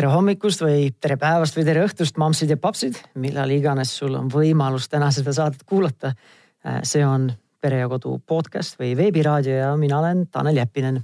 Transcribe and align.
tere 0.00 0.14
hommikust 0.14 0.62
või 0.64 0.86
tere 0.96 1.18
päevast 1.20 1.56
või 1.58 1.66
tere 1.66 1.82
õhtust, 1.84 2.16
mammsid 2.16 2.48
ja 2.48 2.56
papsid, 2.56 2.96
millal 3.20 3.50
iganes 3.52 3.90
sul 3.98 4.14
on 4.16 4.30
võimalus 4.32 4.86
täna 4.88 5.10
seda 5.12 5.34
saadet 5.36 5.66
kuulata. 5.68 6.14
Äh, 6.64 6.78
see 6.88 7.02
on 7.04 7.26
Pere 7.60 7.82
ja 7.82 7.88
Kodu 7.90 8.14
podcast 8.24 8.78
või 8.80 8.94
veebiraadio 8.96 9.58
ja 9.58 9.74
mina 9.76 9.98
olen 9.98 10.22
Tanel 10.32 10.56
Jeppinen. 10.56 11.02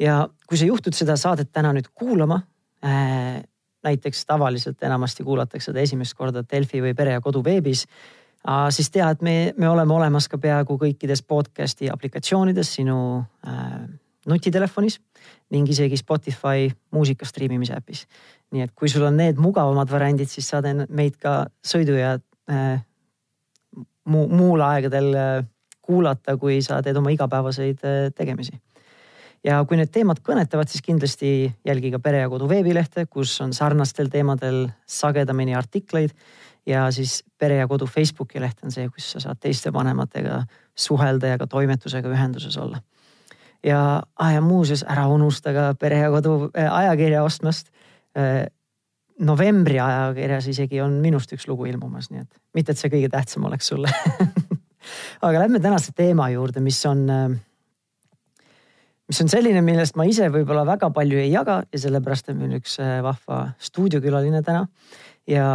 ja 0.00 0.28
kui 0.48 0.56
sa 0.56 0.64
juhtud 0.64 0.96
seda 0.96 1.16
saadet 1.16 1.52
täna 1.52 1.74
nüüd 1.76 1.90
kuulama, 1.92 2.40
äh, 2.84 3.42
näiteks 3.84 4.24
tavaliselt 4.24 4.82
enamasti 4.82 5.24
kuulatakse 5.24 5.70
seda 5.70 5.84
esimest 5.84 6.16
korda 6.16 6.40
Delfi 6.42 6.80
või 6.80 6.94
Pere 6.96 7.18
ja 7.18 7.20
Kodu 7.20 7.44
veebis, 7.44 7.84
siis 8.70 8.90
tea, 8.90 9.10
et 9.10 9.22
me, 9.22 9.52
me 9.58 9.68
oleme 9.68 9.92
olemas 9.92 10.28
ka 10.28 10.38
peaaegu 10.38 10.78
kõikides 10.78 11.20
podcast'i 11.26 11.90
aplikatsioonides 11.92 12.74
sinu 12.78 13.26
äh, 13.44 13.80
nutitelefonis 14.26 15.00
ning 15.50 15.68
isegi 15.70 15.98
Spotify 15.98 16.70
muusika 16.94 17.26
striimimise 17.26 17.76
äpis. 17.76 18.06
nii 18.54 18.62
et 18.62 18.72
kui 18.78 18.88
sul 18.88 19.02
on 19.06 19.16
need 19.18 19.40
mugavamad 19.42 19.90
variandid, 19.90 20.30
siis 20.30 20.46
saad 20.48 20.66
meid 20.88 21.16
ka 21.22 21.48
sõidu 21.66 21.96
ja 21.98 22.14
äh, 22.50 22.78
muu, 24.06 24.28
muul 24.30 24.62
aegadel 24.62 25.10
äh, 25.14 25.44
kuulata, 25.82 26.36
kui 26.38 26.60
sa 26.62 26.78
teed 26.82 26.96
oma 26.98 27.10
igapäevaseid 27.14 27.84
äh, 27.84 27.98
tegemisi. 28.14 28.54
ja 29.44 29.60
kui 29.64 29.78
need 29.78 29.92
teemad 29.94 30.22
kõnetavad, 30.26 30.70
siis 30.70 30.82
kindlasti 30.82 31.30
jälgi 31.66 31.92
ka 31.94 32.02
Pere 32.02 32.24
ja 32.24 32.30
Kodu 32.30 32.48
veebilehte, 32.50 33.06
kus 33.06 33.34
on 33.40 33.52
sarnastel 33.54 34.10
teemadel 34.10 34.66
sagedamini 34.86 35.54
artikleid 35.54 36.14
ja 36.66 36.88
siis 36.90 37.22
Pere 37.38 37.60
ja 37.60 37.68
Kodu 37.70 37.86
Facebooki 37.86 38.42
leht 38.42 38.62
on 38.64 38.74
see, 38.74 38.88
kus 38.90 39.12
sa 39.14 39.22
saad 39.22 39.42
teiste 39.42 39.72
vanematega 39.72 40.42
suhelda 40.74 41.34
ja 41.34 41.38
ka 41.38 41.46
toimetusega 41.50 42.10
ühenduses 42.10 42.58
olla 42.58 42.82
ja 43.66 44.02
ja 44.32 44.42
muuseas 44.44 44.84
ära 44.88 45.06
unusta 45.10 45.52
ka 45.54 45.70
Pere 45.78 46.04
ja 46.04 46.10
Kodu 46.10 46.50
äh, 46.56 46.68
ajakirja 46.72 47.24
ostmast. 47.24 47.72
Äh, 48.16 48.46
novembri 49.18 49.80
ajakirjas 49.80 50.46
isegi 50.52 50.80
on 50.84 50.98
minust 51.00 51.32
üks 51.32 51.46
lugu 51.48 51.66
ilmumas, 51.66 52.10
nii 52.12 52.20
et 52.26 52.40
mitte, 52.54 52.74
et 52.74 52.80
see 52.80 52.92
kõige 52.92 53.08
tähtsam 53.08 53.46
oleks 53.48 53.70
sulle 53.72 53.88
aga 55.26 55.38
lähme 55.40 55.60
tänase 55.64 55.94
teema 55.96 56.28
juurde, 56.34 56.60
mis 56.60 56.82
on, 56.86 57.06
äh, 57.08 58.44
mis 59.08 59.22
on 59.24 59.32
selline, 59.32 59.62
millest 59.64 59.96
ma 59.96 60.04
ise 60.04 60.28
võib-olla 60.32 60.66
väga 60.68 60.90
palju 60.92 61.22
ei 61.22 61.30
jaga 61.32 61.62
ja 61.72 61.80
sellepärast 61.80 62.28
on 62.32 62.42
meil 62.42 62.58
üks 62.60 62.76
vahva 63.02 63.40
stuudiokülaline 63.56 64.44
täna. 64.44 64.66
ja, 65.26 65.48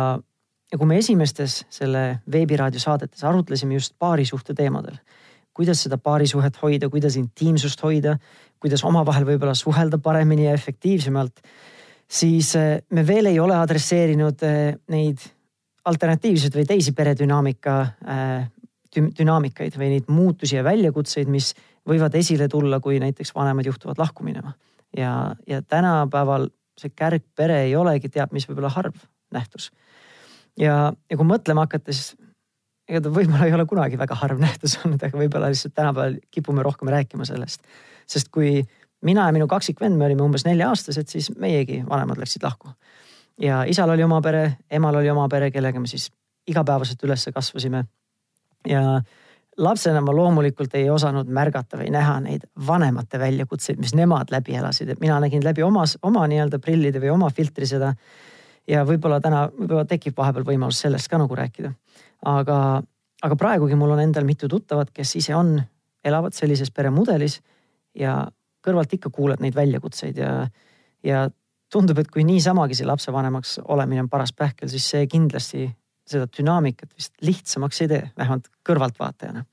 ja 0.72 0.82
kui 0.82 0.90
me 0.90 0.98
esimestes 0.98 1.62
selle 1.70 2.24
veebiraadio 2.32 2.82
saadetes 2.82 3.24
arutlesime 3.30 3.78
just 3.78 3.94
paarisuhte 4.00 4.58
teemadel 4.58 4.98
kuidas 5.54 5.84
seda 5.86 5.98
paarisuhet 5.98 6.58
hoida, 6.62 6.90
kuidas 6.90 7.18
intiimsust 7.20 7.84
hoida, 7.84 8.16
kuidas 8.62 8.84
omavahel 8.88 9.26
võib-olla 9.28 9.56
suhelda 9.58 10.00
paremini 10.00 10.46
ja 10.46 10.54
efektiivsemalt. 10.54 11.42
siis 12.08 12.56
eh, 12.56 12.82
me 12.90 13.08
veel 13.08 13.26
ei 13.26 13.40
ole 13.40 13.56
adresseerinud 13.56 14.44
eh, 14.44 14.76
neid 14.88 15.20
alternatiivseid 15.86 16.56
või 16.56 16.66
teisi 16.68 16.92
peredünaamika 16.94 17.76
eh, 18.08 18.50
dünaamikaid 18.96 19.78
või 19.80 19.90
neid 19.94 20.10
muutusi 20.12 20.56
ja 20.56 20.64
väljakutseid, 20.64 21.30
mis 21.32 21.54
võivad 21.88 22.16
esile 22.16 22.48
tulla, 22.48 22.80
kui 22.80 23.00
näiteks 23.00 23.32
vanemad 23.36 23.66
juhtuvad 23.66 23.98
lahku 23.98 24.24
minema. 24.24 24.54
ja, 24.98 25.36
ja 25.48 25.62
tänapäeval 25.62 26.50
see 26.78 26.92
kärgpere 26.96 27.64
ei 27.66 27.76
olegi 27.76 28.10
teab 28.10 28.34
mis 28.34 28.48
võib-olla 28.50 28.70
harv 28.70 28.96
nähtus. 29.32 29.72
ja, 30.60 30.94
ja 31.10 31.18
kui 31.18 31.28
mõtlema 31.28 31.66
hakata, 31.66 31.94
siis 31.94 32.16
ega 32.92 33.02
ta 33.06 33.12
võib-olla 33.14 33.48
ei 33.48 33.56
ole 33.56 33.66
kunagi 33.70 34.00
väga 34.00 34.18
harv 34.20 34.42
nähtus 34.42 34.78
olnud, 34.82 35.00
aga 35.00 35.18
võib-olla 35.18 35.52
lihtsalt 35.52 35.76
tänapäeval 35.78 36.20
kipume 36.32 36.64
rohkem 36.66 36.92
rääkima 36.92 37.26
sellest. 37.28 37.64
sest 38.08 38.28
kui 38.34 38.60
mina 39.08 39.26
ja 39.30 39.34
minu 39.36 39.48
kaksikvend, 39.48 39.98
me 39.98 40.10
olime 40.10 40.26
umbes 40.26 40.44
nelja-aastased, 40.46 41.08
siis 41.08 41.32
meiegi 41.40 41.82
vanemad 41.88 42.20
läksid 42.20 42.44
lahku. 42.44 42.74
ja 43.40 43.64
isal 43.64 43.90
oli 43.90 44.04
oma 44.04 44.22
pere, 44.22 44.58
emal 44.70 44.96
oli 44.96 45.10
oma 45.10 45.28
pere, 45.30 45.52
kellega 45.52 45.80
me 45.80 45.88
siis 45.88 46.12
igapäevaselt 46.48 47.04
üles 47.08 47.28
kasvasime. 47.34 47.86
ja 48.68 49.02
lapsena 49.58 50.02
ma 50.02 50.14
loomulikult 50.16 50.76
ei 50.76 50.90
osanud 50.90 51.28
märgata 51.28 51.78
või 51.78 51.92
näha 51.92 52.20
neid 52.20 52.44
vanemate 52.68 53.20
väljakutseid, 53.20 53.80
mis 53.80 53.96
nemad 53.96 54.32
läbi 54.32 54.56
elasid, 54.56 54.90
et 54.90 55.00
mina 55.00 55.20
nägin 55.20 55.44
läbi 55.44 55.64
omas, 55.64 55.98
oma 56.02 56.28
nii-öelda 56.28 56.60
prillide 56.60 57.00
või 57.00 57.16
oma 57.16 57.30
filtri 57.30 57.66
seda. 57.66 57.94
ja 58.68 58.84
võib-olla 58.86 59.22
täna, 59.22 59.48
võib-olla 59.48 59.86
tekib 59.86 60.18
vahepeal 60.18 60.46
võimalus 60.46 60.84
sellest 60.84 61.08
ka 61.08 61.18
nagu 61.18 61.36
rääkida 61.36 61.72
aga, 62.28 62.58
aga 63.24 63.38
praegugi 63.40 63.78
mul 63.80 63.96
on 63.96 64.04
endal 64.04 64.28
mitu 64.28 64.50
tuttavat, 64.52 64.92
kes 64.94 65.16
ise 65.20 65.36
on, 65.36 65.56
elavad 66.06 66.34
sellises 66.34 66.72
peremudelis 66.74 67.40
ja 67.98 68.24
kõrvalt 68.66 68.94
ikka 68.94 69.10
kuuled 69.14 69.42
neid 69.42 69.56
väljakutseid 69.58 70.18
ja, 70.18 70.34
ja 71.06 71.28
tundub, 71.72 72.02
et 72.02 72.10
kui 72.12 72.26
niisamagi 72.28 72.78
see 72.78 72.88
lapsevanemaks 72.88 73.60
olemine 73.74 74.04
on 74.04 74.10
paras 74.12 74.34
pähkel, 74.34 74.70
siis 74.70 74.88
see 74.94 75.08
kindlasti 75.10 75.68
seda 76.12 76.28
dünaamikat 76.28 76.92
vist 76.98 77.14
lihtsamaks 77.24 77.82
ei 77.86 77.90
tee, 77.92 78.04
vähemalt 78.18 78.50
kõrvaltvaatajana. 78.68 79.46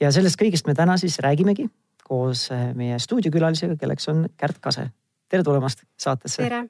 ja 0.00 0.10
sellest 0.14 0.38
kõigest 0.40 0.68
me 0.68 0.76
täna 0.78 0.96
siis 1.00 1.18
räägimegi 1.24 1.66
koos 2.08 2.48
eh, 2.54 2.70
meie 2.78 2.98
stuudiokülalisega, 3.02 3.76
kelleks 3.80 4.08
on 4.12 4.26
Kärt 4.36 4.60
Kase. 4.64 4.88
tere 5.28 5.44
tulemast 5.44 5.84
saatesse. 6.00 6.42
tere. 6.42 6.64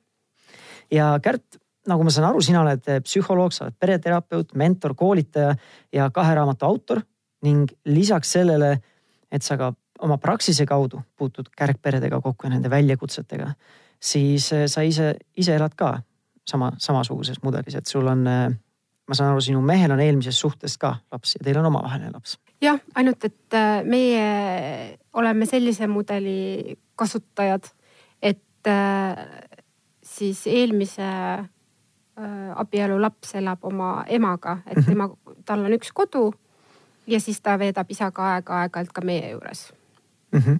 ja 0.91 1.13
Kärt, 1.23 1.61
nagu 1.87 2.05
ma 2.05 2.13
saan 2.13 2.29
aru, 2.31 2.43
sina 2.45 2.63
oled 2.63 2.89
eh, 2.91 3.01
psühholoog, 3.05 3.55
sa 3.55 3.67
oled 3.67 3.77
pereterapeut, 3.81 4.55
mentor, 4.59 4.95
koolitaja 4.99 5.55
ja 5.95 6.09
kahe 6.15 6.35
raamatu 6.39 6.67
autor 6.69 7.03
ning 7.47 7.71
lisaks 7.87 8.33
sellele, 8.35 8.73
et 9.31 9.45
sa 9.47 9.59
ka 9.61 9.73
oma 10.03 10.19
praksise 10.23 10.67
kaudu 10.67 11.01
puutud 11.19 11.51
kärgperedega 11.55 12.21
kokku 12.23 12.47
ja 12.47 12.55
nende 12.55 12.71
väljakutsetega, 12.73 13.53
siis 14.01 14.51
eh, 14.57 14.67
sa 14.71 14.85
ise, 14.87 15.15
ise 15.37 15.57
elad 15.59 15.77
ka 15.79 15.95
sama, 16.49 16.73
samasuguses 16.83 17.43
mudelis, 17.45 17.79
et 17.79 17.91
sul 17.91 18.09
on, 18.11 18.27
eh, 18.27 18.49
ma 19.09 19.17
saan 19.17 19.33
aru, 19.33 19.45
sinu 19.45 19.63
mehel 19.65 19.95
on 19.95 20.03
eelmisest 20.03 20.45
suhtest 20.45 20.81
ka 20.83 20.97
laps 21.13 21.37
ja 21.39 21.45
teil 21.47 21.61
on 21.63 21.71
omavaheline 21.71 22.13
laps. 22.15 22.39
jah, 22.63 22.81
ainult 22.99 23.25
et 23.25 23.59
meie 23.87 24.99
oleme 25.15 25.47
sellise 25.47 25.87
mudeli 25.87 26.75
kasutajad, 26.99 27.71
et 28.23 28.71
siis 30.03 30.41
eelmise 30.51 31.07
abielulaps 32.57 33.35
elab 33.39 33.65
oma 33.65 34.05
emaga, 34.09 34.59
et 34.67 34.77
mhm. 34.77 34.87
tema, 34.87 35.09
tal 35.45 35.65
on 35.65 35.75
üks 35.77 35.93
kodu 35.95 36.33
ja 37.09 37.21
siis 37.21 37.41
ta 37.41 37.59
veedab 37.59 37.91
isaga 37.91 38.33
aega 38.35 38.63
aeg-ajalt 38.63 38.95
ka 38.95 39.05
meie 39.05 39.31
juures 39.31 39.69
mm. 40.33 40.41
-hmm. 40.41 40.59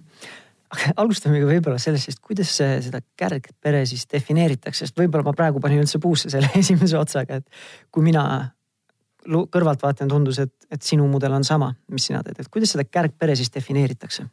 aga 0.75 0.93
alustame 1.03 1.41
võib-olla 1.45 1.77
sellest, 1.81 2.09
et 2.09 2.21
kuidas 2.21 2.55
seda 2.57 3.01
kärgpere 3.17 3.85
siis 3.85 4.07
defineeritakse, 4.11 4.85
sest 4.85 4.99
võib-olla 4.99 5.23
ma 5.23 5.33
praegu 5.33 5.59
panin 5.59 5.83
üldse 5.83 5.99
puusse 5.99 6.29
selle 6.29 6.49
esimese 6.61 6.97
otsaga, 6.97 7.41
et 7.41 7.47
kui 7.91 8.03
mina 8.03 8.25
kõrvalt 9.29 9.81
vaatan, 9.83 10.07
tundus, 10.07 10.39
et, 10.39 10.53
et 10.71 10.81
sinu 10.81 11.07
mudel 11.07 11.33
on 11.35 11.43
sama, 11.43 11.73
mis 11.91 12.05
sina 12.07 12.23
teed, 12.23 12.39
et 12.39 12.47
kuidas 12.47 12.71
seda 12.73 12.83
kärgpere 12.83 13.35
siis 13.35 13.53
defineeritakse? 13.53 14.29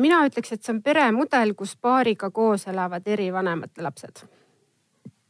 mina 0.00 0.20
ütleks, 0.24 0.52
et 0.52 0.62
see 0.62 0.70
on 0.72 0.78
peremudel, 0.82 1.50
kus 1.58 1.74
paariga 1.76 2.30
koos 2.30 2.68
elavad 2.70 3.08
eri 3.10 3.32
vanemate 3.32 3.82
lapsed 3.82 4.22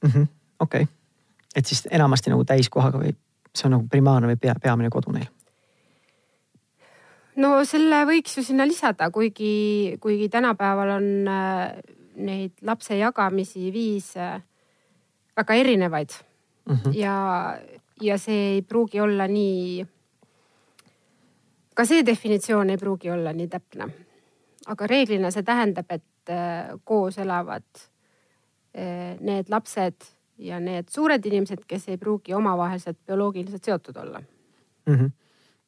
mm. 0.04 0.10
-hmm 0.10 0.39
okei 0.60 0.82
okay., 0.82 0.94
et 1.56 1.66
siis 1.66 1.88
enamasti 1.90 2.30
nagu 2.30 2.44
täiskohaga 2.44 3.00
või 3.02 3.14
see 3.54 3.66
on 3.66 3.76
nagu 3.78 3.88
primaarne 3.90 4.30
või 4.30 4.38
pea, 4.40 4.54
peamine 4.62 4.90
kodu 4.90 5.12
neil? 5.14 5.28
no 7.40 7.52
selle 7.68 8.02
võiks 8.08 8.36
ju 8.38 8.44
sinna 8.44 8.66
lisada, 8.68 9.10
kuigi, 9.14 9.96
kuigi 10.02 10.28
tänapäeval 10.32 10.96
on 10.98 11.08
äh, 11.30 11.78
neid 12.20 12.58
lapse 12.66 12.98
jagamisi 12.98 13.70
viis 13.72 14.12
äh, 14.16 14.40
väga 15.36 15.54
erinevaid 15.54 16.14
mm. 16.68 16.76
-hmm. 16.76 16.94
ja, 16.98 17.58
ja 18.00 18.18
see 18.18 18.54
ei 18.54 18.62
pruugi 18.62 19.00
olla 19.00 19.28
nii. 19.28 19.86
ka 21.74 21.84
see 21.84 22.06
definitsioon 22.06 22.70
ei 22.70 22.76
pruugi 22.76 23.10
olla 23.10 23.32
nii 23.32 23.48
täpne. 23.48 23.88
aga 24.66 24.86
reeglina 24.86 25.30
see 25.30 25.42
tähendab, 25.42 25.90
et 25.90 26.30
äh, 26.30 26.78
koos 26.84 27.18
elavad 27.18 27.64
need 29.20 29.48
lapsed 29.50 29.96
ja 30.40 30.60
need 30.62 30.88
suured 30.92 31.24
inimesed, 31.26 31.64
kes 31.68 31.88
ei 31.92 31.98
pruugi 32.00 32.34
omavaheliselt 32.36 32.98
bioloogiliselt 33.06 33.64
seotud 33.64 33.96
olla 33.96 34.20
mm. 34.20 34.94
-hmm. 34.94 35.10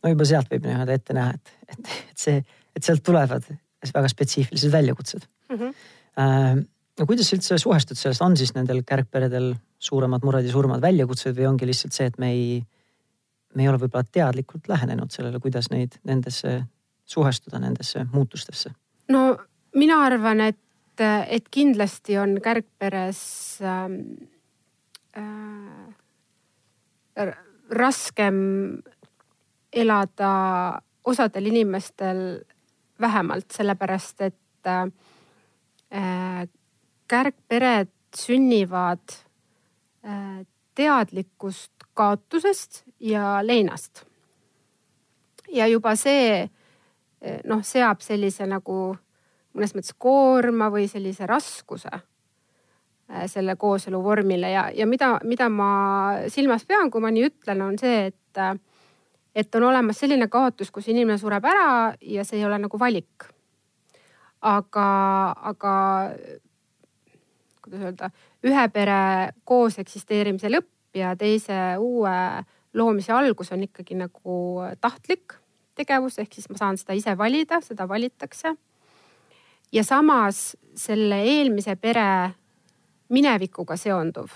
no 0.03 0.13
juba 0.15 0.29
sealt 0.29 0.51
võib 0.53 0.67
niimoodi 0.67 0.97
ette 0.97 1.17
näha, 1.17 1.35
et, 1.35 1.53
et, 1.69 1.93
et 2.11 2.27
see, 2.27 2.45
et 2.77 2.85
sealt 2.85 3.03
tulevad 3.05 3.49
väga 3.95 4.09
spetsiifilised 4.09 4.73
väljakutsed 4.73 5.27
mm. 5.49 5.59
-hmm. 5.59 5.75
Äh, 6.21 6.57
no 7.01 7.07
kuidas 7.07 7.31
sa 7.31 7.37
üldse 7.37 7.59
suhestud 7.59 7.97
sellest, 7.97 8.21
on 8.23 8.37
siis 8.37 8.55
nendel 8.55 8.83
kärgperedel 8.85 9.55
suuremad 9.79 10.25
mured 10.25 10.45
ja 10.45 10.53
suuremad 10.53 10.83
väljakutsed 10.83 11.37
või 11.37 11.49
ongi 11.49 11.67
lihtsalt 11.67 11.97
see, 11.97 12.07
et 12.07 12.19
me 12.19 12.29
ei, 12.31 12.59
me 13.55 13.65
ei 13.65 13.69
ole 13.69 13.81
võib-olla 13.81 14.05
teadlikult 14.13 14.69
lähenenud 14.69 15.11
sellele, 15.11 15.41
kuidas 15.41 15.71
neid 15.73 15.97
nendesse 16.05 16.63
suhestuda, 17.05 17.59
nendesse 17.59 18.05
muutustesse? 18.13 18.75
no 19.09 19.39
mina 19.75 20.03
arvan, 20.05 20.41
et, 20.41 21.01
et 21.29 21.49
kindlasti 21.51 22.19
on 22.19 22.37
kärgperes 22.45 23.23
ähm, 23.65 24.29
äh, 25.17 25.93
raskem 27.71 28.83
elada 29.73 30.81
osadel 31.05 31.47
inimestel 31.47 32.45
vähemalt, 33.01 33.51
sellepärast 33.53 34.21
et 34.21 34.67
äh, 34.67 36.49
kärgpered 37.09 37.91
sünnivad 38.17 39.13
äh, 40.05 40.47
teadlikkust 40.75 41.73
kaotusest 41.95 42.85
ja 43.01 43.47
leinast. 43.47 44.05
ja 45.53 45.67
juba 45.67 45.97
see 45.97 46.43
äh, 46.43 47.41
noh, 47.45 47.63
seab 47.63 48.01
sellise 48.01 48.47
nagu 48.47 48.97
mõnes 49.53 49.75
mõttes 49.77 49.93
koorma 49.99 50.71
või 50.73 50.89
sellise 50.89 51.27
raskuse 51.27 51.93
äh, 51.93 52.12
selle 53.27 53.57
kooselu 53.57 54.03
vormile 54.05 54.51
ja, 54.51 54.67
ja 54.75 54.87
mida, 54.87 55.17
mida 55.25 55.49
ma 55.53 55.73
silmas 56.33 56.65
pean, 56.69 56.91
kui 56.91 57.03
ma 57.05 57.11
nii 57.13 57.27
ütlen, 57.29 57.63
on 57.65 57.79
see, 57.81 58.07
et, 58.13 58.41
äh, 58.41 58.57
et 59.35 59.55
on 59.59 59.69
olemas 59.69 60.01
selline 60.01 60.29
kaotus, 60.33 60.71
kus 60.71 60.89
inimene 60.93 61.19
sureb 61.21 61.45
ära 61.49 61.93
ja 62.01 62.25
see 62.25 62.41
ei 62.41 62.47
ole 62.49 62.59
nagu 62.63 62.81
valik. 62.81 63.29
aga, 64.43 64.87
aga 65.53 65.73
kuidas 67.63 67.85
öelda, 67.87 68.09
ühe 68.43 68.65
pere 68.75 68.97
koos 69.47 69.79
eksisteerimise 69.79 70.51
lõpp 70.51 70.99
ja 70.99 71.13
teise 71.17 71.77
uue 71.79 72.17
loomise 72.75 73.13
algus 73.15 73.53
on 73.55 73.63
ikkagi 73.69 73.95
nagu 74.01 74.67
tahtlik 74.81 75.37
tegevus, 75.79 76.19
ehk 76.19 76.35
siis 76.35 76.51
ma 76.51 76.59
saan 76.59 76.81
seda 76.81 76.97
ise 76.99 77.15
valida, 77.19 77.61
seda 77.63 77.87
valitakse 77.89 78.57
ja 79.73 79.85
samas 79.85 80.57
selle 80.77 81.23
eelmise 81.23 81.77
pere 81.77 82.35
minevikuga 83.13 83.77
seonduv 83.77 84.33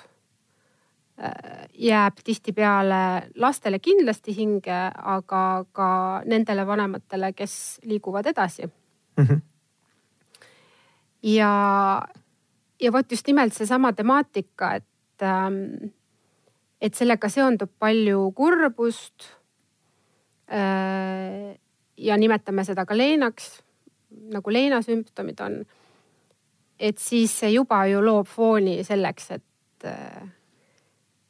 äh, 1.22 1.66
jääb 1.74 2.20
tihtipeale 2.24 3.30
lastele 3.42 3.80
kindlasti 3.82 4.34
hinge, 4.36 4.78
aga 4.96 5.64
ka 5.72 5.90
nendele 6.28 6.66
vanematele, 6.66 7.32
kes 7.36 7.80
liiguvad 7.84 8.26
edasi 8.32 8.66
mm. 8.66 9.24
-hmm. 9.24 9.40
ja, 11.22 11.52
ja 12.80 12.92
vot 12.92 13.10
just 13.10 13.26
nimelt 13.26 13.52
seesama 13.52 13.92
temaatika, 13.92 14.74
et, 14.74 15.22
ähm, 15.22 15.92
et 16.80 16.94
sellega 16.94 17.28
seondub 17.28 17.70
palju 17.78 18.32
kurbust. 18.32 19.32
Äh, 20.52 21.58
ja 21.96 22.16
nimetame 22.16 22.64
seda 22.64 22.84
ka 22.86 22.96
leenaks 22.96 23.66
nagu 24.32 24.52
leinasümptomid 24.52 25.40
on. 25.40 25.58
Et 26.78 26.98
siis 26.98 27.32
see 27.40 27.52
juba 27.54 27.84
ju 27.90 28.02
loob 28.04 28.28
fooni 28.28 28.78
selleks, 28.84 29.30
et, 29.36 29.86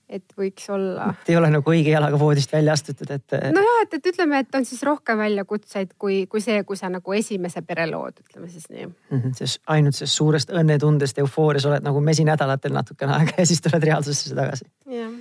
et 0.08 0.34
võiks 0.38 0.68
olla. 0.72 1.10
et 1.22 1.30
ei 1.32 1.38
ole 1.38 1.50
nagu 1.54 1.72
õige 1.72 1.92
jalaga 1.92 2.18
voodist 2.20 2.52
välja 2.52 2.74
astutud, 2.76 3.10
et. 3.14 3.36
nojah, 3.54 3.82
et, 3.84 3.98
et 3.98 4.10
ütleme, 4.12 4.40
et 4.42 4.58
on 4.58 4.66
siis 4.68 4.82
rohkem 4.86 5.18
väljakutseid 5.22 5.94
kui, 5.98 6.24
kui 6.30 6.42
see, 6.44 6.62
kui 6.68 6.78
sa 6.78 6.90
nagu 6.92 7.16
esimese 7.16 7.62
pere 7.66 7.88
lood, 7.90 8.20
ütleme 8.26 8.50
siis 8.50 8.68
nii 8.70 8.86
mm. 8.86 9.20
-hmm, 9.20 9.36
sest 9.38 9.62
ainult 9.66 9.98
sellest 9.98 10.22
suurest 10.22 10.54
õnnetundest, 10.54 11.18
eufoorias 11.22 11.66
oled 11.70 11.86
nagu 11.86 12.00
mesinädalatel 12.00 12.74
natukene 12.74 13.18
aega 13.20 13.38
ja 13.38 13.46
siis 13.46 13.62
tuled 13.62 13.82
reaalsusesse 13.82 14.34
tagasi. 14.34 14.70
jah 14.90 15.12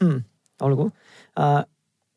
hmm,. 0.00 0.22
olgu 0.60 0.90
uh, 0.90 1.62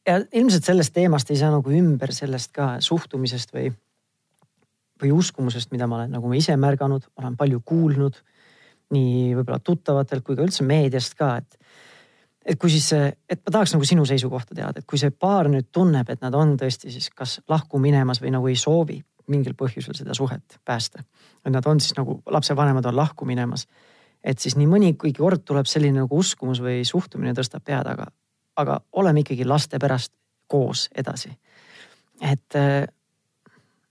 ja 0.07 0.19
ilmselt 0.31 0.63
sellest 0.63 0.93
teemast 0.93 1.31
ei 1.31 1.39
saa 1.39 1.51
nagu 1.53 1.71
ümber 1.71 2.13
sellest 2.15 2.51
ka 2.55 2.75
suhtumisest 2.83 3.53
või 3.55 3.71
või 5.01 5.11
uskumusest, 5.15 5.71
mida 5.71 5.87
ma 5.87 6.01
olen 6.01 6.13
nagu 6.15 6.29
ma 6.29 6.37
ise 6.37 6.55
märganud, 6.59 7.09
olen 7.19 7.37
palju 7.37 7.61
kuulnud 7.65 8.19
nii 8.93 9.33
võib-olla 9.37 9.59
tuttavatelt 9.63 10.25
kui 10.25 10.37
ka 10.37 10.45
üldse 10.45 10.65
meediast 10.67 11.15
ka, 11.19 11.37
et. 11.41 11.57
et 12.45 12.59
kui 12.59 12.69
siis, 12.69 12.91
et 12.93 13.39
ma 13.39 13.55
tahaks 13.55 13.73
nagu 13.75 13.87
sinu 13.87 14.05
seisukohta 14.05 14.55
teada, 14.55 14.79
et 14.79 14.87
kui 14.89 14.99
see 15.01 15.11
paar 15.11 15.49
nüüd 15.51 15.71
tunneb, 15.71 16.09
et 16.09 16.21
nad 16.21 16.35
on 16.37 16.55
tõesti 16.59 16.91
siis 16.93 17.09
kas 17.09 17.39
lahku 17.49 17.79
minemas 17.81 18.21
või 18.21 18.33
nagu 18.35 18.51
ei 18.51 18.59
soovi 18.59 18.99
mingil 19.31 19.55
põhjusel 19.55 19.95
seda 19.95 20.13
suhet 20.13 20.59
päästa. 20.65 21.03
et 21.45 21.51
nad 21.51 21.65
on 21.65 21.79
siis 21.79 21.95
nagu 21.97 22.21
lapsevanemad 22.25 22.85
on 22.85 22.95
lahku 22.95 23.25
minemas. 23.25 23.67
et 24.23 24.39
siis 24.39 24.55
nii 24.55 24.67
mõnigi 24.67 25.13
kord 25.17 25.45
tuleb 25.45 25.65
selline 25.65 26.03
nagu 26.03 26.17
uskumus 26.17 26.61
või 26.61 26.83
suhtumine 26.85 27.33
tõstab 27.33 27.63
pead, 27.63 27.87
aga, 27.87 28.07
aga 28.55 28.81
oleme 28.91 29.23
ikkagi 29.23 29.45
laste 29.45 29.79
pärast 29.79 30.13
koos 30.47 30.89
edasi. 30.95 31.31
et 32.21 32.59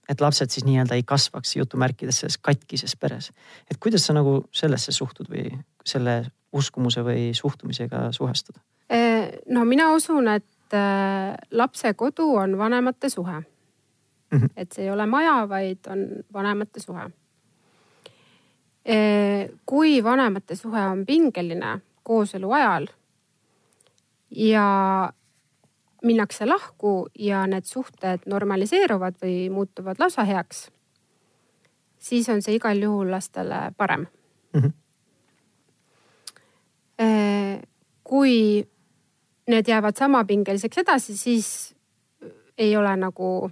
et 0.08 0.20
lapsed 0.20 0.50
siis 0.50 0.64
nii-öelda 0.66 0.94
ei 0.98 1.02
kasvaks 1.06 1.56
jutumärkides 1.56 2.20
selles 2.20 2.38
katkises 2.38 2.96
peres. 2.96 3.32
et 3.70 3.76
kuidas 3.80 4.06
sa 4.06 4.12
nagu 4.12 4.44
sellesse 4.52 4.92
suhtud 4.92 5.30
või 5.30 5.50
selle 5.86 6.24
uskumuse 6.52 7.04
või 7.04 7.30
suhtumisega 7.34 8.12
suhestud? 8.12 8.58
Äh, 8.92 9.32
no 9.48 9.64
mina 9.64 9.92
usun, 9.94 10.28
et 10.28 10.74
äh, 10.74 11.34
lapse 11.50 11.94
kodu 11.94 12.34
on 12.36 12.58
vanemate 12.58 13.08
suhe 13.08 13.40
mm. 13.40 14.38
-hmm. 14.38 14.48
et 14.56 14.72
see 14.72 14.84
ei 14.84 14.90
ole 14.90 15.06
maja, 15.06 15.48
vaid 15.48 15.86
on 15.86 16.06
vanemate 16.32 16.80
suhe. 16.80 17.10
Äh, 18.88 19.50
kui 19.66 20.04
vanemate 20.04 20.56
suhe 20.56 20.80
on 20.80 21.06
pingeline 21.06 21.80
kooselu 22.02 22.52
ajal 22.52 22.86
ja 24.30 25.12
minnakse 26.02 26.46
lahku 26.46 27.06
ja 27.18 27.46
need 27.46 27.64
suhted 27.64 28.20
normaliseeruvad 28.26 29.14
või 29.22 29.50
muutuvad 29.50 29.96
lausa 29.98 30.24
heaks, 30.24 30.70
siis 31.98 32.28
on 32.28 32.42
see 32.42 32.54
igal 32.58 32.82
juhul 32.82 33.10
lastele 33.10 33.72
parem 33.76 34.06
mm. 34.52 34.60
-hmm. 34.60 34.72
kui 38.04 38.68
need 39.48 39.68
jäävad 39.68 39.96
samapingeliseks 39.98 40.78
edasi, 40.78 41.16
siis 41.16 41.74
ei 42.58 42.76
ole 42.76 42.96
nagu 42.96 43.50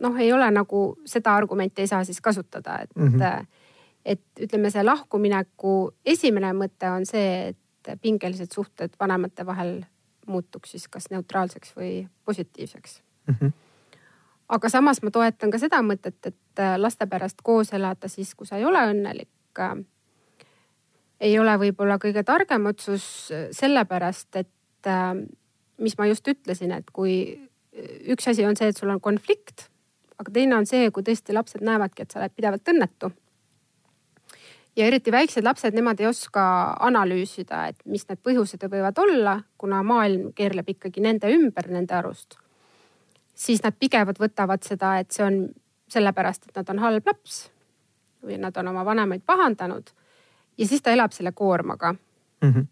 noh, 0.00 0.16
ei 0.18 0.32
ole 0.32 0.50
nagu 0.50 0.84
seda 1.06 1.34
argumenti 1.36 1.84
ei 1.84 1.86
saa 1.86 2.04
siis 2.04 2.20
kasutada, 2.20 2.78
et 2.82 2.96
mm, 2.96 3.08
-hmm. 3.08 3.46
et 4.04 4.22
ütleme, 4.40 4.70
see 4.70 4.84
lahkumineku 4.84 5.94
esimene 6.06 6.52
mõte 6.52 6.90
on 6.90 7.06
see, 7.06 7.48
et 7.48 7.58
et 7.92 8.00
pingelised 8.00 8.52
suhted 8.54 8.96
vanemate 9.00 9.46
vahel 9.46 9.82
muutuks 10.26 10.74
siis 10.74 10.88
kas 10.88 11.10
neutraalseks 11.10 11.74
või 11.76 12.06
positiivseks 12.24 13.02
mm. 13.26 13.34
-hmm. 13.40 13.52
aga 14.48 14.68
samas 14.68 15.02
ma 15.02 15.10
toetan 15.10 15.50
ka 15.50 15.58
seda 15.58 15.82
mõtet, 15.82 16.20
et 16.26 16.60
äh, 16.60 16.76
laste 16.78 17.06
pärast 17.06 17.42
koos 17.42 17.72
elada 17.72 18.08
siis, 18.08 18.34
kui 18.34 18.46
sa 18.46 18.56
ei 18.56 18.64
ole 18.64 18.80
õnnelik 18.92 19.60
äh,, 19.60 19.76
ei 21.20 21.38
ole 21.38 21.56
võib-olla 21.58 21.98
kõige 21.98 22.24
targem 22.24 22.66
otsus 22.66 23.32
sellepärast, 23.50 24.36
et 24.36 24.86
äh, 24.86 25.14
mis 25.78 25.98
ma 25.98 26.06
just 26.06 26.28
ütlesin, 26.28 26.72
et 26.72 26.90
kui 26.90 27.14
üks 28.12 28.28
asi 28.30 28.44
on 28.46 28.56
see, 28.56 28.70
et 28.70 28.78
sul 28.78 28.92
on 28.92 29.00
konflikt, 29.00 29.68
aga 30.18 30.30
teine 30.32 30.56
on 30.56 30.66
see, 30.66 30.90
kui 30.94 31.02
tõesti 31.06 31.34
lapsed 31.34 31.64
näevadki, 31.64 32.04
et 32.04 32.14
sa 32.14 32.20
oled 32.20 32.34
pidevalt 32.36 32.70
õnnetu 32.70 33.10
ja 34.76 34.86
eriti 34.86 35.12
väiksed 35.12 35.44
lapsed, 35.44 35.74
nemad 35.74 36.00
ei 36.00 36.06
oska 36.06 36.44
analüüsida, 36.80 37.66
et 37.70 37.82
mis 37.86 38.06
need 38.08 38.20
põhjused 38.26 38.66
võivad 38.70 38.98
olla, 38.98 39.38
kuna 39.58 39.82
maailm 39.86 40.32
keerleb 40.34 40.74
ikkagi 40.74 41.04
nende 41.04 41.30
ümber, 41.34 41.70
nende 41.70 41.94
arust. 41.94 42.38
siis 43.34 43.62
nad 43.62 43.74
pigevalt 43.78 44.18
võtavad 44.20 44.62
seda, 44.62 44.98
et 44.98 45.10
see 45.10 45.24
on 45.24 45.48
sellepärast, 45.90 46.48
et 46.48 46.56
nad 46.56 46.70
on 46.70 46.78
halb 46.78 47.06
laps 47.06 47.48
või 48.24 48.38
nad 48.40 48.56
on 48.56 48.68
oma 48.68 48.84
vanemaid 48.84 49.22
pahandanud. 49.26 49.90
ja 50.58 50.66
siis 50.66 50.82
ta 50.82 50.90
elab 50.90 51.12
selle 51.12 51.32
koormaga 51.32 51.92
mm. 51.92 52.52
-hmm 52.52 52.66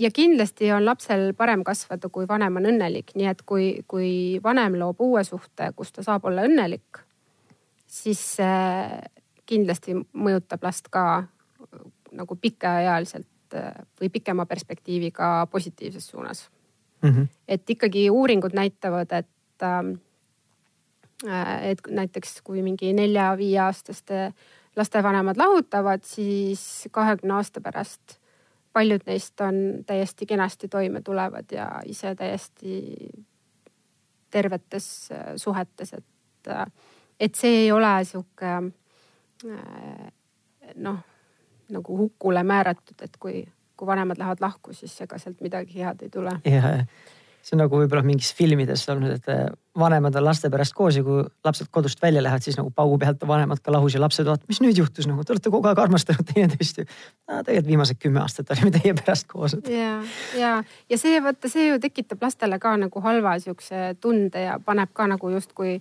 ja 0.00 0.10
kindlasti 0.12 0.72
on 0.72 0.84
lapsel 0.84 1.34
parem 1.34 1.64
kasvada, 1.64 2.08
kui 2.08 2.28
vanem 2.28 2.56
on 2.56 2.66
õnnelik, 2.66 3.10
nii 3.14 3.26
et 3.26 3.42
kui, 3.42 3.84
kui 3.88 4.40
vanem 4.42 4.78
loob 4.78 5.00
uue 5.00 5.24
suhte, 5.24 5.72
kus 5.76 5.92
ta 5.92 6.02
saab 6.02 6.24
olla 6.24 6.46
õnnelik, 6.46 7.02
siis 7.86 8.38
kindlasti 9.54 9.96
mõjutab 10.12 10.66
last 10.66 10.90
ka 10.92 11.04
äh, 11.22 11.84
nagu 12.14 12.36
pikaajaliselt 12.40 13.58
äh, 13.58 13.70
või 14.00 14.10
pikema 14.18 14.46
perspektiiviga 14.50 15.46
positiivses 15.50 16.10
suunas 16.12 16.48
mm. 17.02 17.10
-hmm. 17.10 17.28
et 17.48 17.70
ikkagi 17.70 18.08
uuringud 18.10 18.56
näitavad, 18.56 19.12
et, 19.12 19.62
ähm, 19.62 19.94
äh, 21.28 21.70
et 21.70 21.80
näiteks 21.88 22.40
kui 22.42 22.62
mingi 22.62 22.92
nelja-viieaastaste 22.92 24.32
lastevanemad 24.76 25.38
lahutavad, 25.38 26.02
siis 26.02 26.88
kahekümne 26.90 27.34
aasta 27.34 27.60
pärast 27.60 28.18
paljud 28.72 29.04
neist 29.06 29.40
on 29.40 29.84
täiesti 29.86 30.26
kenasti 30.26 30.68
toime 30.68 31.00
tulevad 31.00 31.52
ja 31.52 31.68
ise 31.86 32.14
täiesti 32.14 32.80
tervetes 34.30 35.08
suhetes, 35.36 35.92
et, 35.94 36.50
et 37.20 37.34
see 37.38 37.60
ei 37.62 37.72
ole 37.72 37.92
sihuke 38.04 38.50
noh, 40.74 41.02
nagu 41.74 41.98
hukule 41.98 42.42
määratud, 42.46 42.96
et 43.04 43.16
kui, 43.20 43.44
kui 43.76 43.86
vanemad 43.86 44.20
lähevad 44.20 44.40
lahku, 44.44 44.72
siis 44.76 44.94
ega 45.04 45.18
sealt 45.18 45.40
midagi 45.44 45.80
head 45.80 46.02
ei 46.04 46.12
tule. 46.12 46.32
jah, 46.48 46.84
see 47.44 47.56
on 47.56 47.60
nagu 47.64 47.76
võib-olla 47.76 48.04
mingis 48.06 48.30
filmides 48.36 48.86
olnud, 48.92 49.18
et 49.18 49.26
äh, 49.32 49.42
vanemad 49.78 50.16
on 50.16 50.24
laste 50.24 50.48
pärast 50.52 50.74
koos 50.76 50.96
ja 50.96 51.04
kui 51.04 51.24
lapsed 51.44 51.68
kodust 51.74 52.00
välja 52.02 52.22
lähevad, 52.24 52.44
siis 52.44 52.56
nagu 52.56 52.70
paugu 52.74 52.96
pealt 53.00 53.22
on 53.24 53.28
vanemad 53.28 53.60
ka 53.64 53.72
lahus 53.74 53.96
ja 53.96 54.00
lapsed 54.00 54.24
vaatavad, 54.28 54.48
mis 54.48 54.62
nüüd 54.64 54.80
juhtus 54.80 55.08
nagu, 55.10 55.24
te 55.24 55.34
olete 55.34 55.52
kogu 55.52 55.68
aeg 55.68 55.82
armastanud 55.82 56.30
teineteist 56.30 56.80
ju. 56.80 56.86
tegelikult 57.26 57.68
viimased 57.72 58.00
kümme 58.00 58.22
aastat 58.22 58.54
olime 58.54 58.72
teie 58.78 58.94
pärast 58.96 59.28
koos. 59.28 59.58
ja, 59.68 59.98
ja, 60.38 60.54
ja 60.90 61.00
see 61.00 61.20
vaata, 61.24 61.50
see 61.52 61.68
ju 61.68 61.82
tekitab 61.82 62.24
lastele 62.24 62.58
ka 62.62 62.76
nagu 62.80 63.04
halva 63.04 63.36
siukse 63.42 63.92
tunde 64.00 64.48
ja 64.48 64.56
paneb 64.64 64.94
ka 64.96 65.08
nagu 65.10 65.32
justkui 65.36 65.76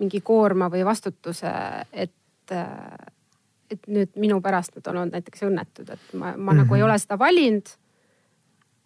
mingi 0.00 0.20
koorma 0.20 0.68
või 0.68 0.84
vastutuse, 0.84 1.52
et, 1.92 2.12
et 3.70 3.88
nüüd 3.90 4.14
minu 4.16 4.40
pärast 4.42 4.76
nad 4.76 4.86
on 4.92 5.02
olnud 5.02 5.16
näiteks 5.16 5.42
õnnetud, 5.48 5.90
et 5.90 6.12
ma, 6.12 6.18
ma 6.18 6.36
mm 6.36 6.36
-hmm. 6.36 6.62
nagu 6.62 6.74
ei 6.74 6.80
mhm. 6.80 6.90
ole 6.90 6.98
seda 6.98 7.18
valinud. 7.18 7.68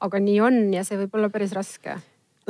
aga 0.00 0.18
nii 0.18 0.40
on 0.40 0.74
ja 0.74 0.84
see 0.84 0.96
võib 0.96 1.14
olla 1.14 1.28
päris 1.28 1.52
raske 1.52 1.98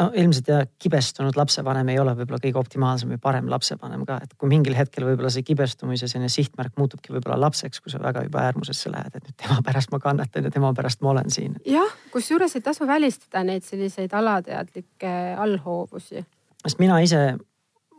no 0.00 0.10
ilmselt 0.14 0.48
ja 0.48 0.60
kibestunud 0.78 1.36
lapsevanem 1.36 1.88
ei 1.92 1.98
ole 1.98 2.14
võib-olla 2.18 2.40
kõige 2.42 2.60
optimaalsem 2.60 3.12
või 3.14 3.20
parem 3.22 3.50
lapsevanem 3.50 4.04
ka, 4.08 4.20
et 4.24 4.34
kui 4.38 4.50
mingil 4.52 4.76
hetkel 4.78 5.06
võib-olla 5.08 5.32
see 5.32 5.44
kibestumise 5.46 6.08
selline 6.10 6.30
sihtmärk 6.32 6.78
muutubki 6.80 7.12
võib-olla 7.14 7.40
lapseks, 7.40 7.82
kui 7.82 7.92
sa 7.92 8.00
väga 8.02 8.24
juba 8.26 8.44
äärmusesse 8.48 8.92
lähed, 8.92 9.16
et 9.16 9.26
nüüd 9.26 9.38
tema 9.42 9.60
pärast 9.66 9.92
ma 9.92 10.00
kannatan 10.02 10.48
ja 10.48 10.54
tema 10.54 10.72
pärast 10.76 11.02
ma 11.04 11.12
olen 11.14 11.30
siin. 11.30 11.58
jah, 11.66 11.96
kusjuures 12.14 12.56
ei 12.56 12.64
tasu 12.64 12.86
välistada 12.86 13.44
neid 13.44 13.66
selliseid 13.66 14.14
alateadlikke 14.16 15.14
allhoovusi. 15.38 16.24
sest 16.64 16.82
mina 16.82 17.00
ise, 17.04 17.36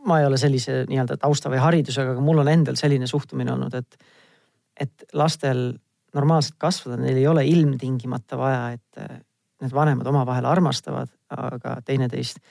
ma 0.08 0.20
ei 0.20 0.26
ole 0.26 0.38
sellise 0.42 0.84
nii-öelda 0.90 1.18
tausta 1.22 1.50
või 1.52 1.62
haridusega, 1.62 2.16
aga 2.16 2.24
mul 2.26 2.42
on 2.44 2.50
endal 2.52 2.78
selline 2.80 3.08
suhtumine 3.10 3.54
olnud, 3.54 3.76
et, 3.78 3.98
et 4.80 5.06
lastel 5.14 5.72
normaalselt 6.16 6.58
kasvada, 6.60 6.98
neil 7.00 7.20
ei 7.20 7.28
ole 7.28 7.46
ilmtingimata 7.48 8.40
vaja, 8.40 8.64
et 8.76 9.22
need 9.62 9.74
vanemad 9.74 10.08
omavahel 10.10 10.48
armastavad, 10.50 11.12
aga 11.32 11.78
teineteist. 11.86 12.42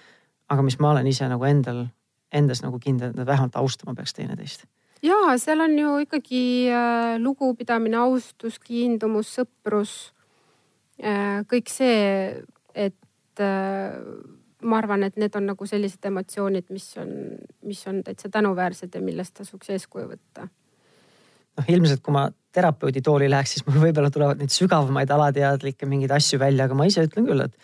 aga 0.50 0.62
mis 0.66 0.78
ma 0.83 0.90
olen 0.90 1.07
ise 1.07 1.28
nagu 1.30 1.45
endal, 1.47 1.85
endas 2.35 2.62
nagu 2.64 2.78
kindel, 2.83 3.12
et 3.12 3.19
nad 3.21 3.26
vähemalt 3.26 3.57
austama 3.57 3.95
peaks 3.95 4.14
teineteist. 4.14 4.64
ja 5.02 5.37
seal 5.37 5.61
on 5.61 5.78
ju 5.78 5.99
ikkagi 6.07 6.71
äh, 6.71 7.19
lugupidamine, 7.19 7.97
austus, 7.97 8.59
kiindumus, 8.59 9.35
sõprus 9.38 10.12
äh,. 11.02 11.42
kõik 11.50 11.69
see, 11.69 12.42
et 12.75 13.40
äh, 13.40 13.97
ma 14.62 14.79
arvan, 14.79 15.05
et 15.07 15.17
need 15.21 15.35
on 15.38 15.47
nagu 15.52 15.67
sellised 15.67 16.05
emotsioonid, 16.11 16.69
mis 16.75 16.87
on, 17.00 17.11
mis 17.67 17.81
on 17.88 18.02
täitsa 18.05 18.31
tänuväärsed 18.33 18.95
ja 18.95 19.02
millest 19.05 19.35
tasuks 19.40 19.71
eeskuju 19.76 20.09
võtta. 20.11 20.49
noh, 21.59 21.69
ilmselt 21.69 22.02
kui 22.05 22.14
ma 22.14 22.29
terapeudi 22.52 23.02
tooli 23.02 23.31
läheks, 23.31 23.57
siis 23.57 23.67
mul 23.67 23.81
võib-olla 23.85 24.11
tulevad 24.11 24.40
neid 24.40 24.52
sügavamaid 24.55 25.11
alateadlikke 25.11 25.87
mingeid 25.87 26.14
asju 26.14 26.38
välja, 26.40 26.67
aga 26.67 26.76
ma 26.79 26.87
ise 26.88 27.05
ütlen 27.07 27.26
küll, 27.29 27.45
et 27.45 27.57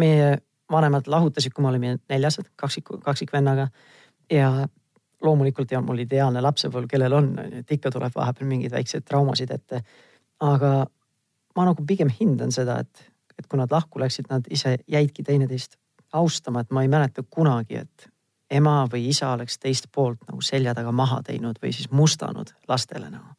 meie 0.00 0.38
vanemad 0.70 1.08
lahutasid, 1.10 1.52
kui 1.54 1.64
me 1.64 1.70
olime 1.72 1.98
neljased 2.10 2.48
kaksiku, 2.56 2.98
kaksikvennaga. 3.04 3.68
ja 4.32 4.66
loomulikult 5.24 5.70
ja 5.72 5.80
mul 5.80 6.02
ideaalne 6.04 6.40
lapsepõlv, 6.44 6.88
kellel 6.88 7.12
on, 7.16 7.30
et 7.60 7.70
ikka 7.72 7.90
tuleb 7.92 8.12
vahepeal 8.16 8.48
mingeid 8.48 8.72
väikseid 8.72 9.04
traumasid 9.08 9.50
ette. 9.50 9.82
aga 10.40 10.86
ma 11.56 11.64
nagu 11.64 11.84
pigem 11.86 12.10
hindan 12.20 12.52
seda, 12.52 12.80
et, 12.80 13.06
et 13.38 13.46
kui 13.46 13.58
nad 13.58 13.72
lahku 13.72 14.00
läksid, 14.00 14.28
nad 14.30 14.46
ise 14.50 14.76
jäidki 14.90 15.22
teineteist 15.22 15.78
austama, 16.14 16.62
et 16.62 16.70
ma 16.70 16.82
ei 16.82 16.90
mäleta 16.92 17.24
kunagi, 17.30 17.82
et 17.82 18.08
ema 18.50 18.84
või 18.90 19.08
isa 19.10 19.32
oleks 19.34 19.58
teist 19.58 19.88
poolt 19.92 20.22
nagu 20.28 20.42
selja 20.44 20.74
taga 20.74 20.92
maha 20.92 21.22
teinud 21.26 21.58
või 21.62 21.72
siis 21.74 21.90
mustanud 21.90 22.52
lastele 22.68 23.10
nagu 23.10 23.34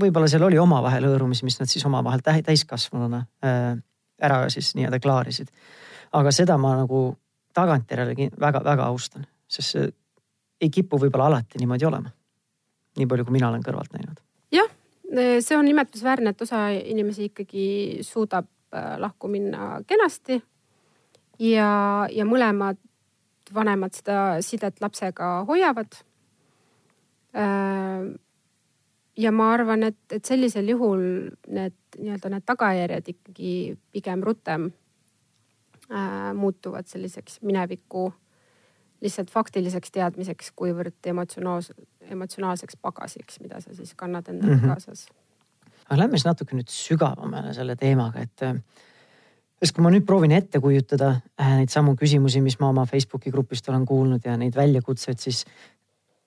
võib-olla 0.00 0.28
seal 0.30 0.44
oli 0.46 0.58
omavahel 0.58 1.08
hõõrumisi, 1.08 1.46
mis 1.46 1.58
nad 1.60 1.70
siis 1.70 1.84
omavahel 1.88 2.22
täiskasvanuna 2.22 3.22
äh, 3.44 3.78
ära 4.22 4.42
siis 4.52 4.74
nii-öelda 4.76 5.00
klaarisid. 5.02 5.48
aga 6.12 6.32
seda 6.32 6.56
ma 6.58 6.74
nagu 6.78 7.16
tagantjärele 7.54 8.30
väga-väga 8.40 8.86
austan, 8.86 9.26
sest 9.48 9.74
see 9.74 9.90
ei 10.60 10.70
kipu 10.70 10.98
võib-olla 10.98 11.28
alati 11.30 11.58
niimoodi 11.58 11.86
olema. 11.86 12.10
nii 12.98 13.06
palju, 13.06 13.24
kui 13.24 13.32
mina 13.32 13.48
olen 13.48 13.62
kõrvalt 13.62 13.94
näinud. 13.94 14.20
jah, 14.52 14.70
see 15.40 15.56
on 15.56 15.68
imetlusväärne, 15.68 16.30
et 16.30 16.42
osa 16.42 16.68
inimesi 16.70 17.30
ikkagi 17.32 17.98
suudab 18.02 18.48
äh, 18.74 18.96
lahku 18.98 19.28
minna 19.28 19.80
kenasti. 19.86 20.42
Ja, 21.38 22.06
ja 22.10 22.24
mõlemad 22.28 22.78
vanemad 23.54 23.94
seda 23.96 24.42
sidet 24.44 24.80
lapsega 24.80 25.44
hoiavad 25.48 26.00
äh, 27.36 28.08
ja 29.18 29.32
ma 29.34 29.52
arvan, 29.54 29.88
et, 29.88 30.00
et 30.12 30.24
sellisel 30.24 30.68
juhul 30.74 31.02
need 31.48 31.76
nii-öelda 31.98 32.32
need 32.34 32.46
tagajärjed 32.46 33.12
ikkagi 33.14 33.52
pigem 33.94 34.22
rutem 34.26 34.70
äh, 35.90 36.32
muutuvad 36.36 36.90
selliseks 36.90 37.40
mineviku 37.42 38.10
lihtsalt 39.02 39.30
faktiliseks 39.30 39.92
teadmiseks, 39.94 40.50
kuivõrd 40.58 41.06
emotsionaals-, 41.06 41.70
emotsionaalseks 42.10 42.78
pagasiks, 42.82 43.38
mida 43.42 43.60
sa 43.62 43.74
siis 43.74 43.94
kannad 43.94 44.28
endaga 44.28 44.56
mm 44.56 44.60
-hmm. 44.60 44.74
kaasas. 44.74 45.08
aga 45.86 45.98
lähme 45.98 46.18
siis 46.18 46.26
natuke 46.26 46.56
nüüd 46.56 46.68
sügavamale 46.68 47.54
selle 47.54 47.76
teemaga, 47.76 48.20
et 48.20 48.42
sest 49.58 49.74
kui 49.74 49.82
ma 49.82 49.90
nüüd 49.90 50.06
proovin 50.06 50.34
ette 50.36 50.60
kujutada 50.62 51.10
äh, 51.40 51.56
neid 51.60 51.72
samu 51.72 51.96
küsimusi, 51.98 52.42
mis 52.44 52.58
ma 52.60 52.70
oma 52.70 52.84
Facebooki 52.86 53.32
grupist 53.34 53.68
olen 53.70 53.86
kuulnud 53.88 54.26
ja 54.26 54.36
neid 54.38 54.56
väljakutseid, 54.56 55.18
siis 55.22 55.42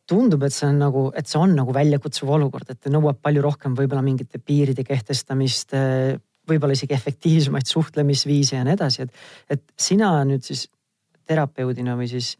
tundub, 0.09 0.43
et 0.43 0.55
see 0.55 0.67
on 0.67 0.81
nagu, 0.81 1.05
et 1.15 1.29
see 1.29 1.39
on 1.39 1.55
nagu 1.55 1.71
väljakutsuv 1.75 2.33
olukord, 2.35 2.73
et 2.73 2.91
nõuab 2.91 3.21
palju 3.23 3.43
rohkem 3.45 3.77
võib-olla 3.77 4.03
mingite 4.03 4.41
piiride 4.43 4.83
kehtestamist, 4.83 5.71
võib-olla 6.50 6.75
isegi 6.75 6.97
efektiivsemaid 6.97 7.69
suhtlemisviise 7.69 8.57
ja 8.57 8.65
nii 8.67 8.75
edasi, 8.75 9.05
et, 9.05 9.25
et 9.55 9.63
sina 9.79 10.11
nüüd 10.27 10.43
siis 10.43 10.65
terapeudina 11.29 11.95
või 11.95 12.09
siis 12.11 12.33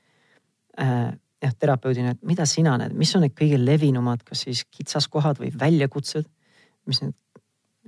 äh, 0.82 1.14
jah, 1.16 1.56
terapeudina, 1.56 2.18
et 2.18 2.28
mida 2.28 2.50
sina 2.50 2.76
näed, 2.82 2.98
mis 2.98 3.16
on 3.16 3.24
need 3.24 3.38
kõige 3.38 3.62
levinumad, 3.62 4.26
kas 4.28 4.44
siis 4.50 4.66
kitsaskohad 4.68 5.40
või 5.40 5.54
väljakutsed, 5.56 6.28
mis 6.92 7.06
need 7.06 7.16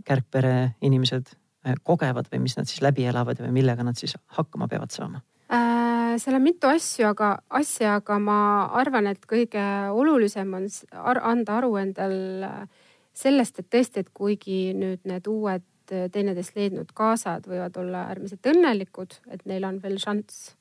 kärgpere 0.07 0.55
inimesed 0.85 1.33
äh, 1.33 1.42
kogevad 1.83 2.27
või 2.31 2.43
mis 2.45 2.57
nad 2.57 2.69
siis 2.69 2.81
läbi 2.83 3.05
elavad 3.09 3.39
või 3.39 3.53
millega 3.61 3.83
nad 3.83 3.99
siis 3.99 4.17
hakkama 4.37 4.67
peavad 4.71 4.91
saama 4.91 5.23
äh,? 5.53 5.93
seal 6.17 6.35
on 6.37 6.43
mitu 6.45 6.69
asju, 6.69 7.07
aga 7.09 7.37
asja, 7.49 7.95
aga 7.97 8.19
ma 8.21 8.39
arvan, 8.79 9.07
et 9.09 9.23
kõige 9.29 9.63
olulisem 9.89 10.51
on 10.53 10.67
ar 10.93 11.19
anda 11.25 11.57
aru 11.57 11.75
endal 11.81 12.15
äh, 12.45 12.83
sellest, 13.13 13.61
et 13.61 13.69
tõesti, 13.71 14.03
et 14.03 14.11
kuigi 14.13 14.73
nüüd 14.77 15.05
need 15.09 15.27
uued 15.29 15.65
äh, 15.93 16.07
teineteist 16.13 16.57
leidnud 16.57 16.93
kaasad 16.97 17.47
võivad 17.49 17.77
olla 17.81 18.07
äärmiselt 18.11 18.51
õnnelikud, 18.53 19.19
et 19.33 19.45
neil 19.49 19.67
on 19.67 19.79
veel 19.83 19.99
šanss 20.01 20.53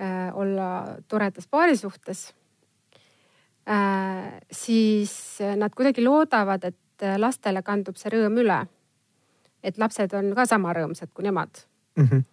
äh, 0.00 0.30
olla 0.38 0.98
toredas 1.10 1.48
paarisuhtes 1.50 2.28
äh,, 3.68 4.38
siis 4.50 5.14
nad 5.58 5.74
kuidagi 5.74 6.04
loodavad, 6.06 6.70
et 6.70 7.06
äh, 7.06 7.18
lastele 7.20 7.64
kandub 7.66 7.98
see 8.00 8.14
rõõm 8.14 8.40
üle. 8.44 8.62
Et 9.62 9.78
lapsed 9.78 10.14
on 10.18 10.32
ka 10.34 10.46
sama 10.50 10.74
rõõmsad 10.76 11.12
kui 11.14 11.26
nemad 11.28 11.64
mm. 11.96 12.04
-hmm 12.04 12.30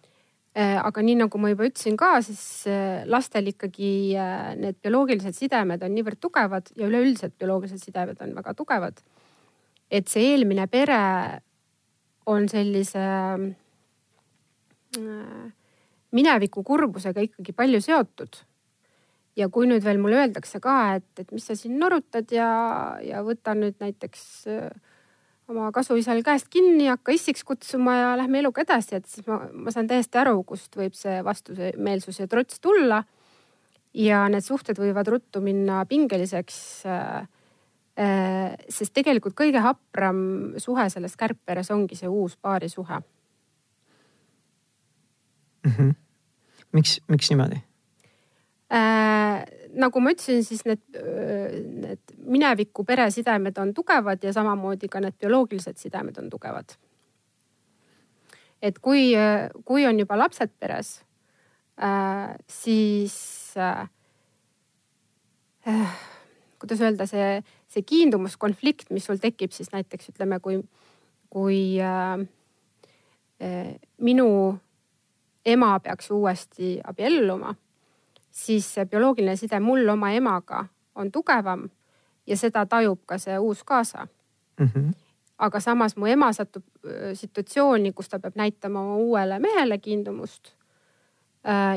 aga 0.60 1.02
nii 1.02 1.14
nagu 1.14 1.38
ma 1.38 1.52
juba 1.52 1.68
ütlesin 1.68 1.96
ka, 1.96 2.18
siis 2.26 2.66
äh, 2.66 3.06
lastel 3.06 3.46
ikkagi 3.46 4.16
äh, 4.18 4.56
need 4.58 4.80
bioloogilised 4.82 5.36
sidemed 5.38 5.82
on 5.86 5.94
niivõrd 5.94 6.18
tugevad 6.18 6.72
ja 6.76 6.88
üleüldiselt 6.88 7.36
bioloogilised 7.38 7.78
sidemed 7.78 8.18
on 8.20 8.34
väga 8.34 8.54
tugevad. 8.54 8.98
et 9.90 10.08
see 10.08 10.32
eelmine 10.32 10.66
pere 10.66 11.40
on 12.26 12.48
sellise 12.48 12.98
mineviku 16.10 16.62
kurbusega 16.66 17.22
ikkagi 17.26 17.52
palju 17.52 17.80
seotud. 17.80 18.42
ja 19.36 19.48
kui 19.48 19.68
nüüd 19.70 19.84
veel 19.86 19.98
mulle 20.02 20.18
öeldakse 20.24 20.58
ka, 20.60 20.96
et, 20.98 21.22
et 21.22 21.30
mis 21.32 21.44
sa 21.46 21.54
siin 21.54 21.78
norutad 21.78 22.32
ja, 22.34 22.98
ja 23.06 23.22
võta 23.22 23.54
nüüd 23.54 23.78
näiteks 23.80 24.24
äh, 24.50 24.70
oma 25.50 25.70
kasuisal 25.74 26.22
käest 26.26 26.48
kinni, 26.52 26.86
hakka 26.90 27.14
issiks 27.14 27.44
kutsuma 27.46 27.96
ja 27.96 28.12
lähme 28.18 28.40
eluga 28.42 28.62
edasi, 28.64 29.00
et 29.00 29.08
siis 29.10 29.26
ma, 29.28 29.40
ma 29.52 29.74
saan 29.74 29.88
täiesti 29.90 30.20
aru, 30.20 30.42
kust 30.46 30.76
võib 30.78 30.94
see 30.98 31.20
vastumeelsus 31.26 32.20
ja 32.22 32.28
trots 32.30 32.60
tulla. 32.62 33.02
ja 33.94 34.28
need 34.30 34.46
suhted 34.46 34.78
võivad 34.78 35.08
ruttu 35.10 35.40
minna 35.42 35.84
pingeliseks 35.86 36.86
äh,. 36.86 37.28
Äh, 38.00 38.54
sest 38.70 38.94
tegelikult 38.94 39.34
kõige 39.36 39.60
hapram 39.60 40.54
suhe 40.62 40.84
selles 40.88 41.16
kärgperes 41.18 41.68
ongi 41.74 41.98
see 41.98 42.08
uus 42.08 42.36
paarisuhe 42.38 43.00
mm. 45.66 45.72
-hmm. 45.74 45.90
miks, 46.72 47.00
miks 47.08 47.28
niimoodi 47.30 47.58
äh,? 48.72 49.42
Nagu 49.78 50.00
ma 50.02 50.12
ütlesin, 50.14 50.42
siis 50.46 50.64
need, 50.66 50.82
need 51.84 52.14
mineviku 52.26 52.84
peresidemed 52.86 53.58
on 53.62 53.74
tugevad 53.74 54.22
ja 54.24 54.32
samamoodi 54.34 54.88
ka 54.90 55.02
need 55.02 55.18
bioloogilised 55.20 55.78
sidemed 55.78 56.18
on 56.18 56.30
tugevad. 56.30 56.76
et 58.62 58.78
kui, 58.78 59.14
kui 59.64 59.86
on 59.88 59.98
juba 59.98 60.18
lapsed 60.18 60.50
peres, 60.60 61.00
siis 62.48 63.14
kuidas 66.60 66.82
öelda, 66.84 67.06
see, 67.08 67.40
see 67.72 67.86
kiindumuskonflikt, 67.88 68.90
mis 68.92 69.06
sul 69.08 69.20
tekib 69.22 69.54
siis 69.56 69.72
näiteks 69.72 70.12
ütleme, 70.12 70.40
kui, 70.44 70.60
kui 71.32 71.62
minu 74.04 74.28
ema 75.46 75.72
peaks 75.80 76.10
uuesti 76.12 76.74
abielluma 76.84 77.54
siis 78.30 78.74
see 78.74 78.86
bioloogiline 78.86 79.36
side 79.36 79.60
mul 79.60 79.88
oma 79.88 80.10
emaga 80.12 80.64
on 80.94 81.12
tugevam 81.12 81.68
ja 82.26 82.36
seda 82.36 82.66
tajub 82.66 83.02
ka 83.06 83.18
see 83.18 83.38
uus 83.38 83.64
kaasa 83.64 84.06
mm. 84.60 84.66
-hmm. 84.66 84.92
aga 85.38 85.60
samas 85.60 85.96
mu 85.96 86.06
ema 86.06 86.32
satub 86.32 86.64
situatsiooni, 87.14 87.92
kus 87.92 88.08
ta 88.08 88.18
peab 88.18 88.36
näitama 88.36 88.80
oma 88.80 88.96
uuele 88.96 89.38
mehele 89.38 89.78
kiindumust 89.78 90.54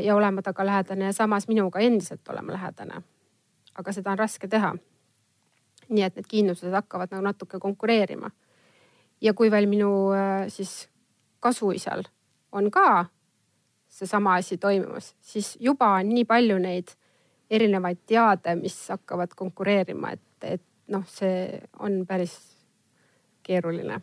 ja 0.04 0.16
olema 0.16 0.42
temaga 0.42 0.66
lähedane 0.66 1.06
ja 1.06 1.14
samas 1.14 1.48
minuga 1.48 1.80
endiselt 1.80 2.28
olema 2.30 2.52
lähedane. 2.54 3.02
aga 3.76 3.92
seda 3.92 4.12
on 4.12 4.20
raske 4.20 4.48
teha. 4.48 4.76
nii 5.90 6.04
et 6.04 6.16
need 6.16 6.26
kiinused 6.28 6.72
hakkavad 6.72 7.08
nagu 7.12 7.24
natuke 7.24 7.60
konkureerima. 7.60 8.32
ja 9.22 9.34
kui 9.34 9.52
veel 9.52 9.66
minu 9.66 10.10
siis 10.48 10.90
kasuisal 11.40 12.04
on 12.52 12.72
ka 12.72 13.06
seesama 13.94 14.38
asi 14.42 14.58
toimumas, 14.58 15.14
siis 15.22 15.54
juba 15.62 15.92
on 16.00 16.10
nii 16.10 16.26
palju 16.30 16.58
neid 16.62 16.94
erinevaid 17.54 18.02
teade, 18.10 18.56
mis 18.58 18.76
hakkavad 18.90 19.36
konkureerima, 19.38 20.14
et, 20.16 20.48
et 20.56 20.64
noh, 20.94 21.04
see 21.10 21.60
on 21.84 22.02
päris 22.10 22.34
keeruline. 23.46 24.00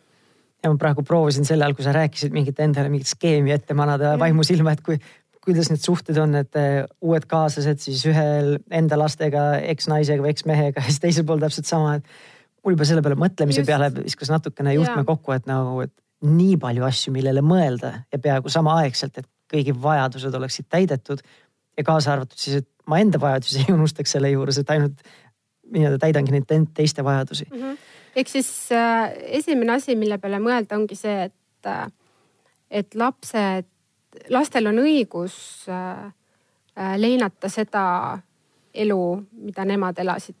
Ja 0.61 0.69
ma 0.69 0.77
praegu 0.77 1.03
proovisin 1.03 1.47
sel 1.47 1.63
ajal, 1.63 1.73
kui 1.75 1.85
sa 1.85 1.93
rääkisid 1.95 2.33
mingit 2.35 2.59
endale 2.61 2.91
mingit 2.93 3.09
skeemi 3.09 3.51
ette 3.53 3.75
manada 3.77 4.13
vaimusilma, 4.21 4.75
et 4.75 4.83
kui, 4.85 4.99
kuidas 5.41 5.71
need 5.71 5.81
suhted 5.81 6.19
on, 6.21 6.37
et 6.37 6.59
eh, 6.59 6.83
uued 7.01 7.25
kaaslased 7.29 7.81
siis 7.81 8.03
ühel 8.09 8.59
enda 8.69 8.99
lastega, 9.01 9.55
eksnaisega 9.73 10.23
või 10.23 10.35
eksmehega 10.35 10.79
ja 10.85 10.87
siis 10.87 11.01
teisel 11.03 11.25
pool 11.27 11.41
täpselt 11.41 11.69
sama, 11.69 11.97
et 11.97 12.61
mul 12.61 12.77
juba 12.77 12.87
selle 12.87 13.03
peale 13.03 13.17
mõtlemise 13.19 13.63
Just. 13.63 13.71
peale 13.71 13.89
viskas 13.97 14.31
natukene 14.31 14.77
juhtme 14.77 15.03
kokku, 15.07 15.33
et 15.35 15.49
nagu, 15.49 15.81
et 15.83 15.93
nii 16.21 16.59
palju 16.61 16.85
asju, 16.85 17.13
millele 17.15 17.41
mõelda 17.41 17.95
ja 18.13 18.21
peaaegu 18.21 18.51
samaaegselt, 18.53 19.17
et 19.17 19.29
kõigi 19.51 19.75
vajadused 19.83 20.35
oleksid 20.35 20.69
täidetud 20.69 21.23
ja 21.77 21.83
kaasa 21.83 22.15
arvatud 22.15 22.39
siis, 22.39 22.61
et 22.63 22.69
ma 22.87 22.99
enda 23.03 23.19
vajadusi 23.21 23.61
ei 23.65 23.73
unustaks 23.73 24.17
selle 24.17 24.31
juures, 24.33 24.61
et 24.61 24.69
ainult 24.75 25.03
nii-öelda 25.71 26.01
täidangi 26.01 26.35
neid 26.35 26.69
teiste 26.75 27.03
vajadusi 27.03 27.47
mm. 27.49 27.57
-hmm 27.61 27.81
ehk 28.15 28.27
siis 28.27 28.71
äh, 28.71 29.13
esimene 29.39 29.73
asi, 29.73 29.95
mille 29.95 30.17
peale 30.17 30.39
mõelda, 30.43 30.75
ongi 30.75 30.95
see, 30.99 31.29
et, 31.29 31.67
äh, 31.69 31.85
et 32.81 32.95
lapsed, 32.95 33.67
lastel 34.29 34.67
on 34.71 34.81
õigus 34.83 35.35
äh, 35.71 36.11
äh, 36.75 36.93
leinata 36.99 37.49
seda 37.51 37.85
elu, 38.73 39.01
mida 39.47 39.65
nemad 39.67 39.99
elasid 39.99 40.37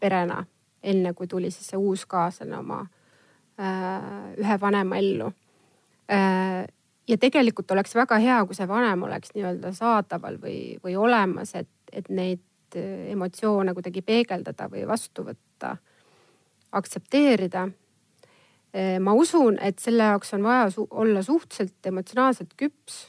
perena, 0.00 0.44
enne 0.82 1.12
kui 1.14 1.26
tuli 1.26 1.50
siis 1.50 1.72
see 1.72 1.80
uus 1.80 2.04
kaaslane 2.06 2.58
oma 2.58 2.82
äh, 2.82 4.32
ühe 4.38 4.60
vanema 4.60 5.02
ellu 5.02 5.32
äh,. 6.10 6.66
Ja 7.08 7.18
tegelikult 7.18 7.70
oleks 7.70 7.94
väga 7.94 8.18
hea, 8.22 8.38
kui 8.46 8.56
see 8.58 8.68
vanem 8.68 9.06
oleks 9.06 9.34
nii-öelda 9.34 9.72
saadaval 9.76 10.38
või, 10.42 10.76
või 10.84 10.96
olemas, 10.98 11.54
et, 11.58 11.70
et 11.92 12.08
neid 12.10 12.78
äh, 12.78 13.10
emotsioone 13.14 13.74
kuidagi 13.76 14.02
peegeldada 14.06 14.70
või 14.72 14.86
vastu 14.88 15.26
võtta 15.26 15.76
aktsepteerida. 16.76 17.68
Eh, 18.76 18.96
ma 19.00 19.14
usun, 19.16 19.56
et 19.62 19.78
selle 19.80 20.10
jaoks 20.10 20.34
on 20.36 20.42
vaja 20.44 20.66
su 20.74 20.86
olla 20.90 21.22
suhteliselt 21.24 21.86
emotsionaalselt 21.88 22.52
küps. 22.58 23.06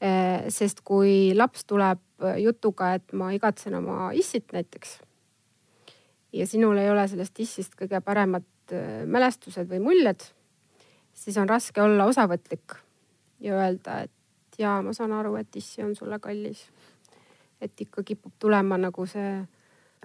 Eh, 0.00 0.46
sest 0.52 0.84
kui 0.84 1.32
laps 1.34 1.64
tuleb 1.64 2.02
jutuga, 2.38 2.92
et 2.94 3.12
ma 3.16 3.32
igatsen 3.34 3.74
oma 3.76 4.10
issit 4.16 4.52
näiteks 4.52 4.98
ja 6.36 6.46
sinul 6.46 6.76
ei 6.80 6.90
ole 6.90 7.06
sellest 7.08 7.40
issist 7.40 7.76
kõige 7.78 8.00
paremad 8.04 8.44
mälestused 9.06 9.68
või 9.70 9.80
muljed, 9.84 10.24
siis 11.16 11.36
on 11.40 11.48
raske 11.48 11.82
olla 11.82 12.06
osavõtlik 12.10 12.76
ja 13.40 13.56
öelda, 13.56 14.02
et 14.06 14.60
jaa, 14.60 14.78
ma 14.84 14.94
saan 14.96 15.12
aru, 15.16 15.36
et 15.40 15.56
issi 15.56 15.84
on 15.84 15.94
sulle 15.96 16.18
kallis. 16.22 16.66
et 17.60 17.80
ikka 17.80 18.02
kipub 18.02 18.32
tulema 18.38 18.76
nagu 18.78 19.06
see 19.06 19.46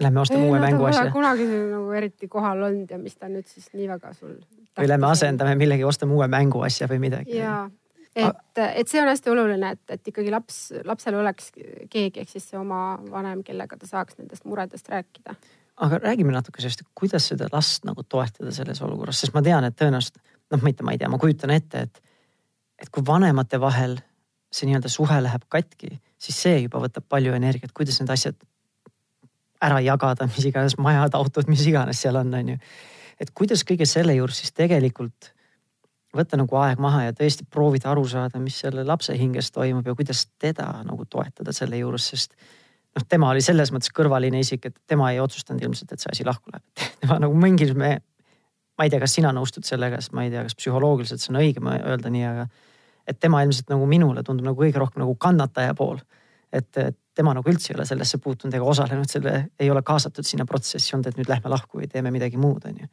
Lähme 0.00 0.20
ostame 0.20 0.48
uue 0.48 0.56
no, 0.58 0.64
mänguasja. 0.64 1.10
kunagi 1.12 1.44
nagu 1.46 1.92
eriti 1.92 2.28
kohal 2.28 2.62
olnud 2.64 2.90
ja 2.90 2.98
mis 2.98 3.16
ta 3.16 3.28
nüüd 3.28 3.46
siis 3.46 3.68
nii 3.76 3.88
väga 3.90 4.14
sul. 4.16 4.38
või 4.78 4.88
lähme 4.88 5.06
asendame 5.06 5.54
millegi, 5.60 5.84
ostame 5.84 6.16
uue 6.16 6.28
mänguasja 6.32 6.88
või 6.88 6.98
midagi. 7.02 7.36
ja, 7.36 7.70
et, 8.16 8.62
et 8.64 8.88
see 8.88 9.02
on 9.02 9.10
hästi 9.12 9.30
oluline, 9.30 9.74
et, 9.76 9.82
et 9.96 10.12
ikkagi 10.12 10.32
laps, 10.32 10.62
lapsel 10.88 11.20
oleks 11.20 11.52
keegi 11.92 12.24
ehk 12.24 12.32
siis 12.32 12.48
see 12.50 12.58
oma 12.58 12.98
vanem, 13.10 13.44
kellega 13.44 13.76
ta 13.76 13.86
saaks 13.86 14.18
nendest 14.18 14.48
muredest 14.48 14.88
rääkida. 14.88 15.36
aga 15.76 16.00
räägime 16.08 16.32
natuke 16.32 16.64
sellest, 16.64 16.86
kuidas 16.94 17.28
seda 17.28 17.52
last 17.52 17.84
nagu 17.84 18.02
toetada 18.02 18.50
selles 18.50 18.82
olukorras, 18.82 19.20
sest 19.20 19.36
ma 19.36 19.44
tean, 19.44 19.68
et 19.68 19.76
tõenäoliselt 19.76 20.18
noh, 20.52 20.62
mitte 20.64 20.86
ma 20.86 20.94
ei 20.94 21.00
tea, 21.00 21.10
ma 21.10 21.20
kujutan 21.20 21.52
ette, 21.54 21.86
et, 21.88 22.00
et 22.82 22.90
kui 22.92 23.04
vanemate 23.06 23.60
vahel 23.60 23.98
see 24.52 24.68
nii-öelda 24.68 24.90
suhe 24.92 25.18
läheb 25.24 25.44
katki, 25.52 25.94
siis 26.20 26.40
see 26.44 26.56
juba 26.66 26.82
võtab 26.82 27.06
palju 27.08 27.34
energiat, 27.36 27.72
kuidas 27.76 28.00
need 28.00 28.12
asjad 28.12 28.36
ära 29.62 29.78
jagada, 29.82 30.26
mis 30.28 30.48
iganes 30.48 30.76
majad, 30.82 31.14
autod, 31.16 31.48
mis 31.50 31.62
iganes 31.68 32.02
seal 32.02 32.18
on, 32.20 32.34
on 32.34 32.54
ju. 32.54 32.58
et 33.22 33.30
kuidas 33.34 33.62
kõige 33.64 33.86
selle 33.88 34.14
juures 34.16 34.42
siis 34.42 34.52
tegelikult 34.56 35.32
võtta 36.12 36.36
nagu 36.36 36.58
aeg 36.60 36.80
maha 36.82 37.06
ja 37.06 37.14
tõesti 37.16 37.46
proovida 37.48 37.90
aru 37.92 38.04
saada, 38.08 38.40
mis 38.42 38.58
selle 38.60 38.84
lapse 38.84 39.14
hinges 39.16 39.50
toimub 39.54 39.86
ja 39.86 39.94
kuidas 39.96 40.26
teda 40.42 40.68
nagu 40.84 41.06
toetada 41.08 41.54
selle 41.56 41.78
juures, 41.80 42.10
sest 42.12 42.36
noh, 42.36 43.06
tema 43.08 43.30
oli 43.32 43.44
selles 43.44 43.72
mõttes 43.72 43.92
kõrvaline 43.96 44.42
isik, 44.42 44.68
et 44.68 44.76
tema 44.88 45.12
ei 45.12 45.22
otsustanud 45.22 45.64
ilmselt, 45.64 45.94
et 45.94 46.02
see 46.02 46.12
asi 46.12 46.26
lahku 46.28 46.52
läheb. 46.52 46.64
tema 47.00 47.18
nagu 47.22 47.38
mingis 47.38 47.72
me, 47.78 47.94
ma 48.82 48.88
ei 48.88 48.90
tea, 48.90 48.98
kas 48.98 49.12
sina 49.14 49.30
nõustud 49.30 49.62
sellega, 49.62 50.00
sest 50.02 50.14
ma 50.16 50.24
ei 50.26 50.32
tea, 50.32 50.42
kas 50.42 50.56
psühholoogiliselt 50.58 51.22
see 51.22 51.30
on 51.30 51.38
õige 51.38 51.62
öelda 51.62 52.10
nii, 52.10 52.24
aga 52.26 52.48
et 53.06 53.18
tema 53.22 53.42
ilmselt 53.44 53.70
nagu 53.70 53.86
minule 53.86 54.24
tundub 54.26 54.48
nagu 54.48 54.58
kõige 54.58 54.80
rohkem 54.82 55.04
nagu 55.04 55.14
kannataja 55.22 55.74
pool. 55.78 56.00
et, 56.52 56.68
et 56.76 56.98
tema 57.14 57.32
nagu 57.36 57.48
üldse 57.48 57.70
ei 57.70 57.76
ole 57.78 57.86
sellesse 57.88 58.18
puutunud 58.18 58.54
ega 58.58 58.66
osalenud 58.68 59.08
selle, 59.10 59.46
ei 59.60 59.70
ole 59.70 59.82
kaasatud 59.86 60.26
sinna 60.26 60.44
protsessi 60.48 60.96
olnud, 60.96 61.06
et 61.08 61.20
nüüd 61.20 61.30
lähme 61.30 61.52
lahku 61.52 61.78
või 61.80 61.88
teeme 61.92 62.10
midagi 62.10 62.40
muud, 62.40 62.66
on 62.68 62.82
ju. 62.82 62.90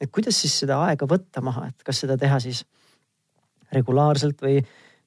et 0.00 0.12
kuidas 0.14 0.38
siis 0.44 0.54
seda 0.62 0.78
aega 0.86 1.08
võtta 1.10 1.42
maha, 1.44 1.66
et 1.72 1.84
kas 1.86 2.04
seda 2.04 2.16
teha 2.20 2.38
siis 2.40 2.62
regulaarselt 3.72 4.42
või 4.46 4.58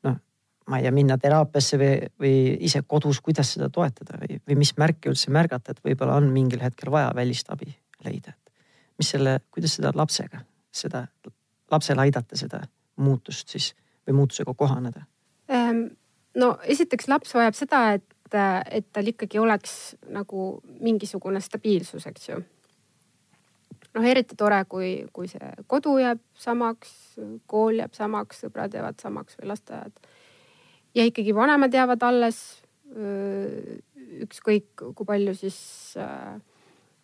noh, 0.05 0.19
ma 0.67 0.81
ei 0.81 0.87
tea, 0.87 0.93
minna 0.99 1.17
teraapiasse 1.21 1.79
või, 1.81 1.91
või 2.21 2.37
ise 2.67 2.83
kodus, 2.87 3.23
kuidas 3.25 3.55
seda 3.55 3.71
toetada 3.73 4.19
või, 4.21 4.41
või 4.43 4.59
mis 4.65 4.75
märke 4.81 5.13
üldse 5.13 5.33
märgata, 5.33 5.73
et 5.73 5.85
võib-olla 5.85 6.19
on 6.19 6.31
mingil 6.33 6.61
hetkel 6.65 6.93
vaja 6.93 7.13
välist 7.15 7.49
abi 7.53 7.71
leida, 8.05 8.35
mis 8.97 9.09
selle, 9.15 9.39
kuidas 9.51 9.75
seda 9.77 9.91
lapsega, 9.95 10.39
seda 10.71 11.05
lapsele 11.71 12.05
aidata 12.05 12.37
seda 12.39 12.61
muutust 13.01 13.51
siis 13.51 13.73
või 14.07 14.19
muutusega 14.21 14.53
kohaneda? 14.57 15.05
Ehm, 15.49 15.87
no 16.39 16.55
esiteks 16.63 17.09
laps 17.11 17.33
vajab 17.35 17.57
seda, 17.57 17.85
et 17.97 18.11
et 18.35 18.87
tal 18.91 19.07
ikkagi 19.07 19.39
oleks 19.39 19.95
nagu 20.11 20.57
mingisugune 20.83 21.39
stabiilsus, 21.39 22.07
eks 22.09 22.29
ju. 22.29 22.39
noh, 23.95 24.03
eriti 24.03 24.35
tore, 24.35 24.57
kui, 24.67 25.05
kui 25.13 25.29
see 25.31 25.51
kodu 25.71 25.93
jääb 26.01 26.19
samaks, 26.35 26.91
kool 27.47 27.79
jääb 27.79 27.93
samaks, 27.95 28.41
sõbrad 28.43 28.73
jäävad 28.75 28.99
samaks 28.99 29.37
või 29.39 29.53
lasteaiad. 29.53 29.93
ja 30.95 31.05
ikkagi 31.05 31.35
vanemad 31.35 31.73
jäävad 31.73 32.03
alles. 32.03 32.41
ükskõik 34.25 34.83
kui 34.95 35.05
palju 35.05 35.33
siis 35.35 35.57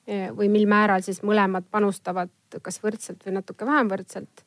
või 0.08 0.50
mil 0.50 0.66
määral 0.70 1.04
siis 1.06 1.22
mõlemad 1.24 1.68
panustavad, 1.72 2.32
kas 2.62 2.82
võrdselt 2.84 3.22
või 3.26 3.36
natuke 3.38 3.66
vähem 3.66 3.92
võrdselt. 3.92 4.44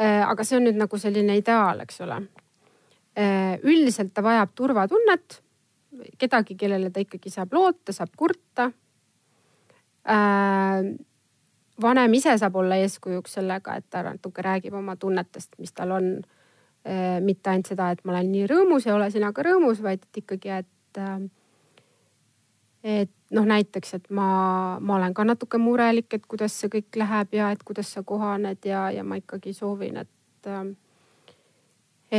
aga 0.00 0.44
see 0.44 0.56
on 0.56 0.64
nüüd 0.64 0.78
nagu 0.80 0.98
selline 0.98 1.36
ideaal, 1.36 1.82
eks 1.84 2.00
ole. 2.00 2.22
Üldiselt 3.62 4.14
ta 4.14 4.22
vajab 4.24 4.54
turvatunnet. 4.56 5.42
Kedagi, 6.18 6.56
kellele 6.56 6.90
ta 6.90 7.02
ikkagi 7.02 7.30
saab 7.30 7.52
loota, 7.52 7.92
saab 7.92 8.14
kurta. 8.16 8.70
Vanem 11.82 12.14
ise 12.16 12.36
saab 12.38 12.56
olla 12.56 12.78
eeskujuks 12.80 13.36
sellega, 13.38 13.76
et 13.76 13.90
ta 13.90 14.02
natuke 14.06 14.42
räägib 14.42 14.74
oma 14.78 14.96
tunnetest, 14.96 15.58
mis 15.58 15.72
tal 15.72 15.96
on. 15.98 16.12
Mitte 17.20 17.50
ainult 17.52 17.68
seda, 17.68 17.90
et 17.92 18.00
ma 18.08 18.14
olen 18.14 18.30
nii 18.32 18.46
rõõmus 18.48 18.86
ja 18.86 18.94
ole 18.96 19.10
sina 19.12 19.34
ka 19.36 19.44
rõõmus, 19.44 19.82
vaid 19.84 20.00
et 20.00 20.22
ikkagi, 20.22 20.62
et 20.62 20.96
äh, 20.96 21.18
et 22.84 23.10
noh, 23.30 23.46
näiteks, 23.46 23.94
et 23.94 24.10
ma, 24.10 24.78
ma 24.80 24.96
olen 24.96 25.14
ka 25.14 25.24
natuke 25.24 25.58
murelik, 25.60 26.08
et 26.14 26.26
kuidas 26.26 26.56
see 26.60 26.70
kõik 26.72 26.98
läheb 27.02 27.34
ja 27.36 27.50
et 27.54 27.62
kuidas 27.66 27.92
sa 27.94 28.02
kohaned 28.06 28.64
ja, 28.66 28.88
ja 28.94 29.04
ma 29.04 29.20
ikkagi 29.20 29.52
soovin, 29.54 30.00
et, 30.02 30.48
äh, 30.48 30.64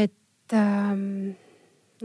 et 0.04 0.58
ähm, 0.58 1.34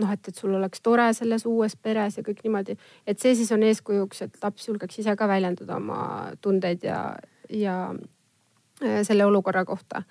noh, 0.01 0.13
et, 0.13 0.29
et 0.29 0.37
sul 0.37 0.55
oleks 0.57 0.83
tore 0.85 1.07
selles 1.17 1.47
uues 1.49 1.77
peres 1.77 2.19
ja 2.19 2.25
kõik 2.27 2.43
niimoodi, 2.45 2.77
et 3.07 3.23
see 3.23 3.35
siis 3.39 3.53
on 3.55 3.65
eeskujuks, 3.67 4.25
et 4.27 4.39
laps 4.43 4.69
julgeks 4.69 5.03
ise 5.03 5.17
ka 5.17 5.29
väljendada 5.29 5.77
oma 5.77 6.01
tundeid 6.45 6.85
ja, 6.87 7.01
ja 7.53 7.77
äh, 7.93 9.03
selle 9.07 9.29
olukorra 9.29 9.65
kohta. 9.69 10.03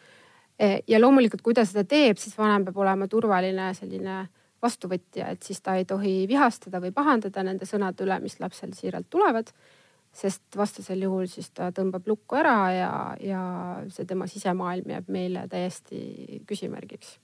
E, 0.60 0.80
ja 0.88 1.02
loomulikult, 1.02 1.44
kui 1.44 1.54
ta 1.58 1.66
seda 1.68 1.84
teeb, 1.84 2.20
siis 2.22 2.38
vanem 2.38 2.68
peab 2.68 2.78
olema 2.80 3.10
turvaline 3.12 3.74
selline 3.76 4.22
vastuvõtja, 4.64 5.30
et 5.32 5.44
siis 5.44 5.62
ta 5.62 5.76
ei 5.76 5.86
tohi 5.86 6.28
vihastada 6.28 6.82
või 6.82 6.94
pahandada 6.96 7.44
nende 7.44 7.68
sõnade 7.70 8.06
üle, 8.06 8.20
mis 8.24 8.40
lapsel 8.40 8.74
siiralt 8.74 9.10
tulevad. 9.10 9.52
sest 10.16 10.56
vastasel 10.56 11.02
juhul 11.02 11.26
siis 11.28 11.50
ta 11.52 11.72
tõmbab 11.76 12.08
lukku 12.08 12.38
ära 12.40 12.72
ja, 12.72 12.92
ja 13.20 13.42
see 13.92 14.06
tema 14.06 14.28
sisemaailm 14.28 14.90
jääb 14.90 15.10
meile 15.12 15.48
täiesti 15.52 16.40
küsimärgiks 16.48 17.18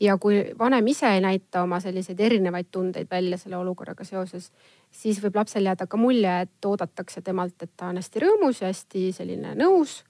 ja 0.00 0.18
kui 0.18 0.44
vanem 0.58 0.86
ise 0.86 1.08
ei 1.14 1.20
näita 1.20 1.62
oma 1.62 1.80
selliseid 1.80 2.20
erinevaid 2.20 2.70
tundeid 2.70 3.08
välja 3.10 3.38
selle 3.38 3.56
olukorraga 3.56 4.04
seoses, 4.04 4.50
siis 4.90 5.20
võib 5.22 5.36
lapsel 5.36 5.68
jääda 5.68 5.86
ka 5.86 6.00
mulje, 6.00 6.40
et 6.46 6.66
oodatakse 6.66 7.22
temalt, 7.22 7.62
et 7.62 7.72
ta 7.76 7.90
on 7.92 8.00
hästi 8.00 8.24
rõõmus 8.24 8.62
ja 8.62 8.72
hästi 8.72 9.10
selline 9.16 9.54
nõus. 9.58 10.02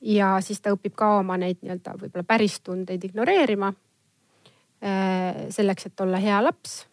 ja 0.00 0.36
siis 0.44 0.60
ta 0.60 0.70
õpib 0.74 0.92
ka 0.94 1.16
oma 1.18 1.38
neid 1.40 1.62
nii-öelda 1.62 1.94
võib-olla 1.96 2.24
päris 2.24 2.60
tundeid 2.60 3.04
ignoreerima. 3.04 3.72
Eh, 4.82 5.46
selleks, 5.50 5.86
et 5.86 6.00
olla 6.00 6.18
hea 6.20 6.36
laps. 6.44 6.86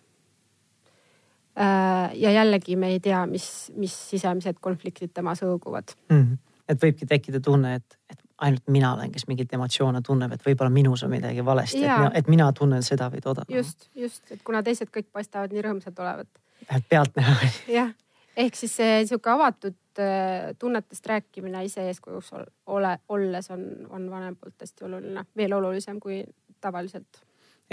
Äh, 1.59 2.13
ja 2.15 2.31
jällegi 2.31 2.75
me 2.75 2.93
ei 2.95 2.99
tea, 2.99 3.25
mis, 3.27 3.71
mis 3.77 3.93
sisemised 4.09 4.57
konfliktid 4.61 5.11
temas 5.13 5.43
õõguvad 5.45 5.91
mm. 6.09 6.21
-hmm. 6.21 6.37
et 6.67 6.79
võibki 6.81 7.05
tekkida 7.05 7.41
tunne, 7.45 7.75
et, 7.75 7.97
et 8.09 8.23
ainult 8.37 8.63
mina 8.73 8.93
olen, 8.95 9.11
kes 9.11 9.27
mingeid 9.27 9.53
emotsioone 9.53 10.01
tunneb, 10.01 10.31
et 10.33 10.45
võib-olla 10.45 10.71
minus 10.73 11.03
on 11.05 11.11
midagi 11.13 11.45
valesti, 11.45 11.83
et, 11.83 11.91
mina, 11.91 12.11
et 12.13 12.31
mina 12.31 12.47
tunnen 12.57 12.81
seda 12.83 13.09
või 13.13 13.21
toda. 13.21 13.43
just, 13.49 13.85
just, 13.95 14.23
et 14.31 14.41
kuna 14.43 14.63
teised 14.63 14.89
kõik 14.89 15.11
paistavad 15.11 15.53
nii 15.53 15.61
rõõmsad 15.61 15.99
olevat. 15.99 16.41
pealtnäha. 16.89 17.35
jah, 17.77 17.91
ehk 18.37 18.55
siis 18.55 18.73
see 18.79 19.05
sihuke 19.05 19.29
avatud 19.29 20.01
äh, 20.01 20.55
tunnetest 20.59 21.05
rääkimine 21.05 21.65
ise 21.65 21.85
eeskujuks 21.91 22.33
ole, 22.65 22.97
olles 23.09 23.51
on, 23.51 23.67
on 23.89 24.09
vanema 24.09 24.39
poolt 24.41 24.65
hästi 24.65 24.89
oluline, 24.89 25.25
veel 25.37 25.53
olulisem 25.53 25.99
kui 25.99 26.23
tavaliselt. 26.61 27.21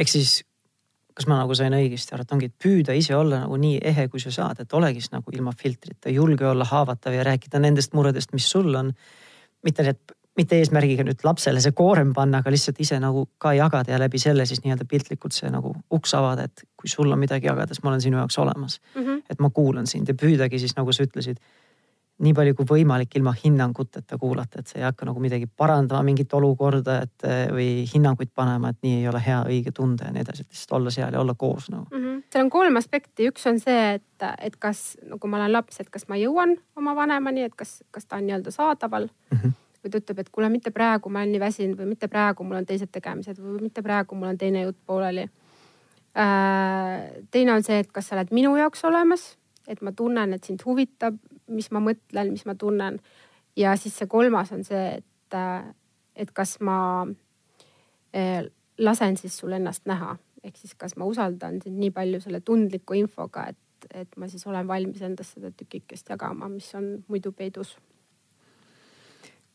Ehk 0.01 0.09
siis 0.09 0.41
kas 1.21 1.27
ma 1.29 1.41
nagu 1.41 1.55
sain 1.59 1.75
õigesti 1.77 2.15
aru, 2.15 2.25
et 2.25 2.33
ongi, 2.33 2.49
et 2.49 2.63
püüda 2.65 2.95
ise 2.97 3.17
olla 3.17 3.43
nagu 3.43 3.59
nii 3.61 3.81
ehe, 3.91 4.07
kui 4.09 4.23
sa 4.23 4.33
saad, 4.33 4.63
et 4.63 4.73
olegi 4.77 5.03
siis 5.03 5.13
nagu 5.13 5.35
ilma 5.35 5.53
filtrita, 5.57 6.13
julge 6.15 6.47
olla 6.49 6.65
haavatav 6.65 7.13
ja 7.17 7.27
rääkida 7.27 7.61
nendest 7.61 7.93
muredest, 7.99 8.33
mis 8.33 8.49
sul 8.49 8.73
on. 8.75 8.95
mitte 9.61 9.85
need, 9.85 9.99
mitte 10.39 10.57
eesmärgiga 10.57 11.05
nüüd 11.05 11.21
lapsele 11.27 11.61
see 11.61 11.75
koorem 11.77 12.15
panna, 12.17 12.41
aga 12.41 12.53
lihtsalt 12.55 12.79
ise 12.81 12.97
nagu 13.03 13.27
ka 13.39 13.53
jagada 13.53 13.93
ja 13.93 13.99
läbi 14.01 14.19
selle 14.23 14.47
siis 14.49 14.63
nii-öelda 14.65 14.87
piltlikult 14.89 15.37
see 15.37 15.51
nagu 15.53 15.75
uks 15.93 16.15
avada, 16.17 16.47
et 16.49 16.65
kui 16.81 16.89
sul 16.89 17.13
on 17.13 17.21
midagi 17.21 17.51
jagada, 17.51 17.75
siis 17.75 17.85
ma 17.85 17.93
olen 17.93 18.05
sinu 18.07 18.17
jaoks 18.23 18.39
olemas 18.41 18.79
mm. 18.95 19.03
-hmm. 19.03 19.23
et 19.29 19.41
ma 19.41 19.51
kuulan 19.51 19.87
sind 19.87 20.09
ja 20.09 20.15
püüdagi 20.15 20.59
siis 20.59 20.77
nagu 20.77 20.93
sa 20.93 21.05
ütlesid 21.05 21.43
nii 22.21 22.35
palju 22.37 22.55
kui 22.59 22.69
võimalik 22.69 23.15
ilma 23.17 23.33
hinnanguteta 23.37 24.19
kuulata, 24.21 24.61
et 24.61 24.71
sa 24.71 24.79
ei 24.79 24.85
hakka 24.85 25.09
nagu 25.09 25.23
midagi 25.23 25.49
parandama, 25.49 26.03
mingit 26.05 26.33
olukorda, 26.37 26.99
et 27.07 27.25
eh, 27.29 27.41
või 27.55 27.69
hinnanguid 27.89 28.33
panema, 28.37 28.73
et 28.73 28.81
nii 28.85 28.99
ei 29.01 29.09
ole 29.09 29.23
hea, 29.25 29.39
õige 29.49 29.73
tunda 29.77 30.09
ja 30.09 30.15
nii 30.15 30.25
edasi, 30.25 30.45
et 30.45 30.53
lihtsalt 30.53 30.77
olla 30.81 30.93
seal 30.95 31.17
ja 31.17 31.23
olla 31.23 31.35
koos 31.39 31.71
nagu 31.73 31.87
mm. 31.89 32.05
-hmm. 32.05 32.21
seal 32.33 32.45
on 32.45 32.53
kolm 32.53 32.77
aspekti, 32.77 33.31
üks 33.33 33.49
on 33.49 33.61
see, 33.61 33.95
et, 33.97 34.29
et 34.39 34.57
kas, 34.57 34.99
no 35.09 35.19
kui 35.19 35.31
ma 35.31 35.41
olen 35.41 35.53
laps, 35.53 35.81
et 35.81 35.91
kas 35.91 36.09
ma 36.09 36.21
jõuan 36.21 36.57
oma 36.77 36.95
vanemani, 36.97 37.49
et 37.49 37.57
kas, 37.57 37.81
kas 37.91 38.07
ta 38.07 38.21
on 38.21 38.29
nii-öelda 38.29 38.55
saadaval 38.55 39.09
mm. 39.09 39.39
-hmm 39.39 39.59
või 39.81 39.91
ta 39.91 39.99
ütleb, 39.99 40.19
et 40.19 40.29
kuule, 40.29 40.49
mitte 40.53 40.71
praegu, 40.71 41.09
ma 41.09 41.23
olen 41.23 41.33
nii 41.33 41.41
väsinud 41.41 41.79
või 41.79 41.87
mitte 41.95 42.09
praegu, 42.09 42.45
mul 42.45 42.59
on 42.61 42.67
teised 42.69 42.91
tegemised 42.93 43.39
või 43.41 43.63
mitte 43.63 43.83
praegu, 43.83 44.15
mul 44.15 44.29
on 44.29 44.39
teine 44.39 44.63
jutt 44.67 44.77
pooleli 44.87 45.25
äh,. 46.17 47.25
teine 47.31 47.55
on 47.55 47.63
see, 47.63 47.79
et 47.81 47.93
kas 47.93 48.11
sa 48.11 48.19
oled 48.19 48.33
minu 48.37 48.57
jaoks 48.57 48.85
olemas, 48.85 49.39
et 49.69 49.81
ma 49.83 49.93
tunnen, 49.97 50.35
et 50.35 50.45
sind 50.45 50.63
huvitab, 50.67 51.17
mis 51.51 51.71
ma 51.75 51.83
mõtlen, 51.85 52.33
mis 52.33 52.47
ma 52.49 52.55
tunnen. 52.59 53.01
ja 53.57 53.75
siis 53.77 53.97
see 53.99 54.09
kolmas 54.11 54.53
on 54.55 54.65
see, 54.65 55.01
et, 55.01 55.39
et 56.17 56.31
kas 56.35 56.57
ma 56.65 56.79
eh, 58.13 58.47
lasen 58.79 59.17
siis 59.21 59.37
sul 59.39 59.53
ennast 59.57 59.87
näha, 59.91 60.17
ehk 60.45 60.57
siis 60.57 60.75
kas 60.79 60.97
ma 60.97 61.09
usaldan 61.09 61.61
sind 61.63 61.79
nii 61.81 61.93
palju 61.95 62.21
selle 62.25 62.41
tundliku 62.45 62.97
infoga, 62.99 63.49
et, 63.53 63.89
et 64.03 64.17
ma 64.17 64.29
siis 64.31 64.47
olen 64.47 64.69
valmis 64.69 65.03
endast 65.05 65.37
seda 65.37 65.53
tükikest 65.57 66.13
jagama, 66.13 66.49
mis 66.49 66.69
on 66.79 66.93
muidu 67.09 67.33
peidus. 67.37 67.77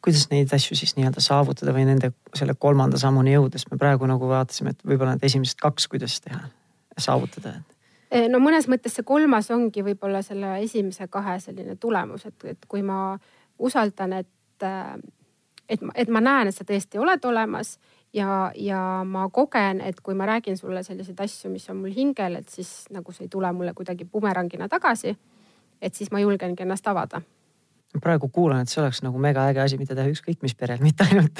Kuidas 0.05 0.27
neid 0.29 0.51
asju 0.53 0.77
siis 0.77 0.93
nii-öelda 0.99 1.21
saavutada 1.23 1.73
või 1.73 1.87
nende 1.87 2.11
selle 2.37 2.53
kolmanda 2.53 2.99
sammuni 3.01 3.33
jõuda, 3.33 3.57
sest 3.57 3.71
me 3.71 3.79
praegu 3.81 4.05
nagu 4.09 4.27
vaatasime, 4.29 4.75
et 4.75 4.83
võib-olla 4.85 5.15
need 5.15 5.25
esimesed 5.25 5.57
kaks, 5.57 5.87
kuidas 5.89 6.19
teha, 6.21 6.43
saavutada, 7.01 7.55
no 8.31 8.39
mõnes 8.43 8.69
mõttes 8.71 8.95
see 8.97 9.05
kolmas 9.07 9.49
ongi 9.51 9.83
võib-olla 9.85 10.21
selle 10.25 10.55
esimese 10.63 11.07
kahe 11.11 11.37
selline 11.43 11.75
tulemus, 11.81 12.25
et, 12.29 12.47
et 12.55 12.65
kui 12.69 12.83
ma 12.85 13.17
usaldan, 13.59 14.13
et, 14.21 14.63
äh, 14.63 14.95
et, 15.69 15.83
et 15.95 16.09
ma 16.11 16.21
näen, 16.23 16.49
et 16.49 16.55
sa 16.55 16.67
tõesti 16.67 17.01
oled 17.01 17.25
olemas 17.25 17.75
ja, 18.15 18.51
ja 18.55 18.81
ma 19.07 19.27
kogen, 19.33 19.81
et 19.81 20.01
kui 20.01 20.17
ma 20.17 20.27
räägin 20.29 20.57
sulle 20.57 20.83
selliseid 20.83 21.19
asju, 21.27 21.51
mis 21.53 21.69
on 21.69 21.81
mul 21.83 21.95
hingel, 21.95 22.39
et 22.41 22.49
siis 22.49 22.85
nagu 22.95 23.15
see 23.15 23.27
ei 23.27 23.31
tule 23.31 23.51
mulle 23.55 23.73
kuidagi 23.73 24.05
bumerangina 24.05 24.69
tagasi. 24.71 25.15
et 25.81 25.93
siis 25.93 26.11
ma 26.11 26.19
julgengi 26.19 26.63
ennast 26.63 26.87
avada 26.87 27.21
praegu 28.01 28.27
kuulan, 28.27 28.61
et 28.61 28.69
see 28.71 28.81
oleks 28.81 29.01
nagu 29.05 29.19
mega 29.21 29.45
äge 29.49 29.61
asi, 29.63 29.77
mida 29.79 29.95
teha 29.95 30.09
ükskõik 30.11 30.41
mis 30.43 30.55
perel, 30.55 30.81
mitte 30.87 31.05
ainult. 31.07 31.39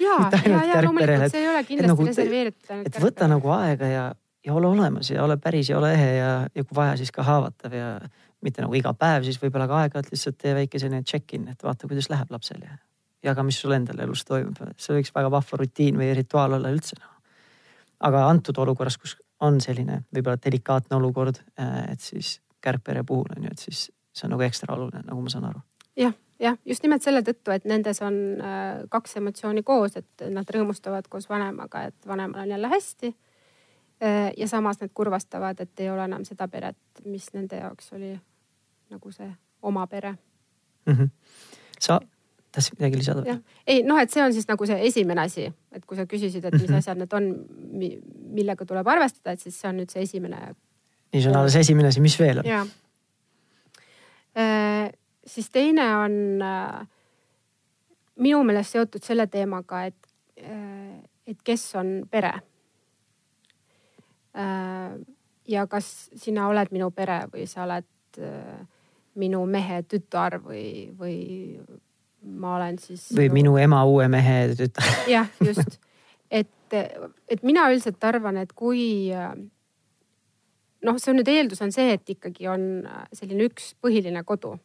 ja, 0.00 0.18
ja, 0.44 0.64
ja 0.68 0.82
loomulikult 0.84 1.32
see 1.32 1.40
ei 1.40 1.48
ole 1.48 1.64
kindlasti 1.64 1.92
nagu, 1.92 2.06
reserveeritud 2.08 2.88
et 2.90 3.00
võta 3.00 3.28
nagu 3.30 3.52
aega 3.56 3.88
ja 3.88 4.04
ja 4.44 4.54
ole 4.54 4.66
olemas 4.66 5.10
ja 5.10 5.24
ole 5.24 5.36
päris 5.36 5.70
ja 5.70 5.78
ole 5.78 5.92
ehe 5.94 6.10
ja, 6.16 6.30
ja 6.54 6.64
kui 6.64 6.76
vaja, 6.76 6.96
siis 6.96 7.12
ka 7.12 7.22
haavatav 7.22 7.72
ja 7.72 7.88
mitte 8.44 8.62
nagu 8.62 8.74
iga 8.76 8.92
päev, 8.98 9.24
siis 9.24 9.40
võib-olla 9.40 9.66
ka 9.68 9.78
aeg-ajalt 9.82 10.10
lihtsalt 10.12 10.36
tee 10.40 10.54
väike 10.54 10.78
selline 10.78 11.02
check-in, 11.02 11.48
et 11.48 11.62
vaata, 11.64 11.88
kuidas 11.88 12.10
läheb 12.12 12.32
lapsel 12.34 12.60
ja 12.64 12.76
jaga, 13.24 13.44
mis 13.46 13.58
sul 13.60 13.72
endal 13.72 14.02
elus 14.04 14.24
toimub. 14.28 14.58
see 14.76 14.98
võiks 14.98 15.12
väga 15.14 15.30
vahva 15.32 15.60
rutiin 15.60 15.98
või 16.00 16.12
rituaal 16.16 16.58
olla 16.58 16.72
üldse. 16.74 16.96
aga 18.00 18.26
antud 18.28 18.58
olukorras, 18.58 18.98
kus 19.00 19.16
on 19.40 19.60
selline 19.60 20.02
võib-olla 20.14 20.36
delikaatne 20.44 20.96
olukord, 20.96 21.40
äh, 21.60 21.92
et 21.92 22.00
siis 22.00 22.40
kärgpere 22.60 23.04
puhul 23.04 23.32
on 23.36 23.44
ju, 23.44 23.50
et 23.52 23.58
siis 23.58 23.90
see 24.12 24.26
on 24.26 24.36
nagu 24.36 24.44
ekstra 24.44 24.74
oluline, 24.74 25.02
nagu 25.06 25.20
ma 25.20 25.32
saan 25.32 25.48
aru. 25.48 25.60
jah, 25.96 26.12
jah, 26.38 26.58
just 26.64 26.82
nimelt 26.82 27.02
selle 27.02 27.22
tõttu, 27.22 27.50
et 27.54 27.64
nendes 27.64 28.02
on 28.02 28.14
äh, 28.40 28.84
kaks 28.90 29.16
emotsiooni 29.22 29.62
koos, 29.62 29.96
et 29.96 30.28
nad 30.28 30.50
rõõmustavad 30.56 31.08
koos 31.08 31.28
vanemaga, 31.28 31.88
et 31.88 32.06
vanemal 32.06 32.44
on 32.44 32.56
jälle 32.56 32.68
hästi 32.68 33.14
ja 34.36 34.48
samas 34.48 34.80
need 34.80 34.90
kurvastavad, 34.94 35.60
et 35.60 35.80
ei 35.80 35.90
ole 35.90 36.04
enam 36.04 36.24
seda 36.24 36.48
peret, 36.48 36.76
mis 37.04 37.28
nende 37.32 37.56
jaoks 37.56 37.92
oli 37.96 38.12
nagu 38.90 39.12
see 39.12 39.30
oma 39.62 39.86
pere 39.86 40.10
mm. 40.86 40.94
-hmm. 40.94 41.08
sa 41.80 42.00
tahtsid 42.52 42.78
midagi 42.78 42.96
lisada? 42.96 43.38
ei 43.66 43.82
noh, 43.82 43.98
et 43.98 44.10
see 44.10 44.24
on 44.24 44.32
siis 44.32 44.48
nagu 44.48 44.66
see 44.66 44.86
esimene 44.86 45.20
asi, 45.20 45.52
et 45.72 45.84
kui 45.84 45.96
sa 45.96 46.06
küsisid, 46.06 46.44
et 46.44 46.52
mis 46.52 46.70
-hmm. 46.70 46.76
asjad 46.76 46.98
need 46.98 47.12
on, 47.12 47.46
millega 48.34 48.66
tuleb 48.66 48.86
arvestada, 48.86 49.32
et 49.32 49.40
siis 49.40 49.60
see 49.60 49.68
on 49.68 49.76
nüüd 49.76 49.90
see 49.90 50.02
esimene. 50.02 50.54
nii, 51.12 51.22
see 51.22 51.30
on 51.30 51.36
alles 51.36 51.56
esimene 51.56 51.88
asi, 51.88 52.00
mis 52.00 52.18
veel 52.20 52.38
on? 52.38 52.46
äh,. 54.36 54.90
siis 55.26 55.50
teine 55.50 55.96
on 55.96 56.42
äh, 56.42 56.86
minu 58.16 58.42
meelest 58.44 58.72
seotud 58.72 59.02
selle 59.02 59.26
teemaga, 59.26 59.84
et 59.84 60.06
äh,, 60.38 60.98
et 61.26 61.38
kes 61.42 61.74
on 61.74 62.02
pere 62.10 62.32
Äh, 62.32 62.53
ja 65.48 65.66
kas 65.70 66.10
sina 66.16 66.48
oled 66.50 66.72
minu 66.74 66.90
pere 66.90 67.24
või 67.32 67.46
sa 67.46 67.64
oled 67.64 68.18
äh, 68.18 68.62
minu 69.20 69.44
mehe 69.46 69.82
tütar 69.86 70.40
või, 70.42 70.90
või 70.98 71.18
ma 72.24 72.56
olen 72.56 72.78
siis. 72.82 73.08
või 73.14 73.28
minu, 73.28 73.54
minu 73.54 73.64
ema 73.64 73.84
uue 73.86 74.08
mehe 74.10 74.54
tütar. 74.58 74.88
jah, 75.14 75.28
just, 75.44 75.78
et, 76.30 76.78
et 77.28 77.42
mina 77.42 77.68
üldiselt 77.70 78.02
arvan, 78.04 78.40
et 78.42 78.52
kui 78.56 79.04
noh, 80.84 80.98
see 80.98 81.12
on 81.12 81.20
nüüd 81.20 81.30
eeldus 81.30 81.62
on 81.64 81.74
see, 81.74 81.94
et 81.96 82.14
ikkagi 82.16 82.48
on 82.50 82.68
selline 83.14 83.48
üks 83.50 83.74
põhiline 83.82 84.24
kodu. 84.26 84.56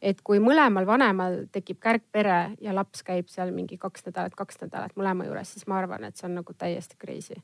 et 0.00 0.22
kui 0.24 0.38
mõlemal 0.40 0.86
vanemal 0.88 1.42
tekib 1.52 1.76
kärgpere 1.76 2.54
ja 2.64 2.72
laps 2.72 3.02
käib 3.04 3.28
seal 3.28 3.50
mingi 3.52 3.76
kaks 3.76 4.06
nädalat, 4.06 4.32
kaks 4.32 4.62
nädalat 4.62 4.94
mõlema 4.96 5.26
juures, 5.26 5.50
siis 5.52 5.66
ma 5.68 5.76
arvan, 5.76 6.06
et 6.08 6.16
see 6.16 6.24
on 6.28 6.38
nagu 6.40 6.54
täiesti 6.56 6.96
crazy 6.96 7.36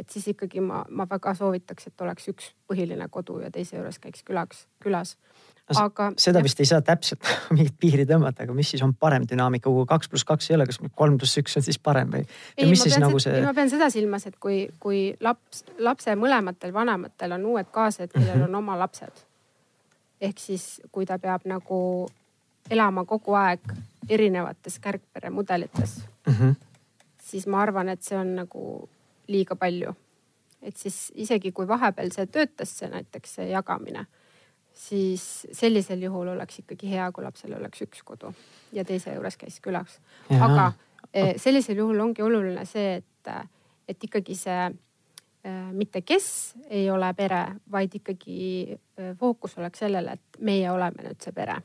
et 0.00 0.10
siis 0.10 0.26
ikkagi 0.32 0.62
ma, 0.64 0.82
ma 0.88 1.06
väga 1.08 1.32
soovitaks, 1.36 1.90
et 1.90 2.04
oleks 2.04 2.28
üks 2.32 2.50
põhiline 2.70 3.06
kodu 3.12 3.40
ja 3.44 3.50
teise 3.52 3.76
juures 3.76 3.98
käiks 4.02 4.24
külaks, 4.26 4.64
külas. 4.82 5.16
aga. 5.76 6.10
seda 6.18 6.42
vist 6.42 6.60
ei 6.60 6.68
saa 6.68 6.82
täpselt 6.84 7.26
mingit 7.56 7.76
piiri 7.80 8.06
tõmmata, 8.08 8.46
aga 8.46 8.54
mis 8.56 8.72
siis 8.72 8.82
on 8.86 8.94
parem 8.94 9.26
dünaamika, 9.28 9.70
kui 9.70 9.86
kaks 9.88 10.10
pluss 10.12 10.26
kaks 10.28 10.50
ei 10.50 10.56
ole, 10.56 10.66
kas 10.70 10.80
kolm 10.98 11.18
pluss 11.20 11.40
üks 11.42 11.58
on 11.60 11.66
siis 11.66 11.78
parem 11.78 12.12
või? 12.14 12.24
ei, 12.56 12.70
ma 12.70 12.78
pean, 12.84 13.04
nagu 13.06 13.20
see... 13.22 13.42
ma 13.44 13.54
pean 13.56 13.72
seda 13.72 13.90
silmas, 13.92 14.26
et 14.30 14.38
kui, 14.42 14.62
kui 14.82 15.02
laps, 15.20 15.64
lapse 15.78 16.14
mõlematel 16.18 16.72
vanematel 16.74 17.36
on 17.36 17.50
uued 17.54 17.68
kaaslased, 17.74 18.14
kellel 18.14 18.34
mm 18.34 18.40
-hmm. 18.40 18.48
on 18.48 18.62
oma 18.62 18.78
lapsed. 18.78 19.26
ehk 20.20 20.38
siis, 20.38 20.80
kui 20.92 21.06
ta 21.06 21.18
peab 21.18 21.44
nagu 21.44 22.08
elama 22.70 23.04
kogu 23.04 23.34
aeg 23.34 23.60
erinevates 24.08 24.78
kärgpere 24.78 25.30
mudelites 25.30 26.02
mm, 26.26 26.34
-hmm. 26.34 26.54
siis 27.22 27.46
ma 27.46 27.60
arvan, 27.62 27.88
et 27.88 28.02
see 28.02 28.18
on 28.18 28.34
nagu 28.36 28.88
liiga 29.30 29.56
palju. 29.56 29.94
et 30.62 30.76
siis 30.76 31.12
isegi 31.14 31.52
kui 31.56 31.68
vahepeal 31.68 32.10
see 32.12 32.26
töötas, 32.28 32.74
see 32.78 32.88
näiteks 32.92 33.38
see 33.38 33.46
jagamine, 33.48 34.04
siis 34.76 35.46
sellisel 35.56 36.02
juhul 36.02 36.28
oleks 36.34 36.60
ikkagi 36.60 36.90
hea, 36.90 37.06
kui 37.12 37.24
lapsel 37.24 37.54
oleks 37.56 37.80
üks 37.86 38.02
kodu 38.04 38.34
ja 38.76 38.84
teise 38.84 39.14
juures 39.14 39.38
käis 39.40 39.56
külas. 39.64 39.96
aga 40.40 40.72
eh, 41.14 41.34
sellisel 41.40 41.80
juhul 41.80 42.00
ongi 42.04 42.22
oluline 42.22 42.66
see, 42.68 43.00
et, 43.00 43.32
et 43.88 44.04
ikkagi 44.04 44.36
see 44.36 44.60
eh, 44.68 45.72
mitte 45.72 46.04
kes 46.04 46.28
ei 46.68 46.90
ole 46.90 47.08
pere, 47.16 47.42
vaid 47.72 47.96
ikkagi 47.96 48.40
eh, 48.76 49.12
fookus 49.16 49.56
oleks 49.58 49.86
sellele, 49.86 50.18
et 50.20 50.40
meie 50.44 50.70
oleme 50.70 51.08
nüüd 51.08 51.24
see 51.24 51.32
pere. 51.32 51.56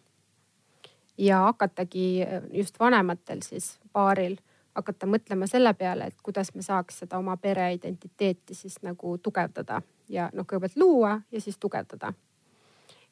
ja 1.18 1.44
hakatagi 1.50 2.08
just 2.52 2.80
vanematel 2.80 3.44
siis 3.44 3.78
paaril 3.92 4.40
hakata 4.76 5.08
mõtlema 5.08 5.48
selle 5.48 5.74
peale, 5.74 6.10
et 6.12 6.22
kuidas 6.24 6.54
me 6.56 6.62
saaks 6.62 7.00
seda 7.04 7.18
oma 7.18 7.38
pere 7.38 7.72
identiteeti 7.74 8.56
siis 8.56 8.78
nagu 8.84 9.18
tugevdada 9.18 9.82
ja 10.10 10.30
noh, 10.34 10.46
kõigepealt 10.46 10.78
luua 10.80 11.20
ja 11.32 11.42
siis 11.42 11.58
tugevdada. 11.60 12.14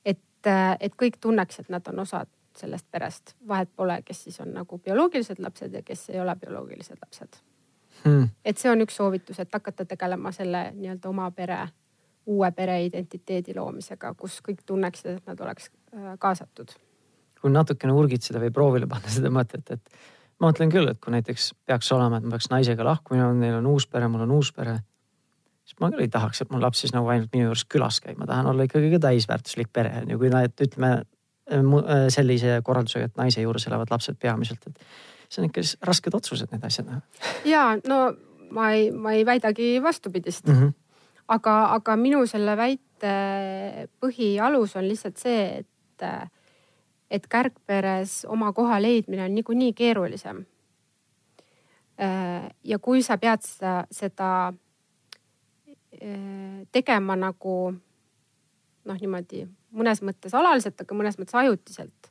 et, 0.05 0.51
et 0.79 0.95
kõik 0.95 1.17
tunneks, 1.21 1.59
et 1.59 1.69
nad 1.69 1.87
on 1.87 1.99
osad 1.99 2.29
sellest 2.57 2.85
perest, 2.91 3.35
vahet 3.47 3.69
pole, 3.75 4.01
kes 4.05 4.23
siis 4.23 4.39
on 4.39 4.53
nagu 4.53 4.77
bioloogilised 4.77 5.39
lapsed 5.39 5.73
ja 5.73 5.81
kes 5.81 6.09
ei 6.09 6.19
ole 6.21 6.35
bioloogilised 6.35 6.97
lapsed 7.01 7.39
hmm.. 8.03 8.27
et 8.45 8.57
see 8.57 8.71
on 8.71 8.83
üks 8.85 8.97
soovitus, 8.99 9.39
et 9.39 9.53
hakata 9.53 9.85
tegelema 9.85 10.31
selle 10.31 10.67
nii-öelda 10.75 11.09
oma 11.09 11.31
pere 11.31 11.59
uue 12.25 12.51
pereidentiteedi 12.55 13.55
loomisega, 13.55 14.13
kus 14.19 14.39
kõik 14.45 14.63
tunneksid, 14.65 15.17
et 15.17 15.27
nad 15.27 15.39
oleks 15.43 15.69
äh, 15.95 16.13
kaasatud. 16.19 16.75
kui 17.41 17.51
natukene 17.51 17.93
urgitseda 17.93 18.39
või 18.39 18.53
proovile 18.55 18.87
panna 18.87 19.11
seda 19.11 19.31
mõtet, 19.33 19.73
et 19.75 19.97
ma 20.39 20.49
mõtlen 20.49 20.71
küll, 20.73 20.89
et 20.91 20.99
kui 21.03 21.13
näiteks 21.13 21.51
peaks 21.67 21.91
olema, 21.95 22.19
et 22.19 22.25
ma 22.27 22.35
peaks 22.35 22.49
naisega 22.51 22.85
lahku 22.87 23.15
minema, 23.15 23.33
neil 23.37 23.59
on 23.59 23.69
uus 23.73 23.87
pere, 23.87 24.09
mul 24.11 24.25
on 24.25 24.35
uus 24.39 24.51
pere. 24.55 24.79
siis 25.63 25.79
ma 25.79 25.91
küll 25.93 26.05
ei 26.05 26.11
tahaks, 26.11 26.43
et 26.43 26.51
mul 26.51 26.63
laps 26.63 26.83
siis 26.83 26.93
nagu 26.95 27.07
ainult 27.07 27.31
minu 27.33 27.47
juures 27.49 27.65
külas 27.71 28.01
käib, 28.03 28.17
ma 28.19 28.27
tahan 28.29 28.51
olla 28.51 28.67
ikkagi 28.67 28.91
ka 28.95 28.99
täisväärtuslik 29.07 29.71
pere 29.73 29.93
on 30.01 30.11
ju, 30.11 30.19
kui 30.19 30.29
nad 30.33 30.65
ütleme 30.67 30.91
äh, 30.99 32.05
sellise 32.13 32.59
korraldusega, 32.63 33.11
et 33.11 33.17
naise 33.17 33.41
juures 33.45 33.67
elavad 33.69 33.91
lapsed 33.93 34.19
peamiselt, 34.19 34.67
et 34.67 34.79
see 35.29 35.41
on 35.41 35.49
ikka 35.49 35.63
rasked 35.87 36.13
otsused, 36.13 36.51
need 36.51 36.67
asjad. 36.67 36.91
ja 37.47 37.73
no 37.87 38.05
ma 38.53 38.71
ei, 38.75 38.91
ma 38.91 39.15
ei 39.17 39.25
väidagi 39.25 39.75
vastupidist 39.83 40.47
mm. 40.47 40.61
-hmm 40.61 40.79
aga, 41.31 41.53
aga 41.77 41.95
minu 41.99 42.23
selle 42.29 42.55
väite 42.59 43.13
põhialus 44.01 44.77
on 44.79 44.87
lihtsalt 44.87 45.21
see, 45.21 45.63
et, 45.63 46.07
et 47.13 47.27
kärgperes 47.29 48.23
oma 48.25 48.49
koha 48.53 48.81
leidmine 48.81 49.25
on 49.25 49.35
niikuinii 49.35 49.73
keerulisem. 49.73 50.45
ja 52.63 52.79
kui 52.79 53.03
sa 53.05 53.17
pead 53.21 53.43
seda, 53.45 53.73
seda 53.91 54.29
eh, 56.01 56.65
tegema 56.71 57.15
nagu 57.15 57.57
noh, 58.85 58.97
niimoodi 59.01 59.45
mõnes 59.77 60.01
mõttes 60.01 60.33
alaliselt, 60.33 60.81
aga 60.81 60.95
mõnes 60.97 61.19
mõttes 61.21 61.37
ajutiselt. 61.37 62.09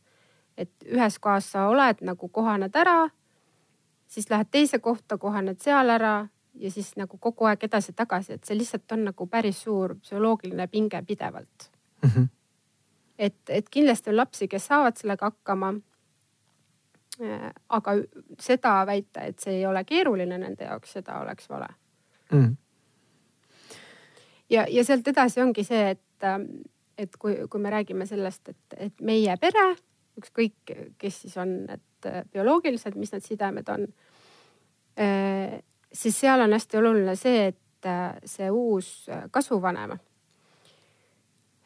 et 0.57 0.71
ühes 0.85 1.19
kohas 1.19 1.51
sa 1.51 1.67
oled 1.69 2.03
nagu 2.05 2.29
kohaned 2.29 2.75
ära, 2.77 3.09
siis 4.07 4.31
lähed 4.31 4.51
teise 4.51 4.79
kohta, 4.79 5.19
kohaned 5.19 5.61
seal 5.61 5.91
ära 5.91 6.29
ja 6.55 6.71
siis 6.71 6.93
nagu 6.97 7.19
kogu 7.19 7.49
aeg 7.49 7.65
edasi-tagasi, 7.65 8.37
et 8.37 8.45
see 8.45 8.59
lihtsalt 8.59 8.93
on 8.93 9.07
nagu 9.09 9.27
päris 9.27 9.63
suur 9.65 9.97
psühholoogiline 9.99 10.67
pinge 10.69 11.03
pidevalt 11.03 11.71
mm. 12.03 12.11
-hmm. 12.11 12.29
Et, 13.23 13.39
et 13.49 13.69
kindlasti 13.71 14.11
on 14.11 14.19
lapsi, 14.19 14.49
kes 14.51 14.67
saavad 14.71 14.99
sellega 14.99 15.31
hakkama. 15.31 15.73
Äh, 17.23 17.49
aga 17.69 17.97
seda 18.41 18.75
väita, 18.89 19.27
et 19.29 19.43
see 19.43 19.59
ei 19.61 19.67
ole 19.69 19.85
keeruline 19.85 20.39
nende 20.41 20.65
jaoks, 20.65 20.95
seda 20.97 21.19
oleks 21.21 21.45
vale 21.51 21.67
mm. 22.33 22.55
ja, 24.51 24.65
ja 24.65 24.85
sealt 24.89 25.11
edasi 25.13 25.43
ongi 25.45 25.61
see, 25.69 25.91
et, 25.93 26.25
et 26.97 27.19
kui, 27.21 27.37
kui 27.53 27.61
me 27.61 27.75
räägime 27.75 28.07
sellest, 28.09 28.49
et, 28.49 28.79
et 28.89 29.05
meie 29.05 29.37
pere, 29.43 29.67
ükskõik 30.23 30.73
kes 30.99 31.21
siis 31.27 31.37
on 31.37 31.53
need 31.67 32.09
bioloogilised, 32.33 32.97
mis 32.97 33.13
need 33.13 33.29
sidemed 33.29 33.69
on 33.77 33.85
äh, 34.97 35.61
siis 35.93 36.21
seal 36.21 36.41
on 36.41 36.53
hästi 36.53 36.77
oluline 36.77 37.17
see, 37.17 37.47
et 37.47 37.87
äh, 37.87 38.17
see 38.25 38.51
uus 38.51 39.09
äh, 39.09 39.25
kasvuvanem 39.31 39.99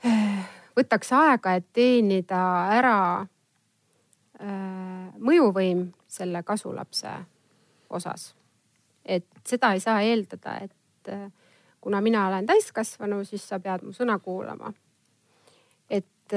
äh, 0.05 0.49
võtaks 0.77 1.13
aega, 1.17 1.55
et 1.57 1.67
teenida 1.73 2.43
ära 2.77 2.99
mõjuvõim 5.17 5.87
selle 6.13 6.43
kasulapse 6.45 7.13
osas. 7.91 8.35
et 9.05 9.25
seda 9.47 9.73
ei 9.73 9.81
saa 9.81 10.03
eeldada, 10.03 10.59
et 10.61 11.13
kuna 11.81 12.01
mina 12.01 12.27
olen 12.29 12.47
täiskasvanu, 12.47 13.25
siis 13.25 13.49
sa 13.49 13.61
pead 13.61 13.83
mu 13.87 13.93
sõna 13.97 14.19
kuulama. 14.19 14.73
et 15.91 16.37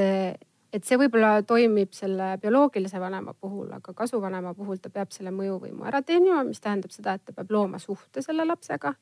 et 0.73 0.85
see 0.85 0.97
võib-olla 1.01 1.41
toimib 1.47 1.93
selle 1.97 2.35
bioloogilise 2.41 2.99
vanema 3.01 3.33
puhul, 3.33 3.71
aga 3.73 3.93
kasuvanema 3.97 4.53
puhul 4.53 4.77
ta 4.81 4.91
peab 4.93 5.13
selle 5.15 5.31
mõjuvõimu 5.33 5.87
ära 5.89 6.01
teenima, 6.05 6.43
mis 6.45 6.61
tähendab 6.61 6.93
seda, 6.93 7.15
et 7.17 7.25
ta 7.25 7.33
peab 7.33 7.51
looma 7.51 7.79
suhte 7.81 8.21
selle 8.21 8.45
lapsega 8.45 8.93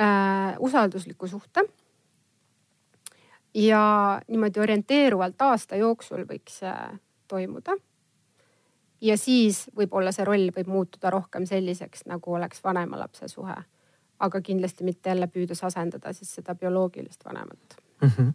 äh,. 0.00 0.56
usaldusliku 0.58 1.28
suhte. 1.28 1.66
Ja 3.56 4.20
niimoodi 4.28 4.60
orienteeruvalt 4.60 5.42
aasta 5.42 5.76
jooksul 5.80 6.26
võiks 6.28 6.60
see 6.60 6.74
toimuda. 7.28 7.76
ja 9.00 9.16
siis 9.16 9.66
võib-olla 9.76 10.12
see 10.12 10.24
roll 10.24 10.50
võib 10.56 10.68
muutuda 10.68 11.10
rohkem 11.10 11.46
selliseks, 11.46 12.04
nagu 12.06 12.34
oleks 12.34 12.64
vanema 12.64 12.98
lapse 13.00 13.28
suhe. 13.28 13.56
aga 14.18 14.40
kindlasti 14.40 14.84
mitte 14.84 15.10
jälle 15.10 15.26
püüdes 15.26 15.64
asendada 15.64 16.12
siis 16.12 16.34
seda 16.34 16.54
bioloogilist 16.54 17.24
vanemat 17.24 17.80
mm. 18.02 18.08
-hmm 18.08 18.34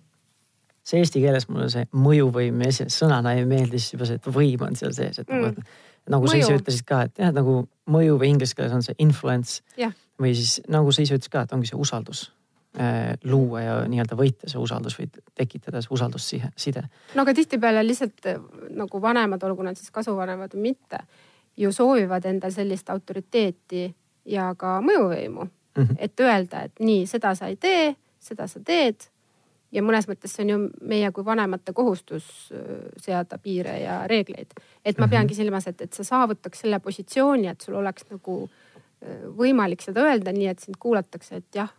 see 0.83 0.97
eesti 0.99 1.21
keeles 1.21 1.47
mulle 1.49 1.69
see 1.69 1.85
mõjuvõim 1.93 2.63
sõnana 2.89 3.35
ei 3.37 3.45
meeldi, 3.45 3.79
siis 3.79 3.93
juba 3.93 4.05
see, 4.05 4.15
et 4.15 4.25
võim 4.25 4.61
on 4.65 4.75
seal 4.75 4.93
sees, 4.93 5.19
et 5.19 5.29
nagu, 5.29 5.51
mm. 5.51 5.63
nagu 6.09 6.27
sa 6.27 6.37
ise 6.37 6.55
ütlesid 6.57 6.85
ka, 6.85 7.01
et 7.01 7.19
jah, 7.19 7.31
nagu 7.31 7.67
mõju 7.85 8.17
või 8.17 8.31
inglise 8.33 8.55
keeles 8.55 8.73
on 8.73 8.81
see 8.81 8.95
influence 8.97 9.61
yeah.. 9.77 9.93
või 10.19 10.33
siis 10.33 10.61
nagu 10.67 10.91
sa 10.91 11.01
ise 11.01 11.13
ütlesid 11.13 11.31
ka, 11.31 11.41
et 11.45 11.53
ongi 11.53 11.69
see 11.69 11.77
usaldus 11.77 12.31
luua 13.27 13.61
ja 13.61 13.73
nii-öelda 13.91 14.15
võita 14.15 14.47
see 14.47 14.59
usaldus 14.61 14.95
või 14.99 15.09
tekitada 15.35 15.81
see 15.83 15.91
usaldusside. 15.91 16.83
no 17.15 17.25
aga 17.25 17.33
tihtipeale 17.35 17.83
lihtsalt 17.83 18.29
äh, 18.31 18.37
nagu 18.77 19.01
vanemad, 19.01 19.43
olgu 19.43 19.65
nad 19.67 19.75
siis 19.75 19.91
kasuvanemad 19.91 20.55
või 20.55 20.71
mitte, 20.71 21.01
ju 21.57 21.71
soovivad 21.75 22.25
endal 22.25 22.53
sellist 22.55 22.89
autoriteeti 22.89 23.89
ja 24.25 24.53
ka 24.57 24.79
mõjuvõimu 24.81 25.43
mm. 25.43 25.83
-hmm. 25.83 25.95
et 25.99 26.19
öelda, 26.19 26.61
et 26.69 26.79
nii, 26.79 27.05
seda 27.07 27.35
sa 27.35 27.51
ei 27.51 27.59
tee, 27.59 27.95
seda 28.19 28.47
sa 28.47 28.63
teed 28.63 29.11
ja 29.71 29.83
mõnes 29.83 30.07
mõttes 30.09 30.33
see 30.35 30.45
on 30.45 30.51
ju 30.53 30.59
meie 30.87 31.11
kui 31.15 31.25
vanemate 31.25 31.73
kohustus 31.73 32.25
äh, 32.55 32.87
seada 33.01 33.37
piire 33.37 33.77
ja 33.81 34.01
reegleid. 34.07 34.53
et 34.85 34.97
ma 34.97 35.05
mhm. 35.05 35.11
peangi 35.11 35.35
silmas, 35.35 35.67
et, 35.67 35.81
et 35.81 35.93
sa 35.93 36.03
saavutaks 36.03 36.65
selle 36.65 36.79
positsiooni, 36.79 37.47
et 37.47 37.61
sul 37.61 37.75
oleks 37.79 38.07
nagu 38.09 38.43
äh, 38.47 39.27
võimalik 39.37 39.81
seda 39.81 40.05
öelda, 40.07 40.31
nii 40.31 40.47
et 40.47 40.59
sind 40.59 40.79
kuulatakse, 40.79 41.35
et 41.35 41.55
jah. 41.55 41.71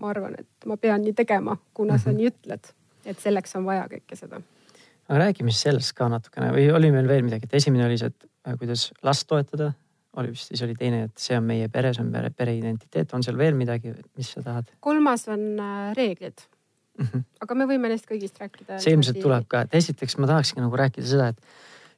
Ma 0.00 0.10
arvan, 0.14 0.38
et 0.40 0.68
ma 0.68 0.78
pean 0.80 1.04
nii 1.04 1.14
tegema, 1.16 1.56
kuna 1.74 1.98
sa 1.98 2.10
mhm. 2.10 2.16
nii 2.18 2.30
ütled, 2.32 2.72
et 3.04 3.20
selleks 3.20 3.56
on 3.60 3.68
vaja 3.68 3.86
kõike 3.90 4.18
seda. 4.18 4.40
aga 5.08 5.20
räägime 5.24 5.52
siis 5.52 5.66
sellest 5.68 5.94
ka 5.98 6.08
natukene 6.08 6.52
või 6.54 6.68
oli 6.74 6.92
meil 6.94 7.08
veel 7.08 7.24
midagi, 7.26 7.48
et 7.48 7.60
esimene 7.60 7.86
oli 7.86 7.98
see, 8.00 8.12
et 8.12 8.28
äh, 8.48 8.58
kuidas 8.60 8.90
last 9.06 9.28
toetada 9.30 9.72
oli 10.18 10.32
vist, 10.32 10.50
siis 10.50 10.62
oli 10.66 10.74
teine, 10.74 11.04
et 11.06 11.22
see 11.22 11.36
on 11.38 11.44
meie 11.46 11.68
pere, 11.70 11.92
see 11.94 12.02
on 12.02 12.10
pere, 12.12 12.32
pere 12.34 12.54
identiteet, 12.56 13.12
on 13.14 13.22
seal 13.22 13.38
veel 13.38 13.54
midagi, 13.58 13.94
mis 14.18 14.32
sa 14.34 14.42
tahad? 14.46 14.72
kolmas 14.80 15.28
on 15.30 15.44
äh, 15.58 15.92
reeglid 15.96 16.46
mm. 16.98 17.06
-hmm. 17.06 17.24
aga 17.40 17.54
me 17.54 17.66
võime 17.70 17.90
neist 17.92 18.08
kõigist 18.10 18.40
rääkida. 18.40 18.78
see 18.78 18.94
ilmselt 18.94 19.20
tuleb 19.22 19.46
ka, 19.48 19.64
et 19.66 19.74
esiteks 19.80 20.18
ma 20.18 20.30
tahakski 20.30 20.60
nagu 20.60 20.76
rääkida 20.76 21.06
seda, 21.06 21.28
et, 21.28 21.38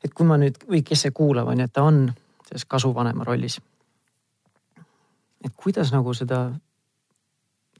et 0.04 0.14
kui 0.14 0.26
ma 0.26 0.38
nüüd 0.40 0.60
või 0.68 0.82
kes 0.86 1.06
see 1.06 1.14
kuulab, 1.14 1.48
on 1.48 1.60
ju, 1.60 1.68
et 1.70 1.72
ta 1.72 1.84
on 1.88 2.04
selles 2.48 2.64
kasuvanema 2.64 3.24
rollis. 3.24 3.60
et 5.44 5.52
kuidas 5.56 5.92
nagu 5.92 6.14
seda, 6.14 6.52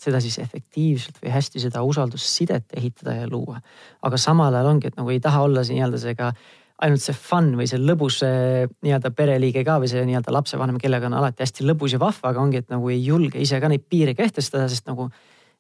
seda 0.03 0.21
siis 0.23 0.39
efektiivselt 0.43 1.21
või 1.23 1.31
hästi 1.35 1.63
seda 1.63 1.83
usaldussidet 1.87 2.75
ehitada 2.77 3.15
ja 3.21 3.29
luua. 3.31 3.61
aga 4.03 4.19
samal 4.19 4.55
ajal 4.55 4.73
ongi, 4.75 4.91
et 4.91 4.99
nagu 4.99 5.11
ei 5.11 5.21
taha 5.21 5.43
olla 5.47 5.63
nii-öelda 5.67 6.01
see 6.03 6.15
ka 6.19 6.33
ainult 6.83 7.03
see 7.05 7.15
fun 7.15 7.53
või 7.59 7.69
see 7.71 7.79
lõbus 7.79 8.23
nii-öelda 8.25 9.13
pereliige 9.15 9.63
ka 9.67 9.79
või 9.83 9.91
see 9.91 10.03
nii-öelda 10.09 10.35
lapsevanem, 10.35 10.81
kellega 10.83 11.07
on 11.07 11.19
alati 11.21 11.45
hästi 11.45 11.67
lõbus 11.69 11.95
ja 11.95 12.01
vahva, 12.03 12.33
aga 12.33 12.43
ongi, 12.43 12.63
et 12.63 12.73
nagu 12.73 12.91
ei 12.91 12.99
julge 13.05 13.39
ise 13.43 13.61
ka 13.63 13.71
neid 13.71 13.85
piire 13.89 14.17
kehtestada, 14.19 14.67
sest 14.71 14.89
nagu 14.91 15.09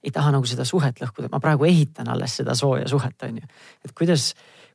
ei 0.02 0.10
taha 0.10 0.32
nagu 0.34 0.48
seda 0.48 0.66
suhet 0.66 0.98
lõhkuda, 0.98 1.30
ma 1.30 1.38
praegu 1.42 1.68
ehitan 1.68 2.10
alles 2.10 2.34
seda 2.40 2.56
sooja 2.58 2.88
suhet, 2.90 3.14
on 3.28 3.38
ju. 3.38 3.52
et 3.86 3.94
kuidas, 3.94 4.32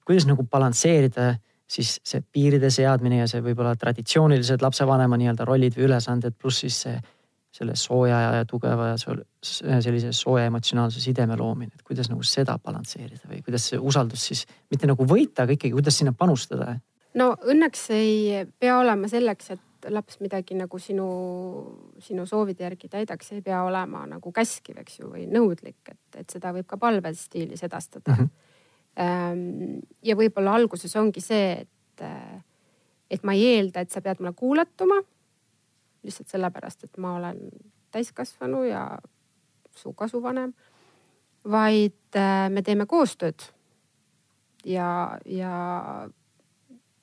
kuidas 0.08 0.27
nagu 0.30 0.47
balansseerida 0.47 1.34
siis 1.67 1.97
see 2.08 2.23
piiride 2.32 2.69
seadmine 2.71 3.19
ja 3.19 3.27
see 3.27 3.43
võib-olla 3.43 3.75
traditsioonilised 3.75 4.63
lapsevanema 4.63 5.19
nii-öelda 5.19 5.45
rollid 5.47 5.75
või 5.75 5.89
ülesanded, 5.89 6.38
pluss 6.39 6.63
siis 6.63 6.80
see 6.86 6.95
selle 7.58 7.76
sooja 7.80 8.20
ja 8.38 8.46
tugeva 8.50 8.91
ja 8.91 8.98
sellise 9.02 10.12
sooja 10.15 10.48
emotsionaalse 10.52 11.02
sideme 11.02 11.38
loomine, 11.39 11.74
et 11.74 11.86
kuidas 11.86 12.12
nagu 12.12 12.26
seda 12.28 12.58
balansseerida 12.63 13.30
või 13.30 13.41
kuidas 13.46 13.70
see 13.72 13.80
usaldus 13.80 14.28
siis 14.30 14.43
mitte 14.72 14.89
nagu 14.89 15.08
võita, 15.08 15.46
aga 15.46 15.56
ikkagi, 15.58 15.74
kuidas 15.76 15.98
sinna 16.00 16.13
panustada? 16.17 16.76
no 17.17 17.32
õnneks 17.50 17.88
ei 17.96 18.46
pea 18.60 18.78
olema 18.82 19.10
selleks, 19.10 19.56
et 19.56 19.89
laps 19.93 20.20
midagi 20.22 20.58
nagu 20.58 20.80
sinu, 20.82 21.08
sinu 22.04 22.26
soovide 22.30 22.65
järgi 22.65 22.89
täidaks, 22.91 23.32
ei 23.36 23.43
pea 23.46 23.62
olema 23.65 24.06
nagu 24.10 24.32
käskiv, 24.34 24.82
eks 24.82 25.00
ju, 25.02 25.12
või 25.13 25.28
nõudlik, 25.32 25.80
et, 25.88 26.22
et 26.22 26.38
seda 26.38 26.54
võib 26.56 26.67
ka 26.70 26.80
palvestiilis 26.82 27.63
edastada 27.65 28.15
mm. 28.15 28.32
-hmm. 28.98 29.84
ja 30.04 30.17
võib-olla 30.20 30.58
alguses 30.58 30.96
ongi 30.96 31.22
see, 31.22 31.62
et, 31.62 32.08
et 33.10 33.24
ma 33.24 33.38
ei 33.38 33.46
eelda, 33.58 33.86
et 33.86 33.93
sa 33.93 34.02
pead 34.02 34.22
mulle 34.22 34.36
kuulatuma 34.38 35.02
lihtsalt 36.04 36.30
sellepärast, 36.30 36.84
et 36.84 36.98
ma 36.98 37.16
olen 37.18 37.40
täiskasvanu 37.92 38.64
ja 38.68 39.00
su 39.76 39.94
kasuvanem, 39.94 40.54
vaid 41.48 42.18
äh, 42.18 42.50
me 42.50 42.62
teeme 42.62 42.86
koostööd. 42.86 43.40
ja, 44.66 45.18
ja, 45.26 46.10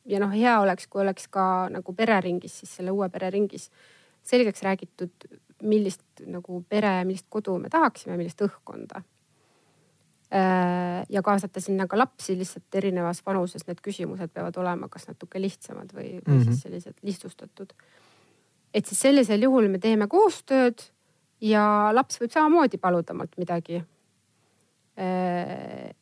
ja 0.04 0.20
noh, 0.20 0.32
hea 0.32 0.58
oleks, 0.60 0.86
kui 0.90 1.00
oleks 1.02 1.28
ka 1.32 1.68
nagu 1.72 1.94
pereringis, 1.96 2.58
siis 2.60 2.76
selle 2.76 2.92
uue 2.92 3.08
pereringis 3.08 3.70
selgeks 4.24 4.62
räägitud, 4.64 5.26
millist 5.62 6.24
nagu 6.26 6.64
pere, 6.68 7.04
millist 7.04 7.26
kodu 7.32 7.56
me 7.60 7.70
tahaksime, 7.72 8.16
millist 8.20 8.40
õhkkonda 8.44 9.00
äh, 10.34 11.04
ja 11.08 11.22
kaasata 11.24 11.62
sinna 11.62 11.86
ka 11.88 11.98
lapsi 11.98 12.36
lihtsalt 12.38 12.80
erinevas 12.80 13.22
vanuses, 13.26 13.64
need 13.68 13.80
küsimused 13.84 14.32
peavad 14.34 14.58
olema 14.60 14.90
kas 14.92 15.08
natuke 15.08 15.40
lihtsamad 15.40 15.94
või, 15.94 16.18
või 16.18 16.34
mm 16.34 16.40
-hmm. 16.40 16.44
siis 16.50 16.66
sellised 16.66 17.00
lihtsustatud 17.02 17.72
et 18.74 18.86
siis 18.90 19.00
sellisel 19.06 19.46
juhul 19.46 19.68
me 19.70 19.78
teeme 19.78 20.08
koostööd 20.10 20.82
ja 21.44 21.64
laps 21.94 22.18
võib 22.20 22.32
samamoodi 22.34 22.80
paluda 22.82 23.14
mult 23.16 23.36
midagi. 23.38 23.82
Äh, 24.98 25.92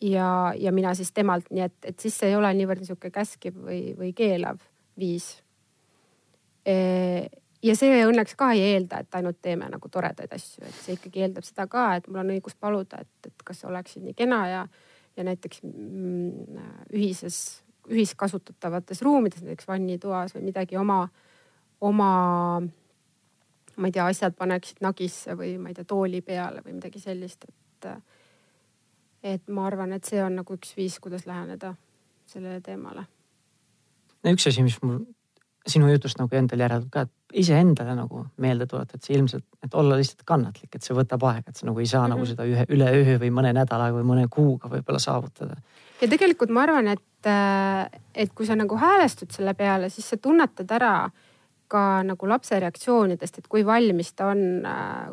ja, 0.00 0.28
ja 0.58 0.72
mina 0.74 0.94
siis 0.94 1.12
temalt, 1.16 1.50
nii 1.50 1.66
et, 1.66 1.78
et 1.90 1.98
siis 2.00 2.14
see 2.18 2.30
ei 2.32 2.38
ole 2.38 2.52
niivõrd 2.54 2.84
niisugune 2.84 3.14
käskiv 3.14 3.58
või, 3.58 3.80
või 3.98 4.12
keelav 4.16 4.62
viis. 4.98 5.32
Äh, 6.66 7.26
ja 7.66 7.76
see 7.78 8.00
õnneks 8.06 8.36
ka 8.38 8.52
ei 8.54 8.64
eelda, 8.72 9.02
et 9.02 9.18
ainult 9.18 9.38
teeme 9.42 9.68
nagu 9.72 9.90
toredaid 9.92 10.32
asju, 10.36 10.64
et 10.66 10.80
see 10.80 10.96
ikkagi 10.98 11.26
eeldab 11.26 11.46
seda 11.46 11.66
ka, 11.70 11.88
et 11.96 12.08
mul 12.08 12.22
on 12.22 12.34
õigus 12.36 12.56
paluda, 12.58 13.02
et, 13.02 13.30
et 13.30 13.46
kas 13.46 13.64
oleksid 13.66 14.04
nii 14.06 14.16
kena 14.18 14.40
ja, 14.50 14.64
ja 15.16 15.26
näiteks 15.26 15.62
mm, 15.66 16.66
ühises, 16.94 17.38
ühiskasutatavates 17.90 19.02
ruumides, 19.06 19.44
näiteks 19.46 19.68
vannitoas 19.70 20.34
või 20.36 20.48
midagi 20.50 20.78
oma, 20.78 21.04
oma 21.80 22.60
ma 23.76 23.88
ei 23.88 23.92
tea, 23.92 24.06
asjad 24.08 24.36
paneksid 24.36 24.80
nagisse 24.84 25.36
või 25.38 25.56
ma 25.60 25.70
ei 25.70 25.76
tea, 25.76 25.88
tooli 25.88 26.22
peale 26.24 26.62
või 26.64 26.78
midagi 26.78 27.02
sellist, 27.02 27.44
et. 27.48 27.90
et 29.22 29.48
ma 29.52 29.66
arvan, 29.68 29.92
et 29.92 30.04
see 30.04 30.22
on 30.22 30.40
nagu 30.40 30.56
üks 30.56 30.72
viis, 30.76 30.98
kuidas 31.02 31.26
läheneda 31.26 31.74
sellele 32.26 32.60
teemale. 32.64 33.06
no 34.24 34.32
üks 34.32 34.48
asi, 34.48 34.64
mis 34.64 34.80
mul 34.82 35.04
sinu 35.66 35.88
jutust 35.90 36.18
nagu 36.20 36.36
endal 36.38 36.62
järeldub 36.62 36.90
ka, 36.94 37.04
et 37.06 37.40
iseendale 37.42 37.96
nagu 37.98 38.22
meelde 38.42 38.68
tuletad, 38.70 39.02
see 39.02 39.16
ilmselt, 39.18 39.44
et 39.66 39.74
olla 39.74 39.98
lihtsalt 39.98 40.22
kannatlik, 40.28 40.70
et 40.74 40.86
see 40.86 40.94
võtab 40.96 41.26
aega, 41.26 41.50
et 41.50 41.58
sa 41.58 41.66
nagu 41.66 41.82
ei 41.82 41.90
saa 41.90 42.04
mm 42.04 42.04
-hmm. 42.04 42.14
nagu 42.14 42.22
mhm. 42.22 42.30
seda 42.30 42.44
ühe, 42.46 42.66
üle 42.70 42.90
öö 43.00 43.18
või 43.24 43.32
mõne 43.40 43.52
nädalaga 43.52 43.98
või 43.98 44.06
mõne 44.12 44.28
kuuga 44.30 44.70
võib-olla 44.70 44.98
saavutada. 45.02 45.56
ja 46.00 46.08
tegelikult 46.08 46.50
ma 46.50 46.62
arvan, 46.62 46.88
et, 46.88 47.30
et 48.14 48.32
kui 48.34 48.46
sa 48.46 48.56
nagu 48.56 48.76
häälestud 48.76 49.30
selle 49.30 49.54
peale, 49.54 49.88
siis 49.90 50.08
sa 50.08 50.16
tunnetad 50.16 50.70
ära 50.70 51.10
ka 51.68 52.02
nagu 52.06 52.28
lapse 52.28 52.58
reaktsioonidest, 52.60 53.38
et 53.38 53.48
kui 53.50 53.64
valmis 53.66 54.12
ta 54.14 54.30
on 54.32 54.66
äh, 54.66 55.08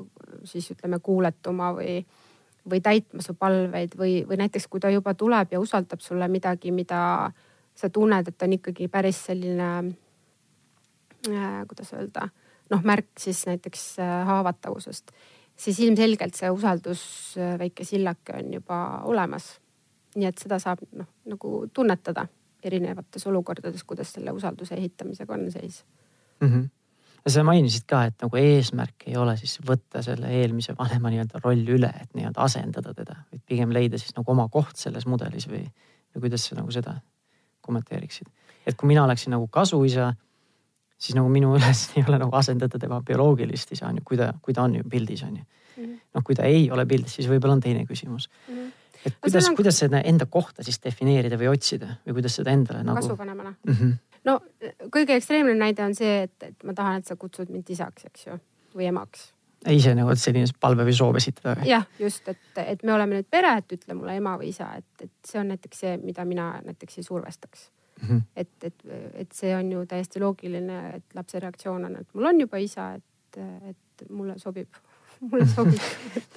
siis 0.50 0.70
ütleme 0.74 1.00
kuuletuma 1.04 1.72
või, 1.78 1.98
või 2.70 2.82
täitma 2.84 3.24
su 3.26 3.36
palveid 3.40 3.98
või, 4.00 4.22
või 4.28 4.40
näiteks 4.44 4.68
kui 4.72 4.84
ta 4.84 4.92
juba 4.94 5.14
tuleb 5.18 5.54
ja 5.54 5.62
usaldab 5.62 6.04
sulle 6.04 6.28
midagi, 6.32 6.72
mida 6.72 7.32
sa 7.76 7.90
tunned, 7.90 8.28
et 8.28 8.46
on 8.46 8.58
ikkagi 8.60 8.88
päris 8.92 9.24
selline 9.30 9.70
äh,, 11.30 11.64
kuidas 11.68 11.94
öelda, 11.98 12.28
noh 12.72 12.86
märk 12.86 13.10
siis 13.20 13.46
näiteks 13.50 13.88
äh, 14.04 14.14
haavatavusest, 14.30 15.12
siis 15.56 15.80
ilmselgelt 15.80 16.38
see 16.38 16.52
usaldus, 16.54 17.04
äh, 17.38 17.58
väike 17.60 17.86
sillake 17.88 18.38
on 18.38 18.54
juba 18.60 18.80
olemas. 19.10 19.58
nii 20.14 20.28
et 20.30 20.38
seda 20.38 20.60
saab 20.62 20.84
noh 20.94 21.08
nagu 21.26 21.50
tunnetada 21.74 22.28
erinevates 22.64 23.26
olukordades, 23.28 23.84
kuidas 23.84 24.12
selle 24.14 24.32
usalduse 24.32 24.76
ehitamisega 24.78 25.34
on 25.34 25.48
seis 25.52 25.82
mm. 26.44 26.54
-hmm 26.54 26.70
sa 27.28 27.44
mainisid 27.48 27.86
ka, 27.88 28.02
et 28.10 28.24
nagu 28.24 28.40
eesmärk 28.40 29.06
ei 29.08 29.16
ole 29.20 29.36
siis 29.40 29.56
võtta 29.64 30.02
selle 30.04 30.28
eelmise 30.42 30.76
vanema 30.80 31.12
nii-öelda 31.14 31.40
roll 31.44 31.70
üle, 31.76 31.92
et 32.02 32.12
nii-öelda 32.18 32.44
asendada 32.44 32.94
teda, 32.98 33.16
vaid 33.32 33.44
pigem 33.48 33.72
leida 33.76 34.00
siis 34.00 34.16
nagu 34.18 34.32
oma 34.34 34.50
koht 34.52 34.76
selles 34.80 35.08
mudelis 35.08 35.48
või, 35.48 35.64
või 36.12 36.26
kuidas 36.26 36.50
sa 36.50 36.60
nagu 36.60 36.74
seda 36.76 36.98
kommenteeriksid? 37.64 38.28
et 38.68 38.76
kui 38.80 38.88
mina 38.88 39.04
oleksin 39.04 39.34
nagu 39.36 39.48
kasuisa, 39.48 40.14
siis 40.98 41.16
nagu 41.16 41.32
minu 41.32 41.54
ülesanne 41.58 42.04
ei 42.04 42.08
ole 42.12 42.20
nagu 42.26 42.36
asendada 42.36 42.80
tema 42.80 43.02
bioloogilist 43.02 43.72
isa 43.76 43.88
on 43.88 44.02
ju, 44.02 44.08
kui 44.12 44.20
ta, 44.20 44.34
kui 44.42 44.56
ta 44.56 44.68
on 44.68 44.82
ju 44.82 44.88
pildis 44.90 45.24
on 45.24 45.38
ju 45.38 45.44
mm 45.44 45.84
-hmm.. 45.84 46.00
noh, 46.16 46.24
kui 46.24 46.36
ta 46.36 46.44
ei 46.44 46.72
ole 46.72 46.86
pildis, 46.86 47.20
siis 47.20 47.30
võib-olla 47.32 47.60
on 47.60 47.64
teine 47.64 47.86
küsimus 47.86 48.30
mm. 48.48 48.56
-hmm 48.56 48.72
et 49.06 49.16
kuidas 49.20 49.50
on..., 49.50 49.56
kuidas 49.56 49.80
seda 49.80 50.00
enda 50.00 50.26
kohta 50.26 50.64
siis 50.64 50.80
defineerida 50.84 51.36
või 51.36 51.50
otsida 51.52 51.98
või 52.08 52.14
kuidas 52.14 52.36
seda 52.36 52.52
endale 52.52 52.84
nagu. 52.84 52.96
kasuvanemana 53.02 53.54
mm. 53.68 53.74
-hmm 53.74 54.13
no 54.28 54.40
kõige 54.94 55.18
ekstreemne 55.18 55.56
näide 55.58 55.86
on 55.86 55.96
see, 55.98 56.24
et, 56.28 56.36
et 56.50 56.68
ma 56.68 56.76
tahan, 56.78 57.02
et 57.02 57.10
sa 57.10 57.18
kutsud 57.20 57.52
mind 57.54 57.70
isaks, 57.74 58.08
eks 58.10 58.28
ju, 58.28 58.40
või 58.78 58.90
emaks. 58.92 59.32
ise 59.72 59.94
nagu 59.96 60.16
selline 60.20 60.50
palve 60.60 60.86
või 60.88 60.96
soov 60.98 61.20
esitada 61.20 61.56
või? 61.60 61.70
jah, 61.72 61.86
just, 62.00 62.28
et, 62.28 62.42
et 62.64 62.84
me 62.84 62.96
oleme 62.96 63.20
nüüd 63.20 63.30
pere, 63.32 63.56
et 63.62 63.78
ütle 63.78 63.98
mulle 63.98 64.18
ema 64.20 64.36
või 64.40 64.52
isa, 64.52 64.74
et, 64.80 65.08
et 65.08 65.30
see 65.30 65.40
on 65.42 65.54
näiteks 65.54 65.86
see, 65.86 65.96
mida 66.04 66.26
mina 66.28 66.50
näiteks 66.66 67.00
ei 67.00 67.08
survestaks 67.08 67.70
mm. 68.02 68.08
-hmm. 68.08 68.24
et, 68.36 68.54
et, 68.64 68.88
et 69.26 69.32
see 69.32 69.56
on 69.56 69.72
ju 69.72 69.86
täiesti 69.86 70.24
loogiline, 70.24 70.82
et 70.98 71.16
lapse 71.16 71.40
reaktsioon 71.40 71.86
on, 71.90 72.02
et 72.02 72.14
mul 72.14 72.32
on 72.32 72.42
juba 72.46 72.60
isa, 72.64 72.94
et, 73.00 73.42
et 73.70 74.10
mulle 74.10 74.40
sobib 74.40 74.82
mulle 75.32 75.48
sobib, 75.48 75.80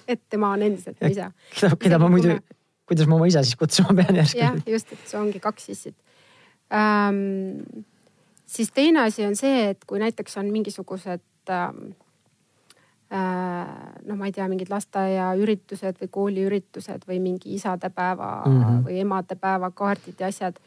et 0.08 0.20
tema 0.30 0.52
on 0.54 0.62
endiselt 0.62 1.00
mu 1.00 1.10
isa. 1.10 1.32
keda, 1.54 1.76
keda 1.76 1.98
ma 1.98 2.10
muidu, 2.12 2.38
kuidas 2.86 3.08
ma 3.10 3.18
oma 3.18 3.26
isa 3.26 3.42
siis 3.42 3.58
kutsuma 3.58 3.94
pean 3.98 4.22
järsku? 4.22 4.38
jah, 4.38 4.58
just, 4.66 4.92
et 4.92 5.08
see 5.10 5.18
ongi 5.18 5.42
kaks 5.42 5.70
issit 5.74 5.96
ähm,. 6.72 7.84
siis 8.46 8.72
teine 8.72 9.00
asi 9.00 9.24
on 9.26 9.36
see, 9.36 9.70
et 9.70 9.84
kui 9.86 9.98
näiteks 9.98 10.36
on 10.36 10.50
mingisugused 10.52 11.50
ähm, 11.50 11.92
äh, 13.10 13.92
noh, 14.06 14.16
ma 14.16 14.26
ei 14.26 14.34
tea, 14.34 14.48
mingid 14.50 14.70
lasteaiaüritused 14.72 16.00
või 16.02 16.10
kooliüritused 16.18 17.06
või 17.08 17.20
mingi 17.22 17.54
isadepäeva 17.54 18.30
mm 18.46 18.58
-hmm. 18.62 18.82
või 18.88 19.00
emadepäeva 19.00 19.70
kaardid 19.70 20.20
ja 20.20 20.26
asjad. 20.26 20.58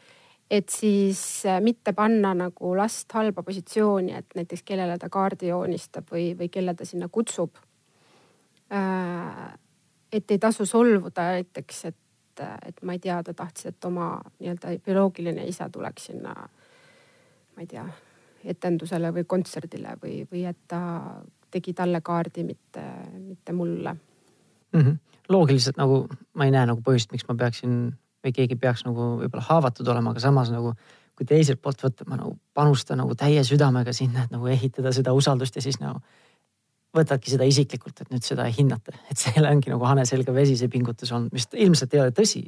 et 0.50 0.68
siis 0.68 1.46
äh, 1.46 1.60
mitte 1.60 1.92
panna 1.92 2.34
nagu 2.34 2.76
last 2.76 3.12
halba 3.12 3.42
positsiooni, 3.42 4.12
et 4.12 4.26
näiteks 4.34 4.62
kellele 4.62 4.98
ta 4.98 5.08
kaardi 5.08 5.46
joonistab 5.46 6.10
või, 6.10 6.34
või 6.38 6.48
kelle 6.48 6.74
ta 6.74 6.84
sinna 6.84 7.08
kutsub 7.08 7.50
äh,. 8.72 9.58
et 10.12 10.30
ei 10.30 10.38
tasu 10.38 10.66
solvuda 10.66 11.22
näiteks, 11.22 11.84
et 11.84 11.96
et, 12.40 12.68
et 12.68 12.82
ma 12.82 12.96
ei 12.96 13.02
tea, 13.02 13.22
ta 13.22 13.34
tahtis, 13.34 13.70
et 13.70 13.84
oma 13.84 14.12
nii-öelda 14.38 14.76
bioloogiline 14.84 15.44
isa 15.48 15.68
tuleks 15.72 16.10
sinna, 16.10 16.34
ma 16.34 17.64
ei 17.64 17.66
tea, 17.70 17.84
etendusele 18.44 19.12
või 19.14 19.26
kontserdile 19.28 19.96
või, 20.02 20.22
või 20.30 20.46
et 20.48 20.58
ta 20.68 20.80
tegi 21.50 21.74
talle 21.76 22.00
kaardi, 22.00 22.44
mitte, 22.46 22.84
mitte 23.18 23.52
mulle 23.52 23.92
mm. 24.72 24.80
-hmm. 24.80 24.98
loogiliselt 25.28 25.76
nagu 25.76 26.06
ma 26.34 26.46
ei 26.46 26.54
näe 26.54 26.66
nagu 26.70 26.82
põhjust, 26.86 27.12
miks 27.12 27.26
ma 27.28 27.34
peaksin 27.34 27.74
või 28.24 28.32
keegi 28.36 28.56
peaks 28.56 28.84
nagu 28.84 29.16
võib-olla 29.20 29.44
haavatud 29.48 29.88
olema, 29.88 30.10
aga 30.10 30.20
samas 30.20 30.50
nagu 30.52 30.74
kui 31.16 31.26
teiselt 31.28 31.60
poolt 31.60 31.82
võtta, 31.84 32.06
ma 32.08 32.16
nagu 32.16 32.38
panustan 32.54 33.00
nagu 33.02 33.14
täie 33.14 33.42
südamega 33.44 33.92
sinna, 33.92 34.24
et 34.24 34.30
nagu 34.32 34.46
ehitada 34.48 34.92
seda 34.96 35.12
usaldust 35.12 35.56
ja 35.56 35.62
siis 35.62 35.80
nagu 35.80 36.00
võtadki 36.96 37.34
seda 37.34 37.46
isiklikult, 37.46 38.00
et 38.02 38.10
nüüd 38.10 38.24
seda 38.26 38.46
hinnata, 38.50 38.94
et 39.10 39.20
see 39.20 39.42
ongi 39.46 39.70
nagu 39.72 39.86
hane 39.86 40.06
selga 40.08 40.34
vesi, 40.34 40.56
see 40.58 40.72
pingutus 40.72 41.12
olnud, 41.14 41.34
mis 41.34 41.46
ilmselt 41.54 41.94
ei 41.94 42.02
ole 42.04 42.14
tõsi. 42.16 42.42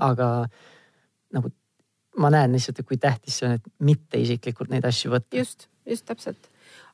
aga 0.00 0.28
nagu 1.34 1.50
ma 2.18 2.30
näen 2.32 2.54
lihtsalt, 2.54 2.80
et 2.80 2.88
kui 2.88 2.98
tähtis 3.00 3.40
see 3.40 3.48
on, 3.48 3.58
et 3.58 3.68
mitte 3.86 4.20
isiklikult 4.20 4.70
neid 4.72 4.86
asju 4.86 5.12
võtta. 5.14 5.36
just, 5.36 5.68
just 5.88 6.06
täpselt. 6.06 6.50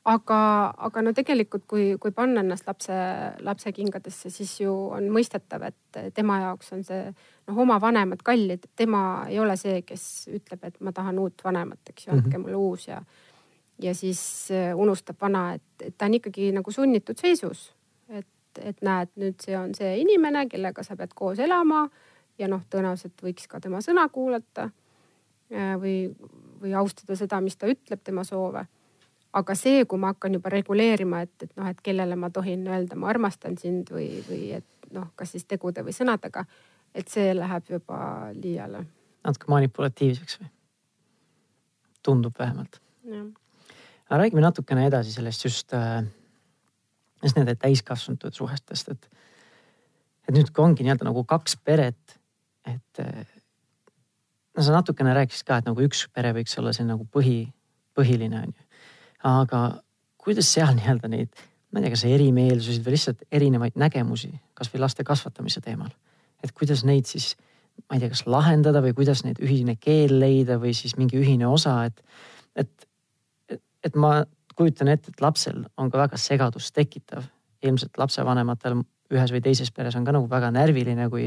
aga, 0.07 0.39
aga 0.87 1.03
no 1.03 1.13
tegelikult, 1.13 1.65
kui, 1.69 1.87
kui 2.01 2.13
panna 2.15 2.41
ennast 2.45 2.67
lapse, 2.69 2.97
lapse 3.45 3.71
kingadesse, 3.75 4.31
siis 4.33 4.53
ju 4.61 4.73
on 4.97 5.09
mõistetav, 5.13 5.67
et 5.67 6.01
tema 6.15 6.39
jaoks 6.45 6.73
on 6.77 6.83
see 6.87 7.01
noh, 7.11 7.61
oma 7.65 7.79
vanemad 7.83 8.23
kallid, 8.25 8.69
tema 8.75 9.01
ei 9.29 9.39
ole 9.43 9.57
see, 9.59 9.81
kes 9.85 10.27
ütleb, 10.33 10.63
et 10.69 10.81
ma 10.81 10.93
tahan 10.95 11.19
uut 11.21 11.45
vanemat, 11.45 11.81
eks 11.89 12.07
ju, 12.07 12.13
andke 12.13 12.29
mm 12.29 12.33
-hmm. 12.33 12.45
mulle 12.45 12.55
uus 12.55 12.87
ja 12.87 13.01
ja 13.79 13.95
siis 13.95 14.51
äh, 14.51 14.77
unustab 14.77 15.21
vana, 15.21 15.53
et, 15.53 15.63
et 15.81 15.97
ta 15.97 16.05
on 16.05 16.17
ikkagi 16.17 16.51
nagu 16.51 16.71
sunnitud 16.71 17.17
seisus. 17.17 17.73
et, 18.09 18.27
et 18.61 18.81
näed, 18.81 19.11
nüüd 19.15 19.41
see 19.43 19.57
on 19.57 19.75
see 19.75 19.97
inimene, 20.01 20.47
kellega 20.49 20.83
sa 20.83 20.95
pead 20.97 21.13
koos 21.15 21.39
elama 21.39 21.87
ja 22.39 22.47
noh, 22.49 22.63
tõenäoliselt 22.69 23.21
võiks 23.23 23.47
ka 23.49 23.59
tema 23.61 23.81
sõna 23.85 24.07
kuulata. 24.09 24.69
Äh, 25.53 25.75
või, 25.79 25.97
või 26.61 26.73
austada 26.75 27.15
seda, 27.15 27.39
mis 27.41 27.55
ta 27.57 27.69
ütleb, 27.71 28.01
tema 28.03 28.23
soove. 28.27 28.65
aga 29.37 29.53
see, 29.55 29.85
kui 29.85 29.99
ma 30.01 30.09
hakkan 30.13 30.33
juba 30.33 30.49
reguleerima, 30.49 31.21
et, 31.21 31.43
et 31.43 31.51
noh, 31.59 31.67
et 31.69 31.81
kellele 31.83 32.15
ma 32.15 32.29
tohin 32.33 32.65
öelda, 32.67 32.95
ma 32.95 33.09
armastan 33.11 33.57
sind 33.57 33.91
või, 33.93 34.07
või 34.27 34.51
et 34.57 34.91
noh, 34.91 35.11
kas 35.15 35.35
siis 35.35 35.45
tegude 35.45 35.83
või 35.85 35.93
sõnadega, 35.93 36.45
et 36.95 37.07
see 37.07 37.35
läheb 37.35 37.69
juba 37.69 37.99
liiale. 38.33 38.85
natuke 39.23 39.51
manipulatiivseks 39.51 40.39
või? 40.41 40.49
tundub 42.03 42.39
vähemalt. 42.39 42.81
jah 43.03 43.27
aga 44.07 44.21
räägime 44.23 44.43
natukene 44.43 44.87
edasi 44.87 45.11
sellest 45.15 45.45
just 45.45 45.73
äh,, 45.75 46.03
just 47.23 47.37
nende 47.39 47.55
täiskasvanute 47.59 48.31
suhestest, 48.33 48.93
et, 48.93 49.09
et 50.27 50.35
nüüd, 50.35 50.51
kui 50.53 50.63
ongi 50.63 50.85
nii-öelda 50.85 51.07
nagu 51.07 51.23
kaks 51.27 51.57
peret, 51.65 52.17
et 52.67 53.01
äh, 53.03 53.25
no 54.57 54.65
sa 54.65 54.75
natukene 54.75 55.15
rääkisid 55.17 55.47
ka, 55.47 55.59
et 55.59 55.69
nagu 55.69 55.83
üks 55.85 56.05
pere 56.13 56.33
võiks 56.37 56.55
olla 56.61 56.73
see 56.75 56.87
nagu 56.87 57.07
põhi, 57.13 57.41
põhiline 57.97 58.41
on 58.45 58.53
ju. 58.53 58.65
aga 59.27 59.61
kuidas 60.21 60.49
seal 60.53 60.75
nii-öelda 60.77 61.11
neid, 61.11 61.45
ma 61.71 61.79
ei 61.79 61.87
tea, 61.87 61.95
kas 61.95 62.05
erimeelsusi 62.07 62.83
või 62.85 62.95
lihtsalt 62.95 63.27
erinevaid 63.33 63.77
nägemusi, 63.79 64.31
kasvõi 64.57 64.83
laste 64.83 65.05
kasvatamise 65.07 65.61
teemal, 65.65 65.91
et 66.43 66.53
kuidas 66.55 66.85
neid 66.87 67.09
siis, 67.09 67.33
ma 67.87 67.97
ei 67.97 68.03
tea, 68.03 68.13
kas 68.13 68.25
lahendada 68.29 68.81
või 68.85 68.95
kuidas 68.97 69.23
neid 69.25 69.41
ühine 69.43 69.77
keel 69.81 70.17
leida 70.21 70.61
või 70.61 70.73
siis 70.77 70.97
mingi 70.99 71.19
ühine 71.19 71.49
osa, 71.49 71.79
et, 71.89 72.03
et 72.55 72.86
et 73.87 73.95
ma 73.95 74.19
kujutan 74.57 74.91
ette, 74.91 75.13
et 75.13 75.21
lapsel 75.21 75.63
on 75.77 75.91
ka 75.93 76.05
väga 76.05 76.19
segadust 76.21 76.73
tekitav. 76.75 77.25
ilmselt 77.63 77.97
lapsevanematel 77.97 78.75
ühes 79.11 79.31
või 79.33 79.41
teises 79.41 79.71
peres 79.73 79.95
on 79.97 80.03
ka 80.05 80.13
nagu 80.13 80.27
väga 80.29 80.51
närviline, 80.53 81.07
kui 81.09 81.25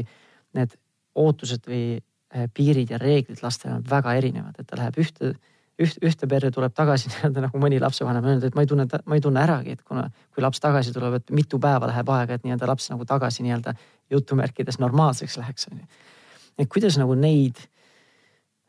need 0.55 0.75
ootused 1.15 1.67
või 1.67 1.99
eh, 1.99 2.45
piirid 2.53 2.93
ja 2.93 2.97
reeglid 2.97 3.41
lastel 3.43 3.73
on 3.75 3.83
väga 3.89 4.13
erinevad, 4.15 4.55
et 4.59 4.67
ta 4.67 4.79
läheb 4.79 4.99
ühte 5.03 5.33
üht, 5.81 5.97
ühte 6.03 6.29
perre 6.29 6.51
tuleb 6.53 6.73
tagasi 6.75 7.09
nii-öelda 7.11 7.45
nagu 7.47 7.61
mõni 7.61 7.79
lapsevanem 7.81 8.27
öelnud, 8.27 8.47
et 8.47 8.57
ma 8.57 8.65
ei 8.65 8.69
tunne, 8.69 8.87
ma 9.05 9.17
ei 9.17 9.23
tunne 9.23 9.43
äragi, 9.43 9.75
et 9.77 9.83
kuna, 9.87 10.07
kui 10.33 10.43
laps 10.43 10.63
tagasi 10.63 10.93
tuleb, 10.95 11.19
et 11.19 11.35
mitu 11.35 11.59
päeva 11.61 11.89
läheb 11.89 12.11
aega, 12.15 12.37
et 12.37 12.47
nii-öelda 12.47 12.69
laps 12.69 12.89
nagu 12.93 13.07
tagasi 13.07 13.45
nii-öelda 13.45 13.75
jutumärkides 14.11 14.79
normaalseks 14.83 15.37
läheks, 15.41 15.69
on 15.71 15.81
ju. 15.81 16.03
et 16.59 16.71
kuidas 16.71 16.97
nagu 17.01 17.15
neid 17.17 17.59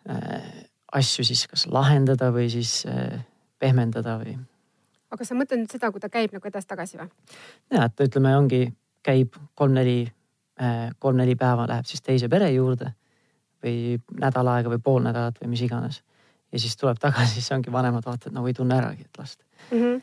äh, 0.08 0.64
asju 0.92 1.26
siis 1.26 1.46
kas 1.50 1.66
lahendada 1.72 2.30
või 2.34 2.48
siis 2.52 2.82
äh, 2.88 3.20
pehmendada 3.62 4.18
või? 4.20 4.36
aga 5.12 5.26
sa 5.28 5.36
mõtled 5.38 5.62
nüüd 5.62 5.74
seda, 5.74 5.92
kui 5.92 6.02
ta 6.02 6.10
käib 6.12 6.34
nagu 6.34 6.50
edasi-tagasi 6.50 7.00
või? 7.02 7.10
ja, 7.74 7.86
et 7.86 8.04
ütleme, 8.06 8.34
ongi, 8.38 8.64
käib 9.06 9.38
kolm-neli 9.58 9.98
äh,, 10.60 10.90
kolm-neli 10.98 11.36
päeva 11.38 11.68
läheb 11.70 11.88
siis 11.88 12.04
teise 12.04 12.30
pere 12.32 12.50
juurde 12.54 12.92
või 13.62 13.98
nädal 14.18 14.50
aega 14.56 14.72
või 14.72 14.82
pool 14.82 15.02
nädalat 15.04 15.38
või 15.42 15.52
mis 15.54 15.62
iganes. 15.66 16.02
ja 16.52 16.62
siis 16.62 16.76
tuleb 16.76 16.98
tagasi, 17.02 17.34
siis 17.38 17.52
ongi 17.54 17.72
vanemad 17.72 18.06
vaatavad 18.06 18.38
nagu 18.38 18.50
ei 18.50 18.56
tunne 18.56 18.78
äragi, 18.78 19.06
et 19.06 19.22
last 19.22 19.44
mm. 19.70 19.78
-hmm. 19.78 20.00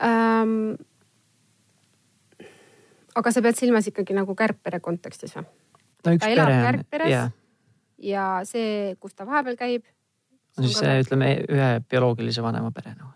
Um, 0.00 0.78
aga 3.14 3.32
sa 3.32 3.42
pead 3.44 3.58
silmas 3.58 3.84
ikkagi 3.90 4.14
nagu 4.16 4.32
kärgpere 4.34 4.80
kontekstis 4.80 5.34
või? 5.36 5.44
no 6.06 6.14
üks 6.16 6.24
ta 6.24 6.30
elab 6.32 6.52
kärgperes 6.64 7.10
yeah. 7.12 7.32
ja 7.98 8.26
see, 8.48 8.94
kus 9.00 9.14
ta 9.14 9.26
vahepeal 9.28 9.58
käib. 9.60 9.84
No 10.56 10.66
siis 10.66 10.78
see, 10.82 10.98
ütleme 11.04 11.32
ühe 11.48 11.70
bioloogilise 11.90 12.42
vanema 12.42 12.70
pere 12.74 12.94
noh 12.98 13.14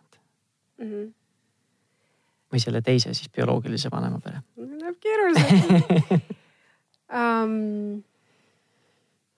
mm. 0.78 0.86
-hmm. 0.86 1.12
või 2.52 2.62
selle 2.62 2.82
teise 2.82 3.14
siis 3.14 3.30
bioloogilise 3.30 3.90
vanema 3.92 4.20
pere. 4.20 4.42
Läheb 4.56 5.00
keeruliseks 5.00 6.12
um... 7.22 7.58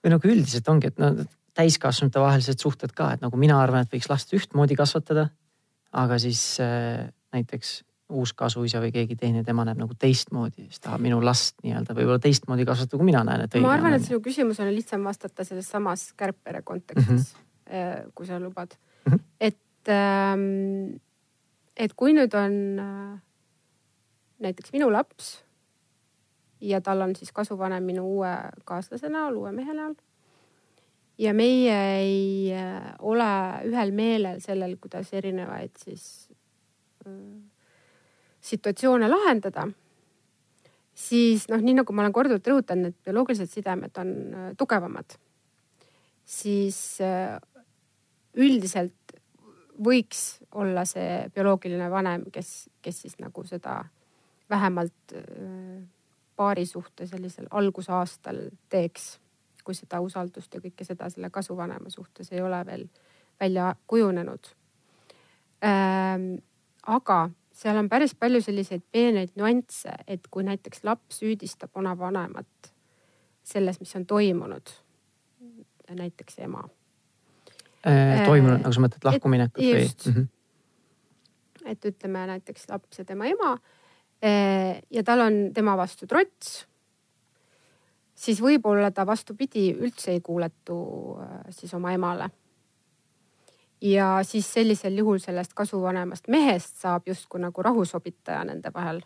või 0.03 0.13
nagu 0.13 0.31
üldiselt 0.33 0.69
ongi, 0.69 0.91
et 0.91 1.01
no 1.01 1.11
täiskasvanute 1.57 2.21
vahelised 2.21 2.61
suhted 2.61 2.93
ka, 2.93 3.13
et 3.15 3.25
nagu 3.25 3.37
mina 3.37 3.57
arvan, 3.61 3.85
et 3.85 3.93
võiks 3.93 4.09
last 4.11 4.33
ühtmoodi 4.33 4.77
kasvatada. 4.77 5.29
aga 5.91 6.17
siis 6.19 6.59
äh, 6.61 7.07
näiteks 7.33 7.83
uus 8.09 8.33
kasuisa 8.33 8.79
või 8.79 8.91
keegi 8.91 9.15
teine, 9.15 9.43
tema 9.43 9.65
näeb 9.65 9.79
nagu 9.79 9.95
teistmoodi, 9.99 10.67
siis 10.67 10.79
tahab 10.79 11.01
minu 11.01 11.17
last 11.23 11.57
nii-öelda 11.63 11.95
võib-olla 11.95 12.19
teistmoodi 12.23 12.65
kasvatada, 12.65 12.99
kui 12.99 13.05
mina 13.05 13.23
näen, 13.27 13.41
et. 13.41 13.57
ma 13.59 13.73
arvan, 13.73 13.97
et 13.97 14.05
sinu 14.05 14.21
küsimusele 14.23 14.69
on 14.69 14.75
lihtsam 14.75 15.03
vastata 15.03 15.43
selles 15.43 15.67
samas 15.67 16.13
kärgpere 16.15 16.61
kontekstis 16.61 17.09
mm, 17.09 17.17
-hmm. 17.17 17.46
Kui 18.15 18.27
sa 18.27 18.39
lubad 18.39 18.77
mm. 19.05 19.13
-hmm. 19.13 19.19
et, 19.39 19.89
ähm, 19.89 20.99
et 21.75 21.93
kui 21.93 22.13
nüüd 22.13 22.33
on 22.33 22.79
äh, 22.79 23.19
näiteks 24.39 24.73
minu 24.73 24.91
laps 24.91 25.43
ja 26.61 26.81
tal 26.81 27.01
on 27.01 27.15
siis 27.15 27.31
kasuvanem 27.31 27.83
minu 27.83 28.05
uue 28.05 28.33
kaaslase 28.65 29.09
näol, 29.09 29.35
uue 29.35 29.51
mehe 29.51 29.73
näol. 29.73 29.95
ja 31.17 31.33
meie 31.33 31.77
ei 31.99 32.53
äh, 32.53 32.95
ole 32.99 33.29
ühel 33.65 33.91
meelel 33.91 34.39
sellel, 34.39 34.77
kuidas 34.77 35.13
erinevaid 35.13 35.71
siis 35.77 36.29
situatsioone 38.47 39.09
lahendada, 39.09 39.67
siis 40.97 41.47
noh, 41.51 41.61
nii 41.61 41.79
nagu 41.81 41.95
ma 41.95 42.05
olen 42.05 42.15
korduvalt 42.15 42.49
rõhutanud, 42.51 42.91
et 42.91 43.07
bioloogilised 43.07 43.51
sidemed 43.51 44.01
on 44.01 44.13
äh, 44.13 44.49
tugevamad, 44.59 45.17
siis 46.25 46.79
äh, 47.03 47.37
üldiselt 48.37 49.13
võiks 49.83 50.39
olla 50.57 50.85
see 50.89 51.27
bioloogiline 51.33 51.89
vanem, 51.91 52.25
kes, 52.33 52.69
kes 52.81 53.03
siis 53.05 53.17
nagu 53.21 53.43
seda 53.45 53.83
vähemalt 54.49 55.15
äh, 55.15 55.83
paari 56.35 56.65
suhte 56.65 57.07
sellisel 57.07 57.49
algusaastal 57.51 58.47
teeks, 58.69 59.17
kui 59.63 59.75
seda 59.75 59.99
usaldust 60.01 60.53
ja 60.53 60.61
kõike 60.63 60.85
seda 60.87 61.09
selle 61.11 61.29
kasuvanema 61.33 61.91
suhtes 61.91 62.31
ei 62.31 62.41
ole 62.41 62.61
veel 62.65 62.87
välja 63.39 63.73
kujunenud 63.87 64.53
ähm,. 65.65 66.37
aga 66.87 67.29
seal 67.57 67.77
on 67.77 67.89
päris 67.89 68.13
palju 68.15 68.41
selliseid 68.41 68.83
peeneid 68.91 69.33
nüansse, 69.35 69.93
et 70.07 70.27
kui 70.31 70.45
näiteks 70.45 70.83
laps 70.85 71.21
süüdistab 71.21 71.73
oma 71.75 71.95
vanemat 71.97 72.73
selles, 73.43 73.79
mis 73.79 73.95
on 73.95 74.05
toimunud, 74.05 74.73
näiteks 75.89 76.39
ema. 76.45 76.63
Toimunud, 78.25 78.63
nagu 78.63 78.75
sa 78.75 78.83
mõtled 78.83 79.05
lahkuminekut 79.07 79.63
või? 79.63 79.83
mm. 79.83 80.15
-hmm. 80.15 81.69
et 81.73 81.91
ütleme 81.91 82.25
näiteks 82.33 82.69
laps 82.69 82.99
ja 82.99 83.05
tema 83.05 83.29
ema 83.31 83.53
äh, 84.23 84.81
ja 84.89 85.03
tal 85.03 85.25
on 85.27 85.39
tema 85.53 85.77
vastu 85.77 86.07
trots. 86.07 86.67
siis 88.15 88.41
võib-olla 88.41 88.91
ta 88.91 89.05
vastupidi 89.05 89.71
üldse 89.73 90.11
ei 90.11 90.21
kuuletu 90.21 90.81
äh, 91.21 91.39
siis 91.49 91.73
oma 91.73 91.93
emale 91.93 92.29
ja 93.81 94.19
siis 94.23 94.53
sellisel 94.53 94.97
juhul 94.97 95.19
sellest 95.19 95.53
kasuvanemast 95.53 96.27
mehest 96.27 96.81
saab 96.81 97.07
justkui 97.07 97.41
nagu 97.41 97.61
rahusobitaja 97.61 98.43
nende 98.43 98.71
vahel. 98.73 99.01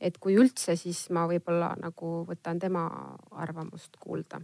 et 0.00 0.18
kui 0.20 0.34
üldse, 0.36 0.74
siis 0.76 1.06
ma 1.10 1.22
võib-olla 1.24 1.70
nagu 1.80 2.26
võtan 2.28 2.58
tema 2.60 2.82
arvamust 3.30 3.96
kuulda. 4.00 4.40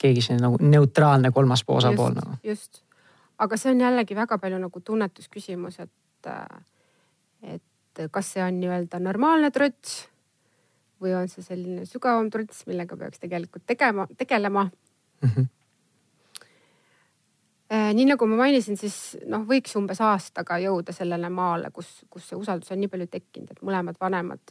Keegi 0.00 0.24
selline 0.24 0.48
nagu 0.48 0.58
neutraalne 0.62 1.32
kolmas 1.36 1.64
osapool 1.66 2.16
nagu. 2.16 2.38
just, 2.44 2.82
aga 3.38 3.58
see 3.60 3.74
on 3.74 3.84
jällegi 3.84 4.16
väga 4.16 4.38
palju 4.38 4.58
nagu 4.62 4.80
tunnetusküsimus, 4.80 5.80
et, 5.84 6.32
et 7.42 8.04
kas 8.10 8.32
see 8.34 8.44
on 8.44 8.60
nii-öelda 8.60 9.00
normaalne 9.02 9.52
trots 9.54 10.02
või 11.00 11.14
on 11.16 11.30
see 11.32 11.44
selline 11.44 11.86
sügavam 11.88 12.28
trots, 12.32 12.66
millega 12.68 12.96
peaks 12.96 13.22
tegelikult 13.22 13.64
tegema, 13.66 14.06
tegelema 14.16 14.66
mm. 14.66 15.28
-hmm 15.28 15.48
Äh, 17.72 17.92
nii 17.94 18.04
nagu 18.08 18.26
ma 18.26 18.34
mainisin, 18.40 18.74
siis 18.74 18.94
noh, 19.30 19.44
võiks 19.46 19.76
umbes 19.78 20.00
aastaga 20.02 20.56
jõuda 20.58 20.90
sellele 20.90 21.28
maale, 21.30 21.68
kus, 21.70 22.00
kus 22.10 22.24
see 22.26 22.38
usaldus 22.38 22.72
on 22.74 22.80
nii 22.82 22.90
palju 22.90 23.06
tekkinud, 23.12 23.52
et 23.52 23.60
mõlemad 23.62 24.00
vanemad 24.00 24.50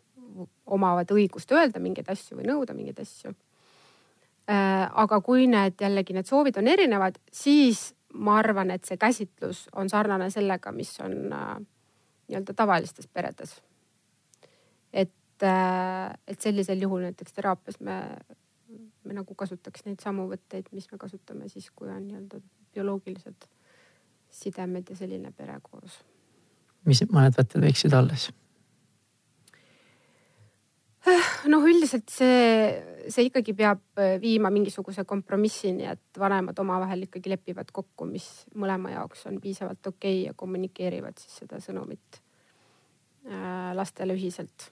omavad 0.72 1.12
õigust 1.12 1.52
öelda 1.52 1.82
mingeid 1.84 2.08
asju 2.14 2.38
või 2.38 2.48
nõuda 2.48 2.78
mingeid 2.78 3.02
asju. 3.04 3.34
Äh, 4.50 4.86
aga 4.98 5.20
kui 5.22 5.46
need 5.46 5.78
jällegi 5.78 6.16
need 6.16 6.26
soovid 6.26 6.58
on 6.58 6.68
erinevad, 6.72 7.20
siis 7.30 7.92
ma 8.18 8.40
arvan, 8.42 8.72
et 8.74 8.88
see 8.88 8.98
käsitlus 8.98 9.68
on 9.78 9.92
sarnane 9.92 10.32
sellega, 10.34 10.72
mis 10.74 10.96
on 11.06 11.14
äh, 11.36 11.52
nii-öelda 12.30 12.56
tavalistes 12.58 13.08
peredes. 13.14 13.60
et, 14.94 15.14
et 16.28 16.42
sellisel 16.42 16.82
juhul 16.82 17.06
näiteks 17.06 17.34
teraapias 17.34 17.78
me, 17.80 18.00
me 19.06 19.14
nagu 19.14 19.36
kasutaks 19.38 19.86
neid 19.86 20.02
samu 20.02 20.26
võtteid, 20.32 20.74
mis 20.74 20.90
me 20.92 20.98
kasutame 20.98 21.50
siis, 21.50 21.70
kui 21.70 21.90
on 21.94 22.08
nii-öelda 22.08 22.42
bioloogilised 22.74 23.46
sidemed 24.30 24.90
ja 24.90 24.98
selline 24.98 25.32
pere 25.32 25.60
koos. 25.62 26.02
mis 26.90 27.06
mõned 27.14 27.38
võtted 27.38 27.62
võiksid 27.70 27.94
siis? 27.94 28.34
Noh, 31.52 31.68
üldiselt 31.68 32.10
see, 32.12 32.72
see 33.12 33.28
ikkagi 33.30 33.56
peab 33.58 34.02
äh, 34.02 34.18
viima 34.22 34.52
mingisuguse 34.54 35.06
kompromissini, 35.08 35.88
et 35.90 36.20
vanemad 36.20 36.58
omavahel 36.60 37.08
ikkagi 37.08 37.32
lepivad 37.36 37.72
kokku, 37.76 38.08
mis 38.10 38.28
mõlema 38.60 38.96
jaoks 38.98 39.28
on 39.32 39.40
piisavalt 39.44 39.94
okei 39.94 40.20
okay 40.22 40.26
ja 40.28 40.36
kommunikeerivad 40.38 41.22
siis 41.22 41.40
seda 41.44 41.62
sõnumit 41.64 42.20
äh, 42.20 43.72
lastele 43.78 44.18
ühiselt 44.20 44.70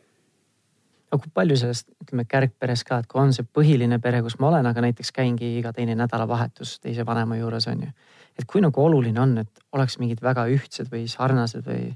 aga 1.07 1.21
kui 1.23 1.31
palju 1.33 1.55
sellest, 1.59 1.87
ütleme 2.03 2.25
kärgperes 2.27 2.83
ka, 2.87 2.99
et 2.99 3.07
kui 3.07 3.21
on 3.21 3.31
see 3.35 3.45
põhiline 3.55 3.99
pere, 4.03 4.19
kus 4.25 4.37
ma 4.41 4.49
olen, 4.51 4.67
aga 4.67 4.83
näiteks 4.83 5.13
käingi 5.15 5.53
iga 5.59 5.71
teine 5.75 5.95
nädalavahetus 5.95 6.77
teise 6.83 7.05
vanema 7.07 7.37
juures 7.39 7.67
on 7.71 7.85
ju. 7.87 7.93
et 8.37 8.45
kui 8.45 8.61
nagu 8.61 8.83
oluline 8.83 9.21
on, 9.21 9.37
et 9.41 9.63
oleks 9.73 9.97
mingid 10.01 10.21
väga 10.21 10.45
ühtsed 10.51 10.91
või 10.91 11.07
sarnased 11.09 11.63
või 11.65 11.95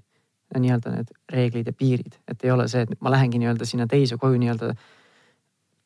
nii-öelda 0.59 0.95
need 0.95 1.13
reeglid 1.31 1.69
ja 1.69 1.73
piirid, 1.77 2.17
et 2.27 2.43
ei 2.43 2.51
ole 2.51 2.67
see, 2.71 2.83
et 2.83 3.01
ma 3.01 3.13
lähengi 3.13 3.39
nii-öelda 3.39 3.67
sinna 3.67 3.87
teise 3.87 4.17
koju 4.19 4.39
nii-öelda 4.41 4.73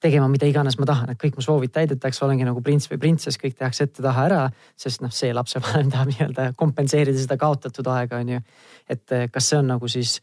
tegema 0.06 0.28
mida 0.30 0.48
iganes 0.50 0.78
ma 0.80 0.88
tahan, 0.90 1.14
et 1.14 1.20
kõik 1.22 1.38
mu 1.40 1.44
soovid 1.46 1.74
täidetakse, 1.74 2.24
olengi 2.26 2.46
nagu 2.46 2.62
prints 2.66 2.90
või 2.92 3.00
printsess, 3.02 3.40
kõik 3.42 3.58
tehakse 3.58 3.88
ette-taha 3.88 4.26
ära, 4.30 4.42
sest 4.80 5.02
noh, 5.02 5.14
see 5.14 5.34
lapsevanem 5.34 5.92
tahab 5.94 6.14
nii-öelda 6.14 6.52
kompenseerida 6.60 7.22
seda 7.22 7.38
kaotatud 7.42 7.90
aega, 7.94 8.22
on 8.22 8.36
ju. 8.36 8.46
et 8.90 9.20
kas 9.32 9.52
see 9.52 9.60
on 9.62 9.72
nagu 9.74 9.90
siis 9.92 10.20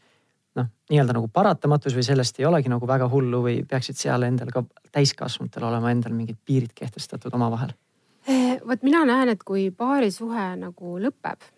noh, 0.59 0.69
nii-öelda 0.91 1.15
nagu 1.17 1.29
paratamatus 1.33 1.95
või 1.97 2.05
sellest 2.05 2.39
ei 2.39 2.47
olegi 2.49 2.71
nagu 2.71 2.87
väga 2.87 3.09
hullu 3.11 3.41
või 3.47 3.55
peaksid 3.69 3.99
seal 3.99 4.27
endal 4.27 4.53
ka 4.53 4.63
täiskasvanutel 4.93 5.67
olema 5.69 5.91
endal 5.91 6.13
mingid 6.15 6.37
piirid 6.45 6.75
kehtestatud 6.75 7.33
omavahel? 7.33 7.73
Eh, 8.27 8.59
vot 8.63 8.85
mina 8.85 9.03
näen, 9.07 9.33
et 9.33 9.43
kui 9.43 9.67
paarisuhe 9.75 10.53
nagu 10.61 10.97
lõpeb, 11.01 11.49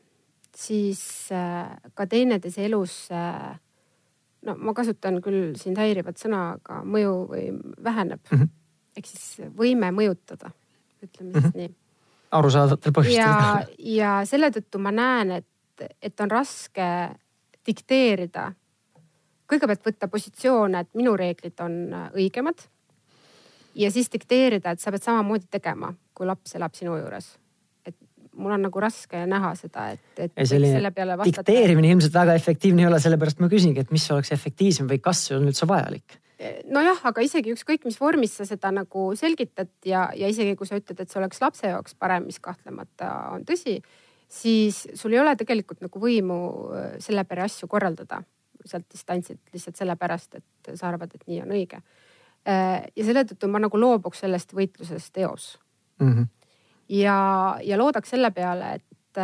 siis 0.55 1.31
eh, 1.35 1.91
ka 1.93 2.07
teineteise 2.07 2.65
elus 2.65 3.09
no 4.45 4.55
ma 4.57 4.73
kasutan 4.77 5.21
küll 5.23 5.55
sind 5.59 5.79
häirivat 5.81 6.21
sõna, 6.21 6.55
aga 6.57 6.81
mõju 6.83 7.15
või 7.31 7.47
väheneb 7.83 8.21
mm. 8.31 8.37
-hmm. 8.37 8.51
ehk 8.97 9.09
siis 9.09 9.49
võime 9.57 9.91
mõjutada, 9.91 10.51
ütleme 11.03 11.31
siis 11.31 11.43
mm 11.43 11.49
-hmm. 11.49 11.57
nii. 11.59 11.75
arusaadavatel 12.31 12.91
põhjustel. 12.91 13.21
ja, 13.21 13.65
ja 14.01 14.11
selle 14.25 14.51
tõttu 14.51 14.79
ma 14.79 14.91
näen, 14.91 15.31
et, 15.31 15.89
et 16.01 16.19
on 16.19 16.31
raske 16.31 16.85
dikteerida 17.65 18.51
kõigepealt 19.49 19.85
võtta 19.85 20.09
positsioone, 20.09 20.81
et 20.81 20.97
minu 20.97 21.15
reeglid 21.17 21.59
on 21.63 21.93
äh, 21.93 22.09
õigemad. 22.13 22.67
ja 23.75 23.91
siis 23.91 24.11
dikteerida, 24.11 24.71
et 24.71 24.79
sa 24.79 24.91
pead 24.91 25.03
samamoodi 25.03 25.49
tegema, 25.51 25.93
kui 26.13 26.27
laps 26.27 26.55
elab 26.55 26.73
sinu 26.73 26.95
juures. 26.97 27.35
Mul 28.35 28.55
on 28.57 28.65
nagu 28.67 28.81
raske 28.83 29.23
näha 29.29 29.53
seda, 29.59 29.87
et, 29.95 30.19
et 30.19 30.43
selle 30.49 30.91
peale 30.95 31.17
vastata. 31.17 31.45
dikteerimine 31.45 31.93
ilmselt 31.93 32.13
väga 32.13 32.35
efektiivne 32.37 32.83
ei 32.83 32.89
ole, 32.89 32.99
sellepärast 33.03 33.41
ma 33.43 33.49
küsingi, 33.51 33.83
et 33.85 33.91
mis 33.95 34.05
oleks 34.11 34.31
efektiivsem 34.35 34.89
või 34.91 35.01
kas 35.03 35.25
see 35.27 35.37
on 35.39 35.49
üldse 35.49 35.67
vajalik? 35.69 36.19
nojah, 36.67 36.99
aga 37.07 37.23
isegi 37.23 37.53
ükskõik 37.55 37.85
mis 37.87 37.97
vormis 37.99 38.33
sa 38.37 38.45
seda 38.47 38.71
nagu 38.75 39.07
selgitad 39.15 39.69
ja, 39.87 40.09
ja 40.17 40.27
isegi 40.27 40.57
kui 40.59 40.67
sa 40.67 40.75
ütled, 40.79 40.99
et 40.99 41.11
see 41.11 41.19
oleks 41.21 41.39
lapse 41.41 41.69
jaoks 41.69 41.95
parem, 41.95 42.27
mis 42.27 42.41
kahtlemata 42.43 43.11
on 43.31 43.45
tõsi, 43.47 43.77
siis 44.27 44.81
sul 44.99 45.15
ei 45.15 45.21
ole 45.23 45.35
tegelikult 45.39 45.83
nagu 45.85 46.01
võimu 46.01 46.39
äh, 46.75 46.89
selle 47.03 47.23
pere 47.29 47.45
asju 47.47 47.69
korraldada 47.71 48.21
sealt 48.65 48.87
distantsilt 48.91 49.53
lihtsalt 49.53 49.77
sellepärast, 49.77 50.39
et 50.39 50.71
sa 50.73 50.89
arvad, 50.89 51.11
et 51.13 51.25
nii 51.29 51.41
on 51.43 51.53
õige. 51.53 51.81
Äh, 52.49 52.87
ja 52.95 53.05
selle 53.05 53.25
tõttu 53.29 53.49
ma 53.51 53.61
nagu 53.61 53.79
loobuks 53.79 54.23
sellest 54.25 54.53
võitlusest 54.57 55.21
eos 55.23 55.55
mm. 56.01 56.11
-hmm. 56.11 56.27
Ja, 56.89 57.19
ja 57.63 57.77
loodaks 57.77 58.09
selle 58.09 58.31
peale, 58.31 58.73
et, 58.75 59.21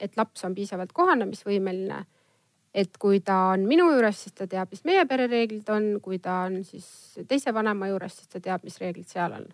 et 0.00 0.16
laps 0.16 0.44
on 0.44 0.54
piisavalt 0.54 0.92
kohanemisvõimeline 0.92 2.04
et 2.74 2.98
kui 3.00 3.20
ta 3.24 3.36
on 3.54 3.64
minu 3.68 3.88
juures, 3.92 4.22
siis 4.22 4.34
ta 4.36 4.46
teab, 4.46 4.70
mis 4.72 4.84
meie 4.86 5.04
perereeglid 5.08 5.68
on, 5.72 5.88
kui 6.02 6.20
ta 6.22 6.42
on 6.46 6.60
siis 6.66 6.86
teise 7.28 7.54
vanema 7.54 7.88
juures, 7.90 8.18
siis 8.20 8.30
ta 8.30 8.40
teab, 8.44 8.64
mis 8.64 8.78
reeglid 8.80 9.08
seal 9.08 9.34
on. 9.40 9.48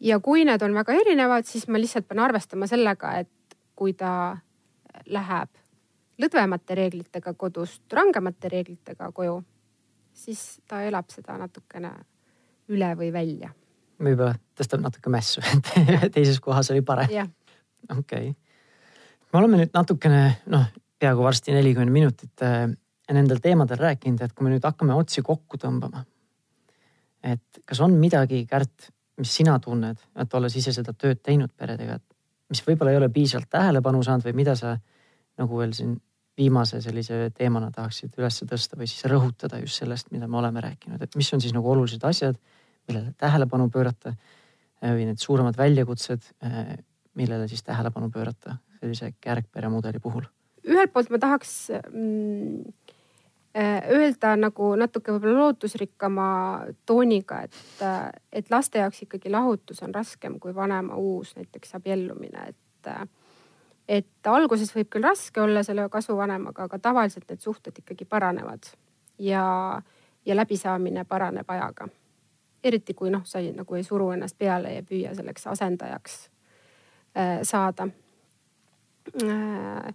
ja 0.00 0.18
kui 0.20 0.44
need 0.44 0.62
on 0.62 0.74
väga 0.74 0.94
erinevad, 1.00 1.46
siis 1.48 1.66
ma 1.68 1.80
lihtsalt 1.80 2.08
pean 2.08 2.20
arvestama 2.20 2.68
sellega, 2.68 3.14
et 3.24 3.58
kui 3.74 3.94
ta 3.98 4.36
läheb 5.06 5.50
lõdvemate 6.20 6.76
reeglitega 6.78 7.34
kodust 7.34 7.92
rangemate 7.92 8.48
reeglitega 8.52 9.10
koju, 9.12 9.40
siis 10.12 10.60
ta 10.68 10.82
elab 10.86 11.10
seda 11.10 11.38
natukene 11.40 11.90
üle 12.68 12.92
või 12.98 13.10
välja. 13.12 13.50
Võib-olla 14.00 14.34
tõstab 14.58 14.82
natuke 14.84 15.12
mässu, 15.12 15.42
et 15.44 16.12
teises 16.14 16.40
kohas 16.42 16.70
oli 16.74 16.82
parem. 16.86 17.10
okei 17.90 17.98
okay. 17.98 18.32
me 19.32 19.40
oleme 19.42 19.60
nüüd 19.62 19.74
natukene 19.74 20.22
noh, 20.52 20.66
peaaegu 20.98 21.26
varsti 21.26 21.54
nelikümmend 21.54 21.94
minutit 21.94 22.44
äh, 22.46 22.66
nendel 23.12 23.42
teemadel 23.44 23.80
rääkinud, 23.80 24.22
et 24.24 24.32
kui 24.32 24.46
me 24.46 24.54
nüüd 24.54 24.64
hakkame 24.64 24.96
otsi 24.96 25.22
kokku 25.22 25.60
tõmbama. 25.60 26.04
et 27.22 27.62
kas 27.64 27.80
on 27.80 27.94
midagi, 27.96 28.44
Kärt, 28.46 28.90
mis 29.18 29.30
sina 29.32 29.58
tunned, 29.62 30.00
et 30.20 30.34
olles 30.34 30.56
ise 30.56 30.72
seda 30.74 30.92
tööd 30.92 31.22
teinud 31.22 31.52
peredega, 31.56 32.00
et 32.00 32.50
mis 32.52 32.60
võib-olla 32.66 32.92
ei 32.92 32.98
ole 32.98 33.08
piisavalt 33.12 33.48
tähelepanu 33.50 34.02
saanud 34.02 34.26
või 34.26 34.34
mida 34.42 34.56
sa 34.58 34.74
nagu 35.38 35.58
veel 35.58 35.72
siin 35.74 35.94
viimase 36.36 36.80
sellise 36.82 37.30
teemana 37.36 37.70
tahaksid 37.74 38.16
üles 38.18 38.40
tõsta 38.42 38.78
või 38.78 38.88
siis 38.90 39.06
rõhutada 39.10 39.60
just 39.62 39.80
sellest, 39.82 40.10
mida 40.10 40.26
me 40.28 40.38
oleme 40.40 40.62
rääkinud, 40.64 41.02
et 41.02 41.16
mis 41.16 41.30
on 41.34 41.42
siis 41.42 41.54
nagu 41.54 41.70
olulised 41.70 42.02
asjad, 42.04 42.38
millele 42.88 43.14
tähelepanu 43.20 43.68
pöörata 43.72 44.14
äh, 44.14 44.92
või 44.92 45.08
need 45.08 45.22
suuremad 45.22 45.58
väljakutsed, 45.58 46.30
äh, 46.44 46.76
millele 47.14 47.48
siis 47.48 47.62
tähelepanu 47.62 48.10
pöörata 48.10 48.58
sellise 48.80 49.12
kärgpere 49.20 49.70
mudeli 49.72 50.02
puhul 50.02 50.26
ühelt 50.64 50.92
poolt 50.92 51.12
ma 51.12 51.20
tahaks 51.20 51.54
mm, 51.90 52.60
äh, 53.56 53.88
öelda 53.96 54.34
nagu 54.40 54.74
natuke 54.80 55.14
võib-olla 55.14 55.48
lootusrikkama 55.48 56.28
tooniga, 56.86 57.42
et, 57.44 57.84
et 58.32 58.52
laste 58.52 58.80
jaoks 58.80 59.04
ikkagi 59.06 59.32
lahutus 59.32 59.82
on 59.84 59.94
raskem 59.94 60.38
kui 60.40 60.54
vanema 60.54 60.96
uus 61.00 61.34
näiteks 61.38 61.76
abiellumine, 61.80 62.48
et 62.52 62.60
et 63.88 64.28
alguses 64.28 64.70
võib 64.74 64.88
küll 64.92 65.04
raske 65.04 65.40
olla 65.40 65.62
selle 65.64 65.86
kasvuvanemaga, 65.92 66.66
aga 66.68 66.78
tavaliselt 66.80 67.28
need 67.28 67.40
suhted 67.40 67.76
ikkagi 67.80 68.04
paranevad 68.08 68.68
ja, 69.18 69.44
ja 70.26 70.36
läbisaamine 70.36 71.04
paraneb 71.08 71.50
ajaga. 71.50 71.88
Eriti 72.64 72.94
kui 72.96 73.12
noh, 73.12 73.24
sa 73.28 73.42
ei, 73.42 73.52
nagu 73.56 73.76
ei 73.76 73.84
suru 73.86 74.10
ennast 74.14 74.38
peale 74.38 74.74
ja 74.76 74.86
püüa 74.86 75.14
selleks 75.16 75.46
asendajaks 75.52 76.16
äh, 77.16 77.38
saada. 77.46 77.88
Äh, 79.22 79.94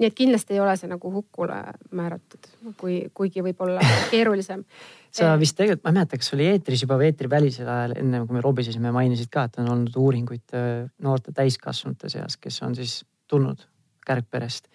nii 0.00 0.08
et 0.08 0.16
kindlasti 0.16 0.56
ei 0.56 0.62
ole 0.64 0.72
see 0.80 0.88
nagu 0.88 1.12
hukule 1.12 1.58
määratud, 1.96 2.48
kui, 2.80 3.02
kuigi 3.14 3.44
võib-olla 3.44 3.84
keerulisem. 4.12 4.64
Sa 5.12 5.32
vist 5.40 5.56
tegelikult, 5.58 5.84
ma 5.84 5.92
ei 5.92 5.98
mäleta, 5.98 6.20
kas 6.20 6.32
oli 6.36 6.46
eetris 6.48 6.84
juba 6.84 6.96
või 7.00 7.10
eetrivälisel 7.10 7.68
ajal, 7.68 7.96
enne 8.00 8.22
kui 8.24 8.36
me 8.38 8.44
robisesime, 8.44 8.92
mainisid 8.94 9.32
ka, 9.32 9.48
et 9.48 9.58
on 9.60 9.68
olnud 9.74 9.96
uuringuid 10.00 10.56
äh, 10.56 10.68
noorte 11.04 11.34
täiskasvanute 11.36 12.12
seas, 12.12 12.38
kes 12.40 12.60
on 12.66 12.76
siis 12.78 13.00
tulnud 13.30 13.66
kärgperest 14.06 14.70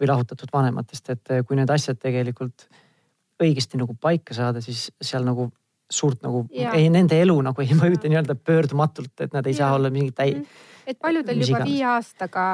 või 0.00 0.08
lahutatud 0.08 0.52
vanematest, 0.52 1.12
et 1.12 1.34
äh, 1.34 1.42
kui 1.46 1.58
need 1.58 1.70
asjad 1.72 2.00
tegelikult 2.00 2.68
õigesti 3.40 3.80
nagu 3.80 3.96
paika 4.00 4.36
saada, 4.36 4.62
siis 4.64 4.88
seal 5.00 5.24
nagu 5.26 5.50
suurt 5.90 6.22
nagu, 6.22 6.44
ei 6.54 6.90
nende 6.92 7.18
elu 7.20 7.34
nagu 7.42 7.62
ei 7.64 7.74
mõjuta 7.76 8.10
nii-öelda 8.10 8.36
pöördumatult, 8.38 9.14
et 9.20 9.32
nad 9.34 9.46
ei 9.46 9.56
ja. 9.56 9.64
saa 9.64 9.78
olla 9.78 9.90
mingid 9.90 10.14
täi-. 10.16 10.36
Mhm. 10.36 10.68
et 10.86 10.98
paljudel 10.98 11.42
juba 11.42 11.64
viie 11.64 11.84
aastaga 11.86 12.46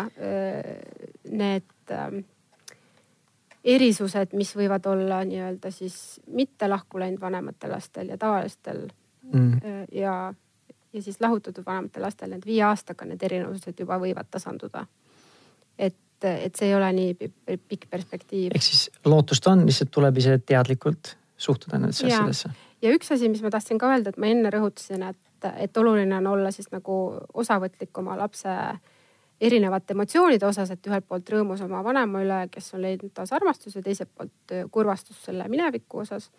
need 1.31 1.93
ähm, 1.93 2.25
erisused, 3.67 4.35
mis 4.39 4.55
võivad 4.57 4.87
olla 4.91 5.21
nii-öelda 5.27 5.71
siis 5.75 6.21
mitte 6.27 6.69
lahku 6.71 7.01
läinud 7.03 7.21
vanematel 7.21 7.75
lastel 7.75 8.13
ja 8.13 8.19
tavalistel 8.19 8.87
mm. 9.33 9.61
ja, 9.93 10.17
ja 10.93 11.03
siis 11.03 11.21
lahutatud 11.21 11.67
vanematel 11.67 12.07
lastel, 12.07 12.31
need 12.35 12.47
viie 12.47 12.63
aastaga 12.67 13.09
need 13.09 13.23
erinevused 13.23 13.81
juba 13.81 13.99
võivad 14.03 14.31
tasanduda. 14.31 14.87
et, 15.79 15.99
et 16.23 16.55
see 16.55 16.71
ei 16.71 16.75
ole 16.75 16.93
nii 16.93 17.31
pikk 17.69 17.91
perspektiiv. 17.91 18.55
ehk 18.55 18.63
siis 18.65 18.89
lootust 19.05 19.47
on, 19.51 19.67
lihtsalt 19.67 19.91
tuleb 19.91 20.23
ise 20.23 20.39
teadlikult 20.39 21.17
suhtuda 21.37 21.79
nendesse 21.79 22.07
asjadesse. 22.07 22.51
Ja 22.83 22.93
üks 22.95 23.13
asi, 23.13 23.29
mis 23.33 23.43
ma 23.43 23.51
tahtsin 23.51 23.79
ka 23.79 23.91
öelda, 23.93 24.13
et 24.13 24.21
ma 24.21 24.29
enne 24.33 24.51
rõhutasin, 24.53 25.07
et, 25.09 25.49
et 25.57 25.77
oluline 25.77 26.17
on 26.21 26.27
olla 26.35 26.51
siis 26.55 26.69
nagu 26.75 26.99
osavõtlik 27.35 27.99
oma 27.99 28.17
lapse 28.19 28.53
erinevate 29.41 29.93
emotsioonide 29.93 30.47
osas, 30.49 30.71
et 30.73 30.87
ühelt 30.89 31.05
poolt 31.09 31.29
rõõmus 31.33 31.61
oma 31.65 31.83
vanema 31.85 32.23
üle, 32.25 32.39
kes 32.53 32.73
on 32.77 32.83
leidnud 32.85 33.13
taas 33.15 33.35
armastuse, 33.37 33.83
teiselt 33.85 34.13
poolt 34.17 34.55
äh, 34.55 34.65
kurvastus 34.73 35.19
selle 35.29 35.49
mineviku 35.53 36.01
osas. 36.05 36.31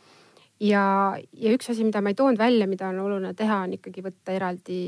ja, 0.59 0.81
ja 1.33 1.53
üks 1.53 1.69
asi, 1.69 1.85
mida 1.85 2.01
ma 2.01 2.09
ei 2.09 2.17
toonud 2.17 2.39
välja, 2.41 2.67
mida 2.67 2.89
on 2.89 2.99
oluline 3.05 3.33
teha, 3.37 3.61
on 3.67 3.77
ikkagi 3.77 4.01
võtta 4.05 4.33
eraldi 4.33 4.79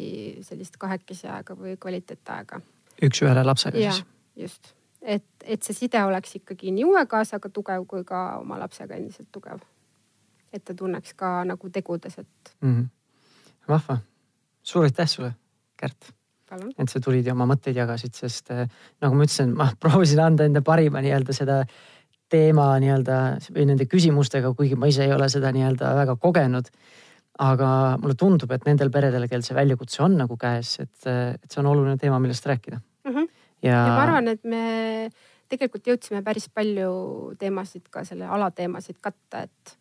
sellist 0.45 0.77
kahekesi 0.81 1.29
aega 1.29 1.55
või 1.55 1.77
kvaliteetaega. 1.77 2.61
üks-ühele 3.05 3.45
lapsega 3.45 3.77
ja, 3.77 3.93
siis? 3.93 4.05
just, 4.35 4.73
et, 5.01 5.27
et 5.45 5.61
see 5.63 5.77
side 5.83 6.01
oleks 6.03 6.35
ikkagi 6.41 6.73
nii 6.73 6.87
uue 6.89 7.05
kaasaga 7.05 7.49
tugev 7.53 7.85
kui 7.87 8.03
ka 8.03 8.39
oma 8.39 8.57
lapsega 8.59 8.97
endiselt 8.97 9.29
tugev. 9.31 9.61
Et 10.53 10.63
ta 10.65 10.73
tunneks 10.73 11.13
ka 11.13 11.43
nagu 11.45 11.69
tegudes, 11.69 12.17
et 12.17 12.55
mm. 12.61 12.75
-hmm. 12.75 12.87
vahva, 13.67 13.97
suur 14.63 14.83
aitäh 14.83 15.07
sulle, 15.07 15.33
Kärt 15.77 16.13
et 16.49 16.89
sa 16.89 16.99
tulid 17.03 17.27
ja 17.27 17.35
oma 17.35 17.47
mõtteid 17.49 17.77
jagasid, 17.77 18.15
sest 18.17 18.51
eh, 18.53 18.65
nagu 19.03 19.17
ma 19.17 19.25
ütlesin, 19.27 19.53
ma 19.57 19.69
proovisin 19.81 20.21
anda 20.23 20.47
enda 20.49 20.63
parima 20.65 21.01
nii-öelda 21.05 21.35
seda 21.35 21.61
teema 22.29 22.71
nii-öelda 22.81 23.19
või 23.55 23.65
nende 23.71 23.87
küsimustega, 23.89 24.53
kuigi 24.57 24.77
ma 24.77 24.89
ise 24.89 25.05
ei 25.07 25.13
ole 25.13 25.29
seda 25.29 25.51
nii-öelda 25.55 25.93
väga 26.03 26.17
kogenud. 26.21 26.69
aga 27.39 27.95
mulle 28.01 28.17
tundub, 28.19 28.51
et 28.51 28.65
nendel 28.67 28.89
peredel, 28.91 29.23
kel 29.31 29.43
see 29.45 29.55
väljakutse 29.55 30.01
on 30.03 30.17
nagu 30.19 30.35
käes, 30.35 30.73
et, 30.83 31.05
et 31.07 31.45
see 31.47 31.61
on 31.61 31.69
oluline 31.71 31.95
teema, 31.97 32.19
millest 32.19 32.45
rääkida 32.45 32.79
mm. 32.79 33.13
-hmm. 33.13 33.27
Ja... 33.63 33.71
ja 33.71 33.93
ma 33.95 34.03
arvan, 34.03 34.27
et 34.27 34.43
me 34.43 35.09
tegelikult 35.47 35.87
jõudsime 35.87 36.21
päris 36.23 36.49
palju 36.49 37.35
teemasid 37.39 37.87
ka 37.89 38.03
selle 38.03 38.27
alateemasid 38.27 38.99
katta, 39.01 39.45
et, 39.47 39.77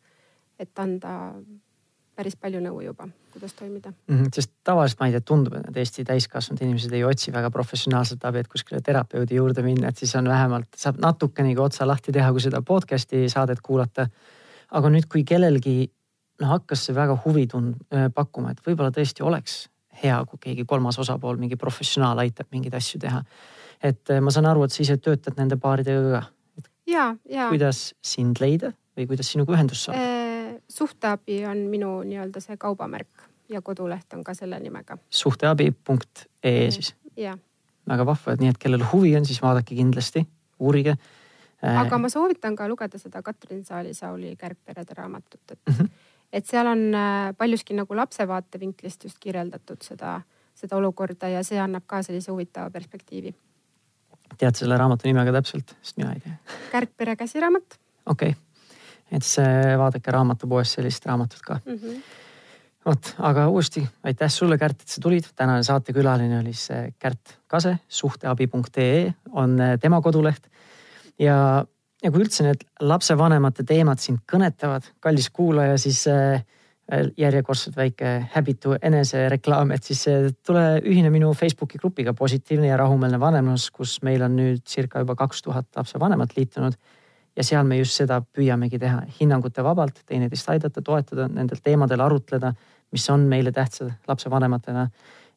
et 0.59 0.79
anda 0.79 1.15
päris 2.19 2.35
palju 2.39 2.61
nõu 2.63 2.81
juba, 2.83 3.07
kuidas 3.33 3.55
toimida 3.55 3.93
mm. 3.93 4.15
-hmm, 4.15 4.31
sest 4.35 4.51
tavaliselt 4.67 5.01
ma 5.01 5.09
ei 5.09 5.15
tea, 5.15 5.23
tundub, 5.31 5.55
et 5.55 5.69
need 5.69 5.77
Eesti 5.83 6.05
täiskasvanud 6.09 6.63
inimesed 6.67 6.95
ei 6.97 7.05
otsi 7.07 7.33
väga 7.35 7.51
professionaalset 7.55 8.25
abi, 8.27 8.43
et 8.43 8.51
kuskile 8.51 8.81
terapeudi 8.85 9.39
juurde 9.39 9.63
minna, 9.63 9.93
et 9.93 10.03
siis 10.03 10.17
on 10.19 10.29
vähemalt, 10.29 10.69
saab 10.77 10.99
natukenegi 11.05 11.63
otsa 11.63 11.87
lahti 11.87 12.13
teha, 12.13 12.33
kui 12.35 12.43
seda 12.43 12.63
podcast'i 12.63 13.29
saadet 13.31 13.63
kuulata. 13.63 14.09
aga 14.71 14.91
nüüd, 14.93 15.07
kui 15.09 15.25
kellelgi 15.25 15.77
noh, 16.43 16.49
hakkas 16.49 16.87
see 16.87 16.95
väga 16.95 17.17
huvi 17.25 17.47
tund-, 17.47 17.79
pakkuma, 18.15 18.51
et 18.51 18.61
võib-olla 18.67 18.91
tõesti 18.93 19.25
oleks 19.25 19.69
hea, 20.03 20.19
kui 20.29 20.39
keegi 20.43 20.65
kolmas 20.69 20.99
osapool, 20.99 21.39
mingi 21.39 21.57
professionaal 21.57 22.19
aitab 22.19 22.51
mingeid 22.53 22.75
asju 22.75 23.01
teha. 23.01 23.23
et 23.83 24.11
ma 24.21 24.31
saan 24.35 24.47
aru, 24.51 24.65
et 24.65 24.75
sa 24.75 24.83
ise 24.83 24.97
töötad 24.99 25.39
nende 25.39 25.57
paaridega 25.57 26.21
ka. 26.21 26.23
ja, 26.87 27.15
ja. 27.31 27.49
kuidas 27.49 27.95
sind 28.03 28.43
leida 28.43 28.73
või 28.97 29.07
kuidas 29.07 29.31
sinuga 29.31 29.55
ühendust 29.55 29.87
saada? 29.87 30.18
Suhteabi 30.69 31.47
on 31.47 31.57
minu 31.57 32.03
nii-öelda 32.03 32.41
see 32.41 32.57
kaubamärk 32.57 33.29
ja 33.49 33.63
koduleht 33.63 34.13
on 34.15 34.25
ka 34.25 34.35
selle 34.35 34.61
nimega. 34.61 34.99
suhteabi.ee 35.11 36.71
siis? 36.71 36.95
jah. 37.17 37.39
väga 37.89 38.07
vahva, 38.07 38.33
et 38.33 38.41
nii, 38.41 38.53
et 38.53 38.59
kellel 38.59 38.85
huvi 38.93 39.17
on, 39.17 39.27
siis 39.27 39.41
vaadake 39.43 39.75
kindlasti, 39.75 40.27
uurige. 40.61 40.97
Äh, 41.65 41.81
aga 41.81 41.99
ma 41.99 42.11
soovitan 42.13 42.57
ka 42.57 42.69
lugeda 42.69 42.99
seda 42.99 43.23
Katrin 43.23 43.65
Saali-Sauli 43.65 44.37
Kärgperede 44.37 44.95
raamatut, 44.97 45.41
et 45.51 45.61
mm, 45.67 45.75
-hmm. 45.75 45.89
et 46.33 46.47
seal 46.47 46.67
on 46.67 46.95
äh, 46.95 47.35
paljuski 47.39 47.75
nagu 47.75 47.97
lapse 47.97 48.29
vaatevinklist 48.29 49.05
just 49.05 49.19
kirjeldatud 49.21 49.83
seda, 49.83 50.21
seda 50.55 50.77
olukorda 50.77 51.29
ja 51.29 51.43
see 51.45 51.61
annab 51.61 51.87
ka 51.87 52.03
sellise 52.03 52.33
huvitava 52.33 52.71
perspektiivi. 52.71 53.35
tead 54.39 54.55
selle 54.55 54.77
raamatu 54.77 55.09
nime 55.09 55.25
ka 55.25 55.33
täpselt, 55.33 55.77
sest 55.83 55.97
mina 55.97 56.13
ei 56.13 56.21
tea. 56.21 56.37
Kärgpere 56.73 57.17
käsiraamat. 57.17 57.81
okei 58.07 58.29
okay 58.29 58.48
et 59.13 59.25
see, 59.25 59.77
vaadake 59.81 60.13
raamatupoest 60.15 60.79
sellist 60.79 61.07
raamatut 61.09 61.41
ka 61.45 61.59
mm. 61.65 61.79
-hmm. 61.79 62.03
vot, 62.87 63.15
aga 63.19 63.49
uuesti 63.49 63.87
aitäh 64.03 64.31
sulle, 64.31 64.59
Kärt, 64.59 64.83
et 64.83 64.89
sa 64.89 65.01
tulid. 65.01 65.25
tänane 65.37 65.63
saatekülaline 65.63 66.39
oli 66.41 66.53
see 66.53 66.93
Kärt 66.99 67.39
Kase, 67.47 67.79
suhteabi.ee 67.89 69.15
on 69.31 69.61
äh, 69.61 69.79
tema 69.81 70.01
koduleht. 70.01 70.47
ja, 71.19 71.65
ja 72.03 72.11
kui 72.11 72.21
üldse 72.21 72.45
need 72.45 72.65
lapsevanemate 72.81 73.65
teemad 73.65 73.99
sind 73.99 74.19
kõnetavad, 74.33 74.85
kallis 75.01 75.31
kuulaja, 75.31 75.79
siis 75.79 76.07
äh, 76.07 76.45
järjekordselt 77.17 77.77
väike 77.77 78.29
häbitu 78.33 78.77
enesereklaam, 78.83 79.71
et 79.71 79.85
siis 79.85 80.07
äh, 80.09 80.31
tule 80.47 80.81
ühine 80.85 81.11
minu 81.11 81.33
Facebooki 81.35 81.79
grupiga 81.79 82.15
Positiivne 82.15 82.67
ja 82.67 82.77
rahumeelne 82.77 83.21
vanemlus, 83.21 83.71
kus 83.71 84.03
meil 84.03 84.23
on 84.23 84.37
nüüd 84.37 84.63
circa 84.67 84.99
juba 84.99 85.15
kaks 85.15 85.43
tuhat 85.43 85.67
lapsevanemat 85.77 86.37
liitunud 86.37 86.73
ja 87.39 87.45
seal 87.47 87.67
me 87.67 87.79
just 87.79 87.95
seda 88.01 88.19
püüamegi 88.35 88.81
teha, 88.83 89.05
hinnangute 89.21 89.63
vabalt, 89.63 90.03
teineteist 90.09 90.51
aidata, 90.51 90.83
toetada, 90.83 91.29
nendel 91.31 91.61
teemadel 91.63 92.03
arutleda, 92.03 92.51
mis 92.93 93.05
on 93.15 93.29
meile 93.31 93.53
tähtsad 93.55 93.93
lapsevanematena. 94.09 94.89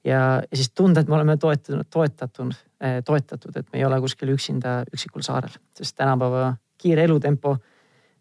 ja, 0.04 0.20
ja 0.52 0.58
siis 0.58 0.72
tunda, 0.76 1.02
et 1.02 1.08
me 1.08 1.16
oleme 1.16 1.38
toetanud, 1.38 1.86
toetatud, 1.89 2.56
eh, 2.82 3.02
toetatud, 3.06 3.58
et 3.58 3.68
me 3.74 3.80
ei 3.80 3.86
ole 3.86 3.99
kuskil 4.02 4.34
üksinda 4.34 4.82
üksikul 4.93 5.22
saarel, 5.22 5.54
sest 5.78 5.95
tänapäeva 5.95 6.56
kiire 6.82 7.06
elutempo 7.06 7.58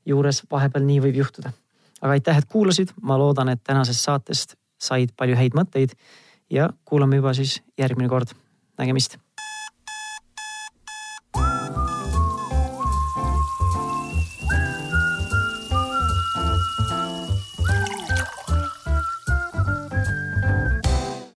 juures 0.07 0.43
vahepeal 0.51 0.85
nii 0.85 1.01
võib 1.09 1.22
juhtuda. 1.24 1.53
aga 2.01 2.12
aitäh, 2.16 2.37
et 2.39 2.49
kuulasid, 2.49 2.93
ma 3.03 3.18
loodan, 3.18 3.49
et 3.49 3.61
tänasest 3.64 4.05
saatest 4.05 4.55
said 4.81 5.11
palju 5.16 5.37
häid 5.37 5.57
mõtteid 5.57 5.93
ja 6.51 6.70
kuulame 6.85 7.16
juba 7.16 7.35
siis 7.35 7.62
järgmine 7.78 8.09
kord. 8.09 8.28
nägemist 8.78 9.18